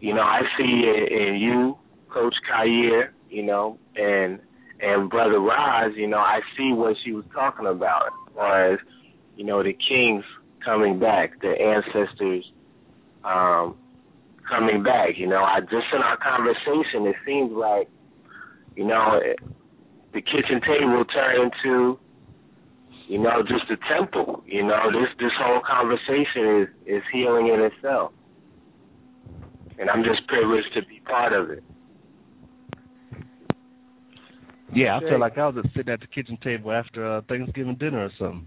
[0.00, 1.78] you know, I see in, in you,
[2.10, 4.40] Coach Khayr, you know, and
[4.80, 8.80] and Brother Roz, you know, I see what she was talking about, as far as
[9.36, 10.24] you know, the kings
[10.64, 12.44] coming back, the ancestors
[13.24, 13.76] um,
[14.48, 15.16] coming back.
[15.16, 17.88] You know, I just in our conversation, it seems like,
[18.76, 19.38] you know, it,
[20.12, 21.98] the kitchen table turned into,
[23.08, 24.42] you know, just a temple.
[24.46, 28.12] You know, this this whole conversation is is healing in itself,
[29.78, 31.62] and I'm just privileged to be part of it.
[34.74, 37.76] Yeah, I feel like I was just sitting at the kitchen table after uh, Thanksgiving
[37.76, 38.46] dinner or something.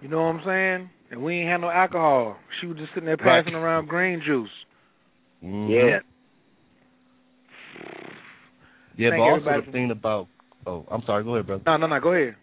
[0.00, 0.90] You know what I'm saying?
[1.10, 2.36] And we ain't had no alcohol.
[2.60, 3.44] She was just sitting there Right.
[3.44, 4.50] passing around green juice.
[5.42, 5.70] Mhm.
[5.70, 6.00] Yeah.
[8.96, 10.28] Yeah, Thank but also the thing about
[10.66, 11.62] oh, I'm sorry, go ahead, brother.
[11.66, 12.00] No, no, no.
[12.00, 12.34] Go ahead.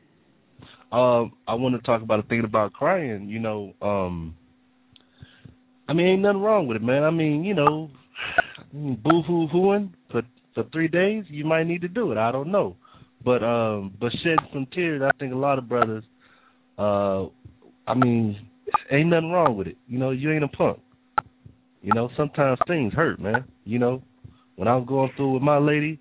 [0.92, 3.28] Um, I want to talk about a thing about crying.
[3.28, 4.36] You know, um,
[5.90, 7.04] I mean, ain't nothing wrong with it, man.
[7.04, 7.90] I mean, you know,
[8.72, 10.22] boo hoo hooing for
[10.54, 12.18] for three days, you might need to do it.
[12.18, 12.76] I don't know,
[13.26, 15.02] but um, but shed some tears.
[15.02, 16.04] I think a lot of brothers.
[16.78, 17.26] Uh,
[17.88, 18.38] I mean,
[18.92, 19.78] ain't nothing wrong with it.
[19.88, 20.80] You know, you ain't a punk.
[21.82, 23.44] You know, sometimes things hurt, man.
[23.66, 24.02] You know,
[24.56, 26.00] when I was going through with my lady,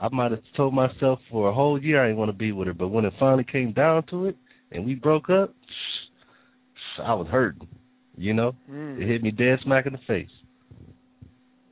[0.00, 2.68] I might have told myself for a whole year I didn't want to be with
[2.68, 4.36] her, but when it finally came down to it
[4.70, 5.54] and we broke up,
[7.02, 7.66] I was hurting.
[8.16, 9.00] You know, Mm.
[9.00, 10.30] it hit me dead smack in the face.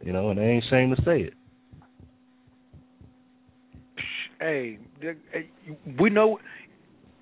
[0.05, 1.34] You know, and I ain't ashamed to say it.
[4.40, 5.48] Hey, hey,
[6.00, 6.40] we know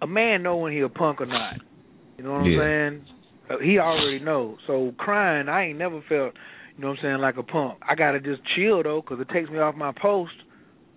[0.01, 1.61] a man know when he a punk or not.
[2.17, 2.61] You know what Yeah.
[2.63, 3.05] I'm saying?
[3.51, 4.59] Uh, he already knows.
[4.67, 6.35] So crying, I ain't never felt,
[6.77, 7.79] you know what I'm saying, like a punk.
[7.87, 10.35] I gotta just chill though, 'cause it takes me off my post.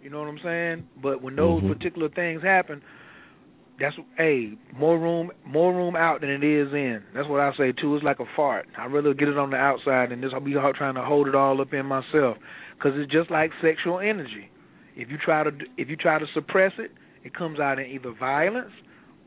[0.04, 0.84] You know what I'm saying?
[1.02, 1.70] But when those Mhm.
[1.70, 2.82] particular things happen,
[3.80, 7.02] that's hey, more room, more room out than it is in.
[7.14, 7.96] That's what I say too.
[7.96, 8.68] It's like a fart.
[8.78, 10.32] I rather get it on the outside than this.
[10.34, 12.38] I'll be trying to hold it all up in myself,
[12.80, 14.50] 'cause it's just like sexual energy.
[14.96, 16.92] If you try to if you try to suppress it,
[17.24, 18.74] it comes out in either violence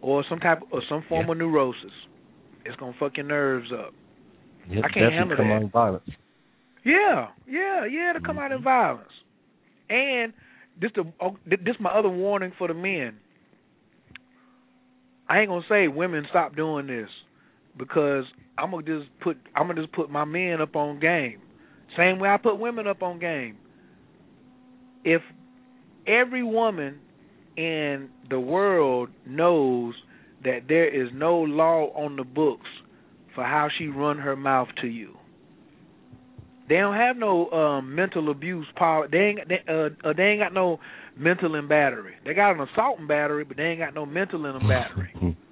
[0.01, 1.93] or some type or some form of neurosis.
[2.67, 3.93] It's gonna fuck your nerves up.
[4.69, 5.55] Yep, I can't handle come that.
[5.55, 6.09] on violence.
[6.85, 8.13] Yeah, yeah, yeah.
[8.13, 8.65] To come out in mm-hmm.
[8.65, 9.13] violence,
[9.89, 10.33] and
[10.81, 13.17] this the oh, this my other warning for the men.
[15.29, 17.09] I ain't gonna say women stop doing this
[17.77, 18.25] because
[18.59, 21.41] I'm gonna just put I'm gonna just put my men up on game.
[21.97, 23.57] Same way I put women up on game.
[25.05, 25.23] If
[26.07, 26.99] every woman
[27.57, 29.95] in the world knows
[30.47, 32.69] that there is no law on the books
[33.35, 35.15] for how she run her mouth to you.
[36.69, 39.09] They don't have no um mental abuse power.
[39.11, 40.79] They ain't they, uh, uh, they ain't got no
[41.17, 42.15] mental and battery.
[42.25, 45.37] They got an assault and battery, but they ain't got no mental and a battery.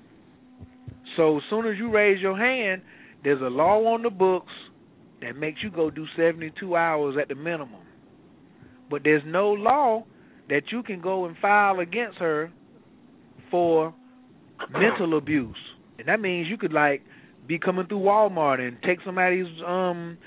[1.17, 2.83] So as soon as you raise your hand,
[3.23, 4.51] there's a law on the books
[5.23, 7.83] that makes you go do 72 hours at the minimum.
[8.91, 10.03] But there's no law
[10.49, 12.51] that you can go and file against her
[13.49, 13.95] for
[14.73, 15.57] mental abuse.
[15.99, 17.03] And that means you could like
[17.47, 20.19] be coming through Walmart and take somebody's um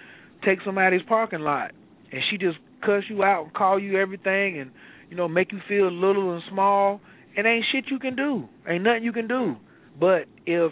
[0.46, 1.72] take somebody's parking lot
[2.12, 4.72] and she just cuss you out and call you everything and
[5.10, 7.02] you know make you feel little and small.
[7.36, 8.48] It ain't shit you can do.
[8.68, 9.56] Ain't nothing you can do.
[10.00, 10.72] But if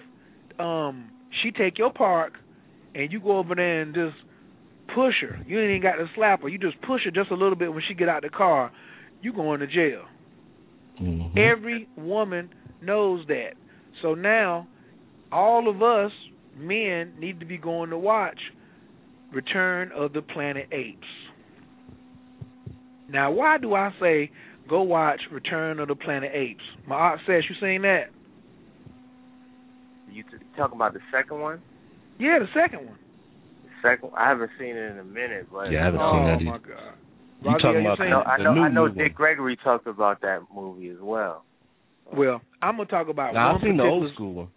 [0.60, 1.10] um
[1.44, 2.34] she take your park
[2.94, 4.16] and you go over there and just
[4.94, 6.50] push her, you ain't even got to slap her.
[6.50, 8.72] You just push her just a little bit when she get out the car,
[9.22, 10.06] you going to jail.
[11.02, 11.38] Mm-hmm.
[11.38, 12.50] Every woman
[12.82, 13.52] knows that.
[14.02, 14.68] So now,
[15.32, 16.12] all of us
[16.58, 18.40] men need to be going to watch
[19.34, 21.08] Return of the Planet Apes.
[23.10, 24.32] Now, why do I say
[24.70, 26.64] go watch Return of the Planet Apes?
[26.88, 28.06] My aunt says you seen that.
[30.12, 31.62] You t- talking about the second one?
[32.20, 32.98] Yeah, the second one.
[33.64, 36.26] The second, I haven't seen it in a minute, but Yeah, I haven't oh seen
[36.26, 36.68] that Oh my either.
[36.68, 36.94] God.
[37.42, 38.28] You Roger, talking about seen I know, it?
[38.28, 41.44] I the know, new I know new Dick Gregory talked about that movie as well.
[42.14, 44.48] Well, I'm gonna talk about Now one I've seen the old school one.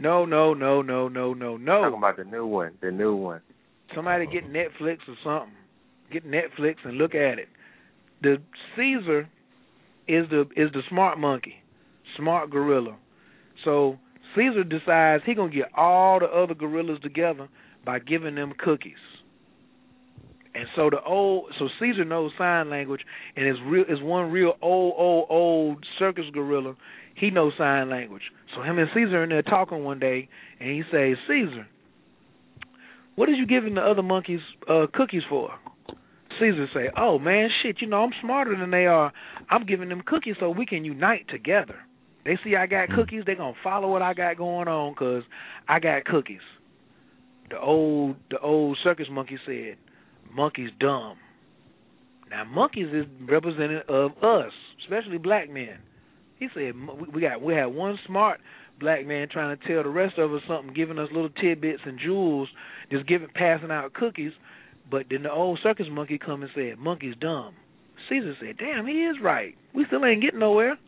[0.00, 1.82] No, no, no, no, no, no, no.
[1.82, 3.40] Talking about the new one, the new one.
[3.94, 5.56] Somebody get Netflix or something.
[6.12, 7.48] Get Netflix and look at it.
[8.22, 8.36] The
[8.76, 9.28] Caesar
[10.06, 11.54] is the is the smart monkey,
[12.16, 12.96] smart gorilla.
[13.64, 13.98] So
[14.34, 17.48] Caesar decides he gonna get all the other gorillas together
[17.84, 18.94] by giving them cookies.
[20.58, 23.02] And so the old so Caesar knows sign language
[23.36, 26.74] and is real is one real old old old circus gorilla.
[27.14, 28.22] He knows sign language.
[28.56, 30.28] So him and Caesar in there talking one day
[30.58, 31.68] and he says, Caesar,
[33.14, 35.50] what is you giving the other monkeys uh cookies for?
[36.40, 39.12] Caesar say, "Oh man, shit, you know I'm smarter than they are.
[39.50, 41.76] I'm giving them cookies so we can unite together.
[42.24, 45.22] They see I got cookies, they gonna follow what I got going on, cause
[45.68, 46.40] I got cookies."
[47.50, 49.76] The old the old circus monkey said,
[50.32, 51.18] "Monkeys dumb."
[52.30, 55.78] Now monkeys is representative of us, especially black men.
[56.38, 56.74] He said
[57.12, 58.40] we- got we had one smart
[58.78, 61.98] black man trying to tell the rest of us something, giving us little tidbits and
[61.98, 62.48] jewels,
[62.90, 64.32] just giving passing out cookies.
[64.90, 67.54] But then the old circus monkey come and said, "Monkey's dumb."
[68.08, 69.56] Caesar said, "Damn, he is right.
[69.72, 70.78] We still ain't getting nowhere."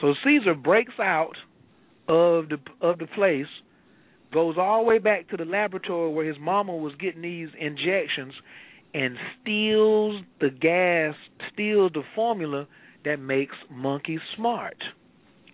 [0.00, 1.36] So Caesar breaks out
[2.08, 3.46] of the of the place,
[4.32, 8.34] goes all the way back to the laboratory where his mama was getting these injections,
[8.94, 11.14] and steals the gas,
[11.52, 12.66] steals the formula
[13.04, 14.76] that makes monkeys smart,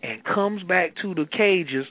[0.03, 1.87] and comes back to the cages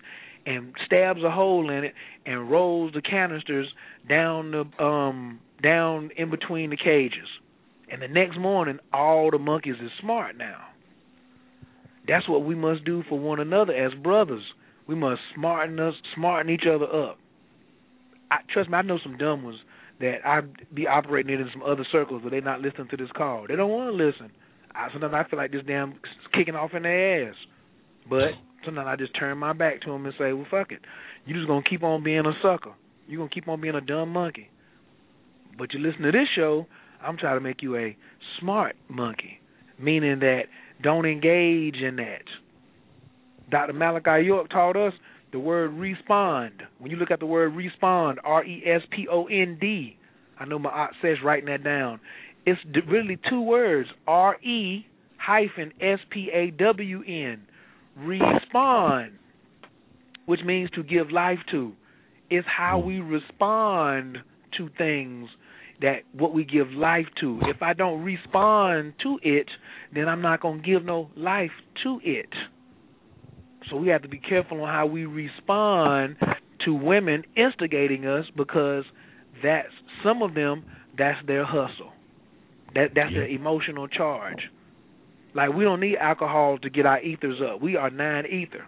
[0.46, 1.94] and stabs a hole in it
[2.26, 3.68] and rolls the canisters
[4.10, 7.28] down the um down in between the cages.
[7.90, 10.58] And the next morning all the monkeys is smart now.
[12.08, 14.44] That's what we must do for one another as brothers.
[14.88, 17.18] We must smarten us smarten each other up.
[18.30, 19.60] I trust me, I know some dumb ones
[20.04, 20.42] that I
[20.74, 23.46] be operating in some other circles where they're not listening to this call.
[23.48, 24.32] They don't want to listen.
[24.76, 25.96] I, sometimes I feel like this damn
[26.34, 27.36] kicking off in their ass.
[28.10, 28.32] But
[28.66, 30.82] sometimes I just turn my back to them and say, well, fuck it.
[31.26, 32.74] You just gonna keep on being a sucker.
[33.08, 34.50] You gonna keep on being a dumb monkey.
[35.58, 36.66] But you listen to this show,
[37.02, 37.96] I'm trying to make you a
[38.42, 39.40] smart monkey,
[39.80, 40.44] meaning that
[40.82, 42.26] don't engage in that.
[43.50, 43.74] Dr.
[43.74, 44.94] Malachi York taught us
[45.34, 46.54] the word respond.
[46.78, 49.98] When you look at the word respond, R E S P O N D,
[50.40, 52.00] I know my aunt says writing that down.
[52.46, 54.86] It's really two words, R E
[55.18, 57.42] hyphen S P A W N,
[57.98, 59.14] respond,
[60.26, 61.74] which means to give life to.
[62.30, 64.20] It's how we respond
[64.58, 65.30] to things
[65.82, 67.40] that what we give life to.
[67.44, 69.48] If I don't respond to it,
[69.94, 71.52] then I'm not going to give no life
[71.84, 72.30] to it.
[73.70, 76.18] So we have to be careful on how we respond
[76.66, 78.84] to women instigating us because
[79.44, 79.70] that's
[80.04, 80.66] some of them
[80.98, 81.92] that's their hustle.
[82.76, 84.50] That that's their emotional charge.
[85.36, 87.62] Like we don't need alcohol to get our ethers up.
[87.62, 88.66] We are nine ether.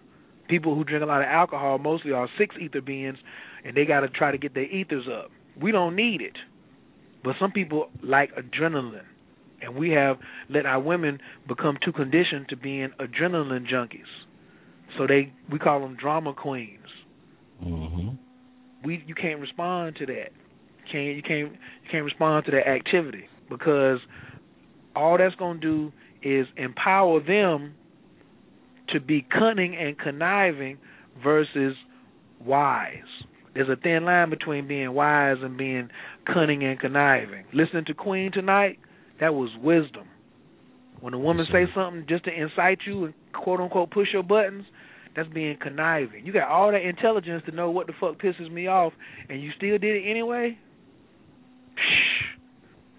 [0.47, 3.17] People who drink a lot of alcohol mostly are six ether beings
[3.63, 5.31] and they got to try to get their ethers up.
[5.59, 6.37] We don't need it.
[7.23, 9.05] But some people like adrenaline.
[9.61, 10.17] And we have
[10.49, 14.03] let our women become too conditioned to being adrenaline junkies.
[14.97, 16.79] So they we call them drama queens.
[17.63, 18.09] Mm-hmm.
[18.83, 20.29] We you can't respond to that.
[20.91, 23.99] Can't you can't you can't respond to that activity because
[24.95, 25.91] all that's going to do
[26.23, 27.75] is empower them
[28.89, 30.77] to be cunning and conniving
[31.23, 31.75] versus
[32.43, 32.91] wise.
[33.53, 35.89] There's a thin line between being wise and being
[36.31, 37.45] cunning and conniving.
[37.53, 38.79] Listening to Queen tonight,
[39.19, 40.07] that was wisdom.
[40.99, 44.65] When a woman say something just to incite you and quote unquote push your buttons,
[45.15, 46.25] that's being conniving.
[46.25, 48.93] You got all that intelligence to know what the fuck pisses me off,
[49.29, 50.57] and you still did it anyway.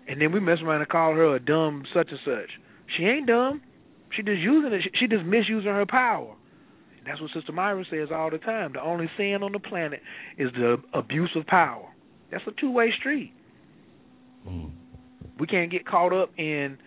[0.08, 2.50] And then we mess around and call her a dumb such and such.
[2.96, 3.60] She ain't dumb.
[4.16, 4.82] She just using it.
[4.98, 6.34] She just misusing her power.
[7.06, 8.72] That's what Sister Myra says all the time.
[8.72, 10.00] The only sin on the planet
[10.38, 11.88] is the abuse of power.
[12.30, 13.32] That's a two way street.
[14.48, 14.72] Mm.
[15.38, 16.78] We can't get caught up in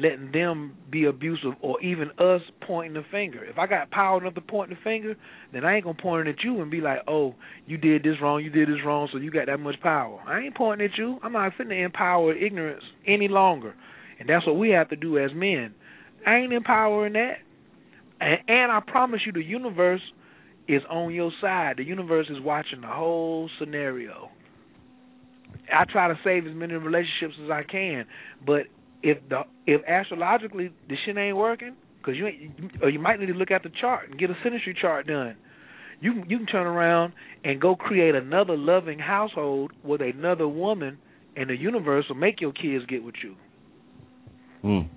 [0.00, 3.44] letting them be abusive or even us pointing the finger.
[3.44, 5.14] If I got power enough to point the finger,
[5.52, 7.34] then I ain't gonna point it at you and be like, "Oh,
[7.66, 10.40] you did this wrong, you did this wrong, so you got that much power." I
[10.40, 11.20] ain't pointing at you.
[11.22, 13.74] I'm not to empower ignorance any longer,
[14.18, 15.74] and that's what we have to do as men.
[16.26, 17.38] I ain't empowering that,
[18.20, 20.02] and, and I promise you, the universe
[20.68, 21.76] is on your side.
[21.78, 24.30] The universe is watching the whole scenario.
[25.72, 28.06] I try to save as many relationships as I can,
[28.46, 28.66] but
[29.02, 33.26] if the if astrologically the shit ain't working, because you ain't, or you might need
[33.26, 35.36] to look at the chart and get a synastry chart done.
[36.00, 37.12] You you can turn around
[37.44, 40.98] and go create another loving household with another woman,
[41.36, 43.36] and the universe will make your kids get with you.
[44.64, 44.88] Mm.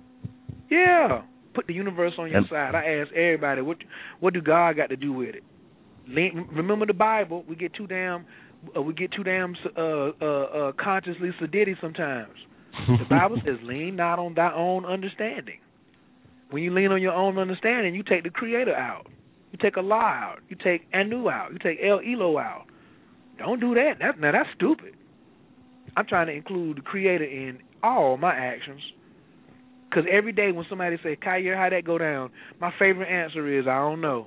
[0.70, 1.22] Yeah,
[1.54, 2.74] put the universe on your And- side.
[2.74, 3.78] I ask everybody, what
[4.20, 5.44] what do God got to do with it?
[6.06, 7.44] Remember the Bible.
[7.48, 8.26] We get too damn
[8.76, 12.32] uh, we get too damn uh, uh, uh, consciously sedated sometimes.
[12.86, 15.58] The Bible says, "Lean not on thy own understanding."
[16.50, 19.06] When you lean on your own understanding, you take the Creator out.
[19.52, 20.38] You take Allah out.
[20.48, 21.52] You take Anu out.
[21.52, 22.66] You take El Elo out.
[23.38, 23.94] Don't do that.
[24.00, 24.94] That now that's stupid.
[25.96, 28.80] I'm trying to include the Creator in all my actions.
[29.88, 32.30] Because every day when somebody say, "Kaya, how that go down?"
[32.60, 34.26] My favorite answer is, "I don't know."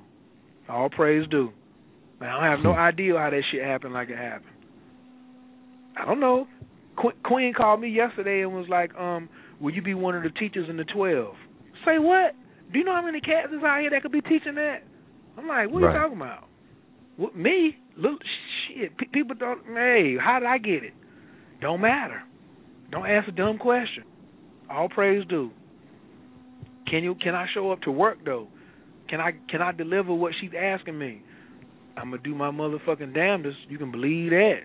[0.68, 1.52] All praise due.
[2.20, 4.52] Man, I have no idea how that shit happened like it happened.
[5.96, 6.46] I don't know.
[7.00, 9.28] Qu- Queen called me yesterday and was like, um,
[9.60, 11.34] will you be one of the teachers in the 12?
[11.84, 12.34] Say what?
[12.72, 14.78] Do you know how many cats is out here that could be teaching that?
[15.36, 15.94] I'm like, what are Right.
[15.94, 16.44] you talking about?
[17.16, 17.76] What, me?
[17.96, 18.20] Look,
[18.68, 18.96] shit.
[18.98, 20.92] Pe- people don't, hey, how did I get it?
[21.60, 22.22] Don't matter.
[22.90, 24.04] Don't ask a dumb question.
[24.70, 25.50] All praise due.
[26.88, 27.14] Can you?
[27.16, 28.48] Can I show up to work though?
[29.08, 29.32] Can I?
[29.50, 31.22] Can I deliver what she's asking me?
[31.96, 33.58] I'm gonna do my motherfucking damnedest.
[33.68, 34.60] You can believe that.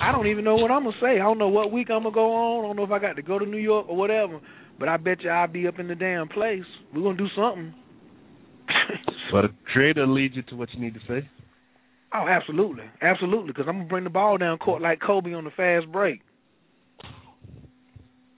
[0.00, 1.14] I don't even know what I'm gonna say.
[1.14, 2.64] I don't know what week I'm gonna go on.
[2.64, 4.40] I don't know if I got to go to New York or whatever.
[4.78, 6.64] But I bet you I'll be up in the damn place.
[6.94, 7.74] We're gonna do something.
[9.30, 11.28] But the creator leads you to what you need to say.
[12.14, 13.48] Oh, absolutely, absolutely.
[13.48, 16.22] Because I'm gonna bring the ball down court like Kobe on the fast break.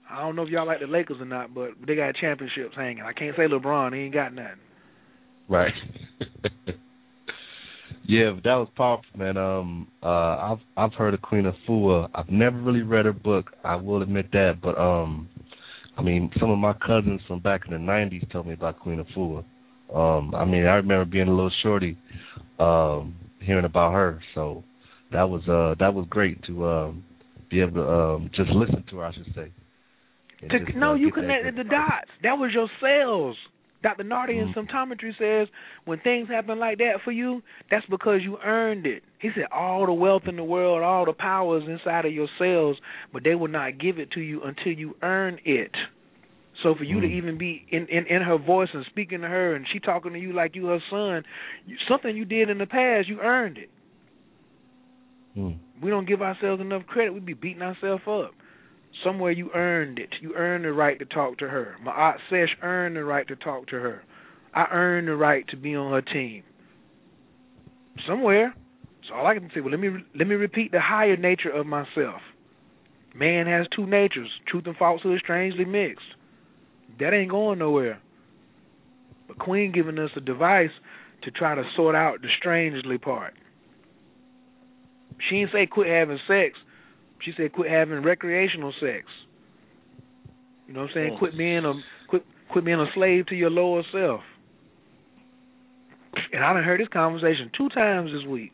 [0.09, 3.03] I don't know if y'all like the Lakers or not, but they got championships hanging.
[3.03, 4.59] I can't say LeBron; he ain't got nothing.
[5.47, 5.73] Right.
[8.11, 9.37] yeah, that was powerful, man.
[9.37, 10.05] Um, uh,
[10.51, 12.09] I've I've heard of Queen Afua.
[12.13, 13.51] I've never really read her book.
[13.63, 15.29] I will admit that, but um,
[15.97, 19.01] I mean, some of my cousins from back in the '90s told me about Queen
[19.01, 19.45] Afua.
[19.95, 21.97] Um, I mean, I remember being a little shorty,
[22.59, 24.21] um, hearing about her.
[24.35, 24.65] So
[25.13, 27.05] that was uh that was great to um
[27.49, 29.53] be able to um just listen to her, I should say.
[30.49, 32.11] To, just, no, uh, you connected the dots.
[32.23, 33.37] That was your cells.
[33.83, 34.03] Dr.
[34.03, 34.67] Nardi in Mhm.
[34.67, 35.47] symptometry says
[35.85, 39.03] when things happen like that for you, that's because you earned it.
[39.19, 42.27] He said all the wealth in the world, all the power is inside of your
[42.37, 42.79] cells,
[43.11, 45.75] but they will not give it to you until you earn it.
[46.61, 47.11] So for you to Mm.
[47.11, 50.19] even be in, in in her voice and speaking to her, and she talking to
[50.19, 51.25] you like you her son,
[51.65, 53.69] you, something you did in the past, you earned it.
[55.35, 55.57] Mm.
[55.81, 57.13] We don't give ourselves enough credit.
[57.13, 58.35] We be beating ourselves up.
[59.03, 60.09] Somewhere you earned it.
[60.21, 61.75] You earned the right to talk to her.
[61.83, 64.03] My aunt Sesh earned the right to talk to her.
[64.53, 66.43] I earned the right to be on her team.
[68.07, 68.53] Somewhere.
[69.07, 71.65] So all I can say, well, let me let me repeat the higher nature of
[71.65, 72.21] myself.
[73.15, 74.29] Man has two natures.
[74.47, 76.05] Truth and falsehood strangely mixed.
[76.99, 77.99] That ain't going nowhere.
[79.27, 80.71] But Queen giving us a device
[81.23, 83.33] to try to sort out the strangely part.
[85.29, 86.57] She didn't say quit having sex.
[87.23, 89.05] She said quit having recreational sex.
[90.67, 91.13] You know what I'm saying?
[91.13, 91.19] Mm.
[91.19, 91.73] Quit being a
[92.07, 94.21] quit quit being a slave to your lower self.
[96.33, 98.51] And I done heard this conversation two times this week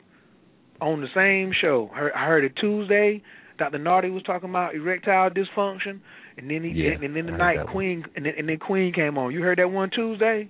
[0.82, 1.90] on the same show.
[1.94, 3.24] I heard it Tuesday.
[3.58, 3.80] Dr.
[3.80, 6.00] Nardi was talking about erectile dysfunction,
[6.38, 7.66] and then he Yeah, and then the night.
[7.72, 9.32] Queen and then, and then Queen came on.
[9.34, 10.50] You heard that one Tuesday?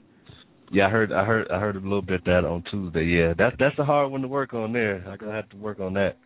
[0.70, 3.06] Yeah, I heard, I heard, I heard a little bit of that on Tuesday.
[3.06, 5.04] Yeah, that's that's a hard one to work on there.
[5.08, 6.18] I gonna have to work on that.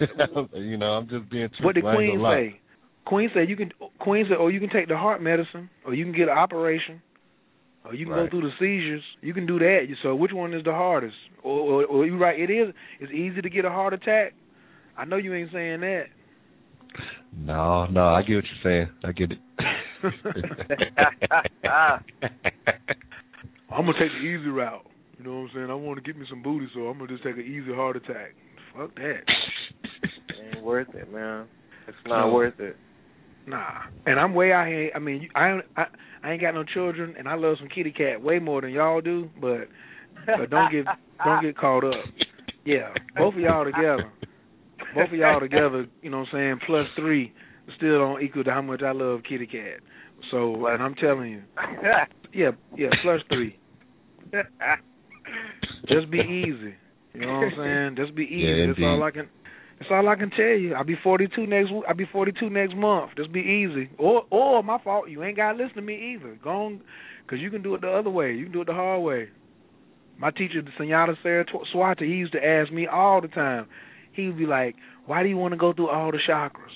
[0.54, 1.66] You know, I'm just being truthful.
[1.66, 2.60] what did Queen say?
[3.06, 3.70] Queen said you can.
[4.00, 7.00] Queen said, oh, you can take the heart medicine, or you can get an operation,
[7.84, 8.30] or you can Right.
[8.30, 9.02] go through the seizures.
[9.22, 9.86] You can do that.
[10.02, 11.16] So which one is the hardest?
[11.42, 12.38] Or, or, or you right?
[12.38, 12.74] It is.
[13.00, 14.34] It's easy to get a heart attack.
[14.96, 16.04] I know you ain't saying that.
[17.36, 18.88] No, no, I get what you're saying.
[19.04, 19.38] I get it.
[23.70, 24.86] I'm gonna take the easy route.
[25.18, 25.70] You know what I'm saying?
[25.70, 27.96] I want to get me some booty, so I'm gonna just take an easy heart
[27.96, 28.34] attack.
[28.78, 29.22] Fuck that.
[30.54, 31.46] Ain't worth it, man.
[31.88, 32.32] It's not No.
[32.34, 32.76] worth it.
[33.46, 34.90] Nah, and I'm way out here.
[34.94, 35.86] I mean, I ain't- I
[36.22, 39.00] I ain't got no children, and I love some kitty cat way more than y'all
[39.00, 39.30] do.
[39.40, 39.68] But
[40.26, 40.86] but don't get
[41.24, 42.04] don't get caught up.
[42.64, 44.10] Yeah, both of y'all together,
[44.94, 45.86] both of y'all together.
[46.02, 46.58] You know what I'm saying?
[46.66, 47.32] Plus three,
[47.76, 49.80] still don't equal to how much I love Kitty Cat.
[50.30, 51.42] So, and I'm telling you,
[52.34, 53.56] yeah, yeah, plus three.
[55.88, 56.74] Just be easy.
[57.20, 58.06] You know what I'm saying?
[58.06, 58.46] Just be easy.
[58.46, 59.28] Yeah, that's all I can.
[59.78, 60.74] That's all I can tell you.
[60.74, 61.70] I'll be 42 next.
[61.88, 63.12] I'll be 42 next month.
[63.16, 63.90] Just be easy.
[63.98, 65.08] Or, or my fault.
[65.08, 66.38] You ain't gotta listen to me either.
[66.42, 66.80] Go on,
[67.28, 68.32] cause you can do it the other way.
[68.32, 69.28] You can do it the hard way.
[70.18, 73.66] My teacher, the Senyata Sarah Swata, he used to ask me all the time.
[74.12, 74.74] He would be like,
[75.06, 76.74] "Why do you want to go through all the chakras?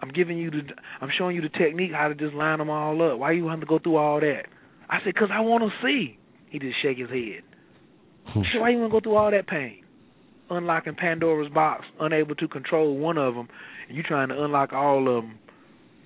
[0.00, 0.62] I'm giving you the,
[1.00, 3.18] I'm showing you the technique how to just line them all up.
[3.18, 4.46] Why you want to go through all that?"
[4.90, 6.18] I said, "Cause I want to see."
[6.50, 7.42] He just shake his head.
[8.34, 9.82] Said, "Why you want to go through all that pain?
[10.50, 13.48] Unlocking Pandora's box, unable to control one of them,
[13.88, 15.38] and you trying to unlock all of them,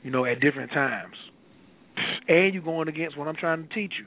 [0.02, 1.14] you know, at different times,
[2.28, 4.06] and you going against what I'm trying to teach you."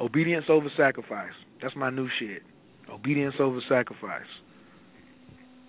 [0.00, 1.32] Obedience over sacrifice.
[1.62, 2.42] That's my new shit.
[2.90, 4.26] Obedience over sacrifice.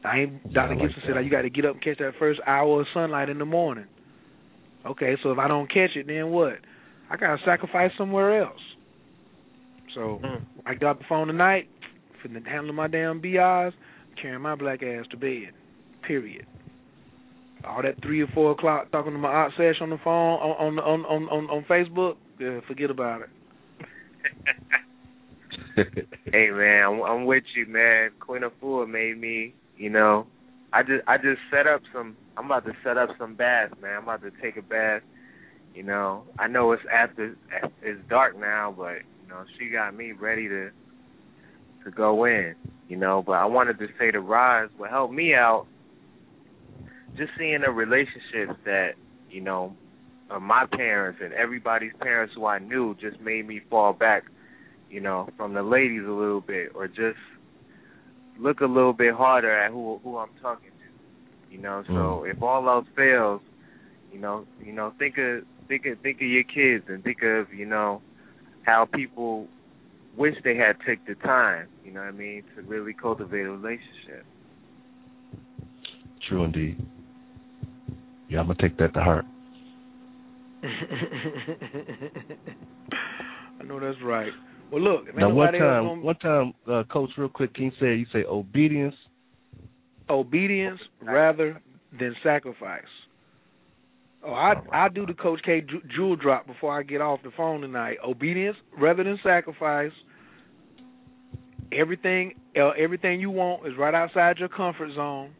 [0.03, 0.75] I ain't Dr.
[0.75, 1.15] like Gibson that.
[1.15, 3.45] said you got to get up and catch that first hour of sunlight in the
[3.45, 3.85] morning.
[4.85, 6.59] Okay, so if I don't catch it, then what?
[7.09, 8.59] I gotta sacrifice somewhere else.
[9.95, 10.43] So mm-hmm.
[10.65, 11.69] I got the phone tonight,
[12.23, 13.73] finna handle my damn BIs,
[14.21, 15.53] carrying my black ass to bed.
[16.05, 16.45] Period.
[17.65, 20.77] All that three or four o'clock talking to my aunt Sash on the phone on
[20.77, 23.29] on on on, on Facebook, yeah, forget about it.
[26.31, 28.11] hey man, I'm, I'm with you, man.
[28.19, 30.27] Queen Afua made me, you know,
[30.71, 32.15] I just I just set up some.
[32.37, 33.97] I'm about to set up some baths, man.
[33.97, 35.01] I'm about to take a bath.
[35.73, 37.35] You know, I know it's after
[37.81, 38.97] it's dark now, but
[39.35, 40.69] know, she got me ready to
[41.83, 42.55] to go in.
[42.87, 45.65] You know, but I wanted to say to Roz, what helped me out,
[47.17, 48.91] just seeing the relationships that
[49.29, 49.75] you know,
[50.29, 54.23] uh, my parents and everybody's parents who I knew just made me fall back
[54.89, 57.19] you know, from the ladies a little bit, or just
[58.39, 61.53] look a little bit harder at who who I'm talking to.
[61.53, 63.41] You know, so if all else fails,
[64.11, 67.53] you know, you know, think of think of think of your kids and think of
[67.53, 68.01] you know
[68.65, 69.47] how people
[70.17, 71.67] wish they had took the time.
[71.83, 74.25] You know what I mean to really cultivate a relationship.
[76.27, 76.83] True indeed.
[78.29, 79.25] Yeah, I'm gonna take that to heart.
[80.63, 80.67] I
[83.65, 84.31] know that's right.
[84.71, 87.53] Well, look, if Now, one nobody else time, gonna- one time, uh, Coach, real quick,
[87.53, 88.95] can said say you say obedience?
[90.09, 91.61] obedience rather
[91.99, 92.83] than sacrifice.
[94.25, 95.63] Oh, I I do the Coach K
[95.95, 97.97] jewel drop before I get off the phone tonight.
[98.03, 99.91] Obedience rather than sacrifice.
[101.71, 105.31] Everything uh, everything you want is right outside your comfort zone.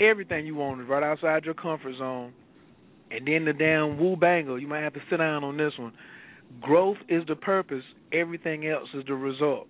[0.00, 2.32] Everything you want is right outside your comfort zone.
[3.10, 5.92] And then the damn woo banger, you might have to sit down on this one.
[6.60, 9.66] Growth is the purpose, everything else is the result.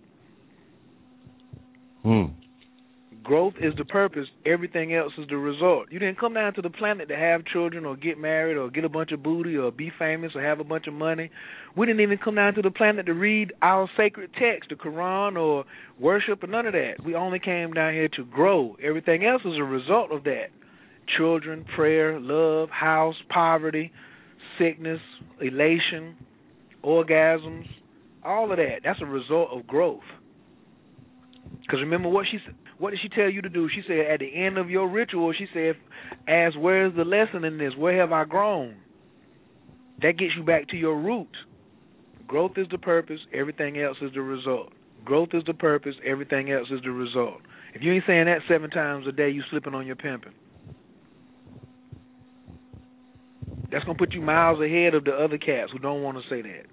[2.02, 2.24] Hmm.
[3.28, 5.88] Growth is the purpose, everything else is the result.
[5.90, 8.86] You didn't come down to the planet to have children or get married or get
[8.86, 11.30] a bunch of booty or be famous or have a bunch of money.
[11.76, 15.36] We didn't even come down to the planet to read our sacred text, the Quran
[15.36, 15.66] or
[16.00, 17.04] worship or none of that.
[17.04, 18.78] We only came down here to grow.
[18.82, 20.46] Everything else is a result of that.
[21.18, 23.92] Children, prayer, love, house, poverty,
[24.58, 25.00] sickness,
[25.42, 26.16] elation,
[26.82, 27.66] orgasms,
[28.24, 28.78] all of that.
[28.84, 30.00] That's a result of growth.
[31.60, 32.54] Because remember what she said.
[32.78, 33.68] What did she tell you to do?
[33.68, 35.76] She said at the end of your ritual, she said,
[36.26, 37.74] "Ask where's the lesson in this?
[37.76, 38.76] Where have I grown?"
[40.00, 41.36] That gets you back to your root.
[42.28, 43.20] Growth is the purpose.
[43.32, 44.72] Everything else is the result.
[45.04, 45.96] Growth is the purpose.
[46.04, 47.40] Everything else is the result.
[47.74, 50.34] If you ain't saying that seven times a day, you slipping on your pimping.
[53.70, 56.42] That's gonna put you miles ahead of the other cats who don't want to say
[56.42, 56.66] that.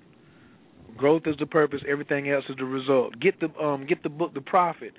[0.98, 1.82] Growth is the purpose.
[1.88, 3.20] Everything else is the result.
[3.20, 4.94] Get the um get the book The Prophet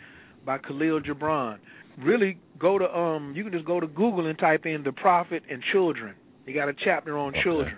[0.47, 1.59] by Khalil Gibran.
[1.99, 5.43] Really go to um you can just go to Google and type in The Prophet
[5.51, 6.15] and Children.
[6.47, 7.77] He got a chapter on children.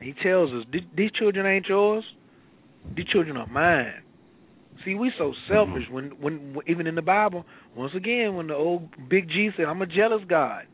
[0.00, 0.64] He tells us
[0.96, 2.04] these children ain't yours.
[2.96, 4.02] These children are mine.
[4.84, 7.44] See, we so selfish when, when when even in the Bible.
[7.76, 10.64] Once again, when the old Big G said, "I'm a jealous God,"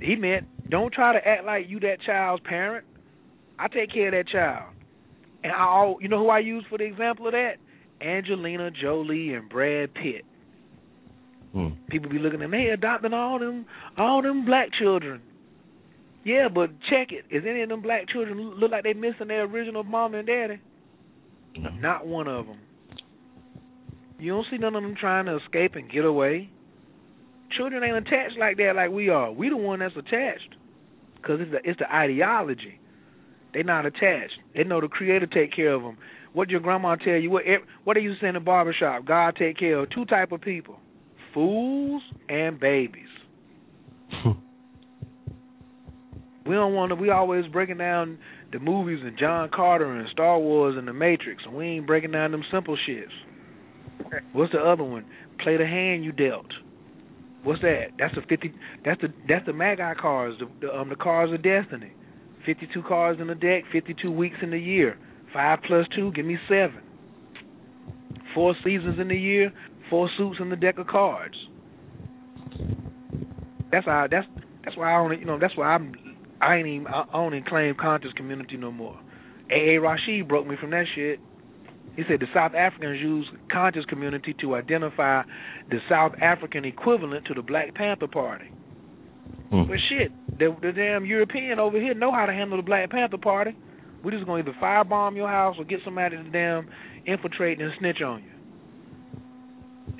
[0.00, 2.86] he meant don't try to act like you that child's parent.
[3.58, 4.72] I take care of that child.
[5.42, 7.54] And I, you know who I use for the example of that?
[8.00, 10.24] Angelina Jolie and Brad Pitt.
[11.52, 11.68] Hmm.
[11.88, 15.22] People be looking at them, they adopting all them all them black children.
[16.24, 17.24] Yeah, but check it.
[17.34, 20.60] Is any of them black children look like they missing their original mom and daddy?
[21.80, 22.58] Not one of them.
[24.18, 26.50] You don't see none of them trying to escape and get away.
[27.56, 29.32] Children ain't attached like that like we are.
[29.32, 30.54] We the one that's attached
[31.16, 32.78] because it's the it's the ideology.
[33.54, 34.34] They not attached.
[34.54, 35.96] They know the Creator take care of them.
[36.32, 37.30] What your grandma tell you?
[37.30, 37.44] What
[37.84, 39.04] what they used to say in the barbershop?
[39.06, 40.78] God take care of two type of people:
[41.34, 43.08] fools and babies.
[46.46, 46.94] we don't want to.
[46.94, 48.18] We always breaking down
[48.52, 52.12] the movies and John Carter and Star Wars and The Matrix, and we ain't breaking
[52.12, 53.12] down them simple shits.
[54.32, 55.04] What's the other one?
[55.42, 56.46] Play the hand you dealt.
[57.42, 57.92] What's that?
[57.98, 58.52] That's the fifty.
[58.84, 60.38] That's the that's the Magi cards.
[60.38, 61.92] The, the um the cards of destiny.
[62.46, 63.64] Fifty-two cards in the deck.
[63.72, 64.98] Fifty-two weeks in the year.
[65.32, 66.80] Five plus two, give me seven.
[68.34, 69.52] Four seasons in the year.
[69.90, 71.36] Four suits in the deck of cards.
[73.70, 74.06] That's how.
[74.10, 74.26] That's
[74.64, 75.18] that's why I only.
[75.18, 75.38] You know.
[75.38, 75.94] That's why I'm.
[76.40, 76.86] I ain't even.
[76.86, 78.98] I don't even claim conscious community no more.
[79.50, 79.76] A.
[79.76, 79.80] A.
[79.80, 81.20] Rashid broke me from that shit.
[81.96, 85.22] He said the South Africans use conscious community to identify
[85.68, 88.46] the South African equivalent to the Black Panther Party.
[89.50, 89.64] Hmm.
[89.66, 93.18] But shit, the, the damn European over here know how to handle the Black Panther
[93.18, 93.56] Party.
[94.04, 96.68] We're just gonna either firebomb your house or get somebody to damn
[97.06, 98.30] infiltrate and snitch on you.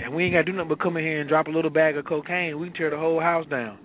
[0.05, 1.97] And we ain't gotta do nothing but come in here and drop a little bag
[1.97, 2.59] of cocaine.
[2.59, 3.79] We can tear the whole house down.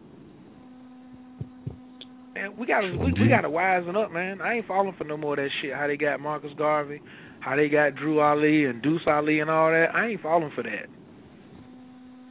[2.35, 4.41] And we gotta we, we gotta wisen up, man.
[4.41, 5.73] I ain't falling for no more of that shit.
[5.73, 7.01] How they got Marcus Garvey,
[7.39, 9.87] how they got Drew Ali and Deuce Ali and all that.
[9.93, 10.87] I ain't falling for that.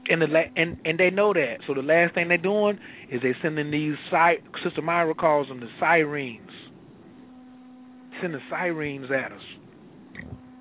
[0.09, 1.59] And the la- and and they know that.
[1.67, 2.79] So the last thing they're doing
[3.11, 6.51] is they sending these si- Sister Myra calls them the sirens.
[8.21, 9.41] Sending sirens at us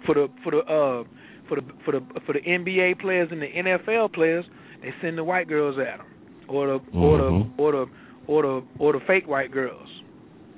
[0.05, 1.03] for the for the uh
[1.47, 4.45] for the for the for the NBA players and the NFL players.
[4.81, 6.07] They send the white girls at them,
[6.47, 7.85] or the or the or the
[8.27, 9.88] or the or the fake white girls,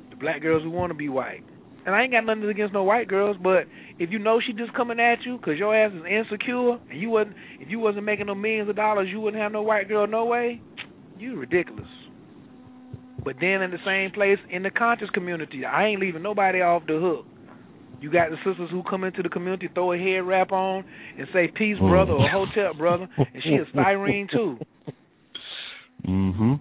[0.09, 1.43] the black girls who want to be white.
[1.85, 3.65] And I ain't got nothing against no white girls, but
[3.99, 7.09] if you know she just coming at you because your ass is insecure and you
[7.09, 10.07] wasn't, if you wasn't making no millions of dollars, you wouldn't have no white girl
[10.07, 10.61] no way.
[11.19, 11.87] You ridiculous.
[13.23, 16.83] But then in the same place in the conscious community, I ain't leaving nobody off
[16.87, 17.25] the hook.
[18.01, 20.83] You got the sisters who come into the community, throw a head wrap on,
[21.17, 24.57] and say "Peace, brother" or "Hotep, brother," and she a styrene too.
[26.07, 26.55] Mm-hmm.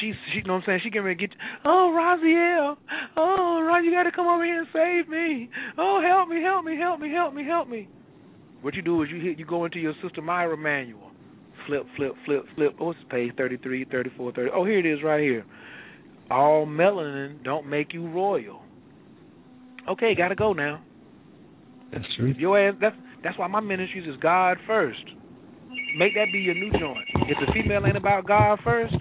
[0.00, 0.80] She's, she, you know what I'm saying?
[0.84, 1.30] She can really get,
[1.64, 2.76] oh, Raziel,
[3.16, 5.50] oh, Ron, you got to come over here and save me.
[5.78, 7.88] Oh, help me, help me, help me, help me, help me.
[8.62, 11.10] What you do is you hit, you go into your Sister Myra manual,
[11.66, 12.76] flip, flip, flip, flip.
[12.80, 14.50] Oh, it's page 33, 34, 30.
[14.54, 15.44] Oh, here it is right here.
[16.30, 18.60] All melanin don't make you royal.
[19.88, 20.82] Okay, got to go now.
[21.92, 22.34] That's true.
[22.38, 25.04] Your ass, that's that's why my ministries is God first.
[25.98, 27.06] Make that be your new joint.
[27.28, 28.94] If the female ain't about God first,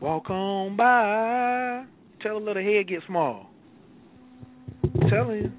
[0.00, 1.84] Walk on by.
[2.22, 3.50] Tell a little head get small.
[4.82, 5.52] I'm telling.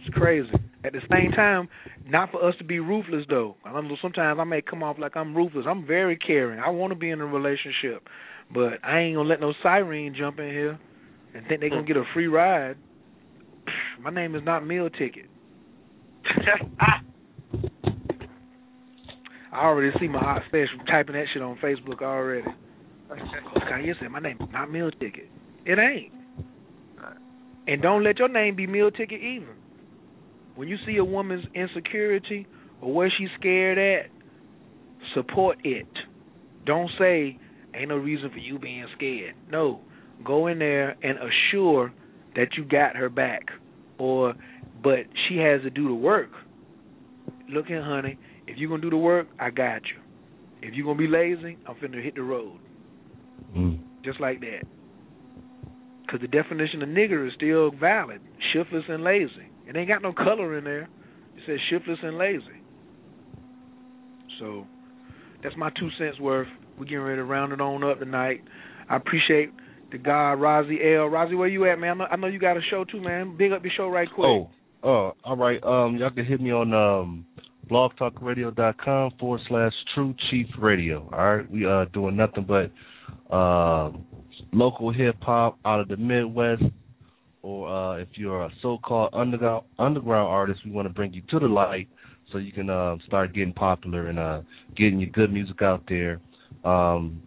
[0.00, 0.48] It's crazy.
[0.84, 1.68] At the same time,
[2.08, 3.56] not for us to be ruthless though.
[3.64, 5.66] I know sometimes I may come off like I'm ruthless.
[5.68, 6.60] I'm very caring.
[6.60, 8.08] I want to be in a relationship,
[8.52, 10.78] but I ain't gonna let no siren jump in here
[11.34, 11.88] and think they gonna hmm.
[11.88, 12.76] get a free ride.
[14.00, 15.26] My name is not meal ticket.
[19.52, 22.46] I already see my hot stash from typing that shit on Facebook already.
[23.10, 25.28] Kanye said my name is not meal ticket.
[25.64, 26.12] It ain't.
[27.66, 29.56] And don't let your name be meal ticket either.
[30.56, 32.46] When you see a woman's insecurity
[32.80, 34.10] or where she's scared at,
[35.14, 35.86] support it.
[36.64, 37.38] Don't say
[37.74, 39.34] ain't no reason for you being scared.
[39.50, 39.80] No,
[40.24, 41.92] go in there and assure
[42.34, 43.42] that you got her back.
[43.98, 44.34] Or
[44.82, 46.30] but she has to do the work.
[47.48, 50.00] Look here, honey, if you're gonna do the work, I got you.
[50.62, 52.58] If you're gonna be lazy, I'm finna hit the road.
[53.56, 53.80] Mm.
[54.04, 54.62] Just like that.
[56.02, 58.20] Because the definition of nigger is still valid.
[58.52, 59.45] Shiftless and lazy.
[59.66, 60.82] It ain't got no color in there.
[60.82, 62.44] It says shiftless and lazy.
[64.38, 64.66] So
[65.42, 66.48] that's my two cents worth.
[66.78, 68.42] We're getting ready to round it on up tonight.
[68.88, 69.50] I appreciate
[69.90, 71.08] the guy Rozzy L.
[71.08, 72.00] Rozzy, where you at, man?
[72.00, 73.36] I know, you got a show too, man.
[73.36, 74.26] Big up your show right quick.
[74.26, 74.50] Oh,
[74.82, 75.62] uh, all right.
[75.62, 77.26] Um, y'all can hit me on um
[77.70, 81.08] blogtalkradio.com forward slash True Chief Radio.
[81.12, 82.70] All right, we uh doing nothing but
[83.34, 83.90] uh,
[84.52, 86.62] local hip hop out of the Midwest,
[87.46, 91.38] or uh, if you're a so-called underground underground artist, we want to bring you to
[91.38, 91.88] the light
[92.32, 94.40] so you can uh, start getting popular and uh,
[94.76, 96.20] getting your good music out there.
[96.64, 97.22] Um,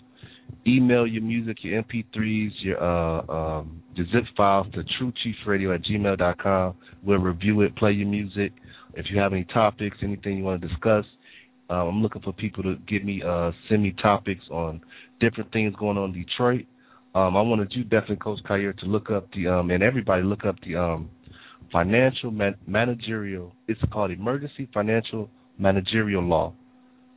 [0.67, 6.75] email your music, your MP3s, your uh, um, your zip files to truechiefradio at gmail.com.
[7.01, 8.51] We'll review it, play your music.
[8.95, 11.05] If you have any topics, anything you want to discuss,
[11.69, 14.81] uh, I'm looking for people to give me uh, send me topics on
[15.21, 16.65] different things going on in Detroit.
[17.15, 20.45] Um, I wanted you definitely, Coach Khayr, to look up the um, and everybody look
[20.45, 21.09] up the um,
[21.71, 23.51] financial man- managerial.
[23.67, 26.53] It's called emergency financial managerial law.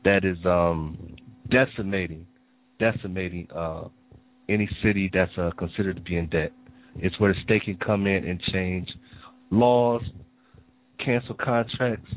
[0.03, 1.15] That is um,
[1.49, 2.25] decimating,
[2.79, 3.87] decimating uh,
[4.49, 6.51] any city that's uh, considered to be in debt.
[6.95, 8.87] It's where the state can come in and change
[9.51, 10.01] laws,
[11.03, 12.09] cancel contracts.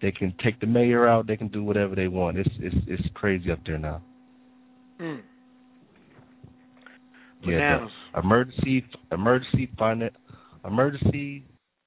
[0.00, 1.26] They can take the mayor out.
[1.26, 2.38] They can do whatever they want.
[2.38, 4.00] It's it's it's crazy up there now.
[5.00, 5.20] Mm.
[7.44, 10.10] Yeah, the emergency emergency finan-
[10.64, 11.44] emergency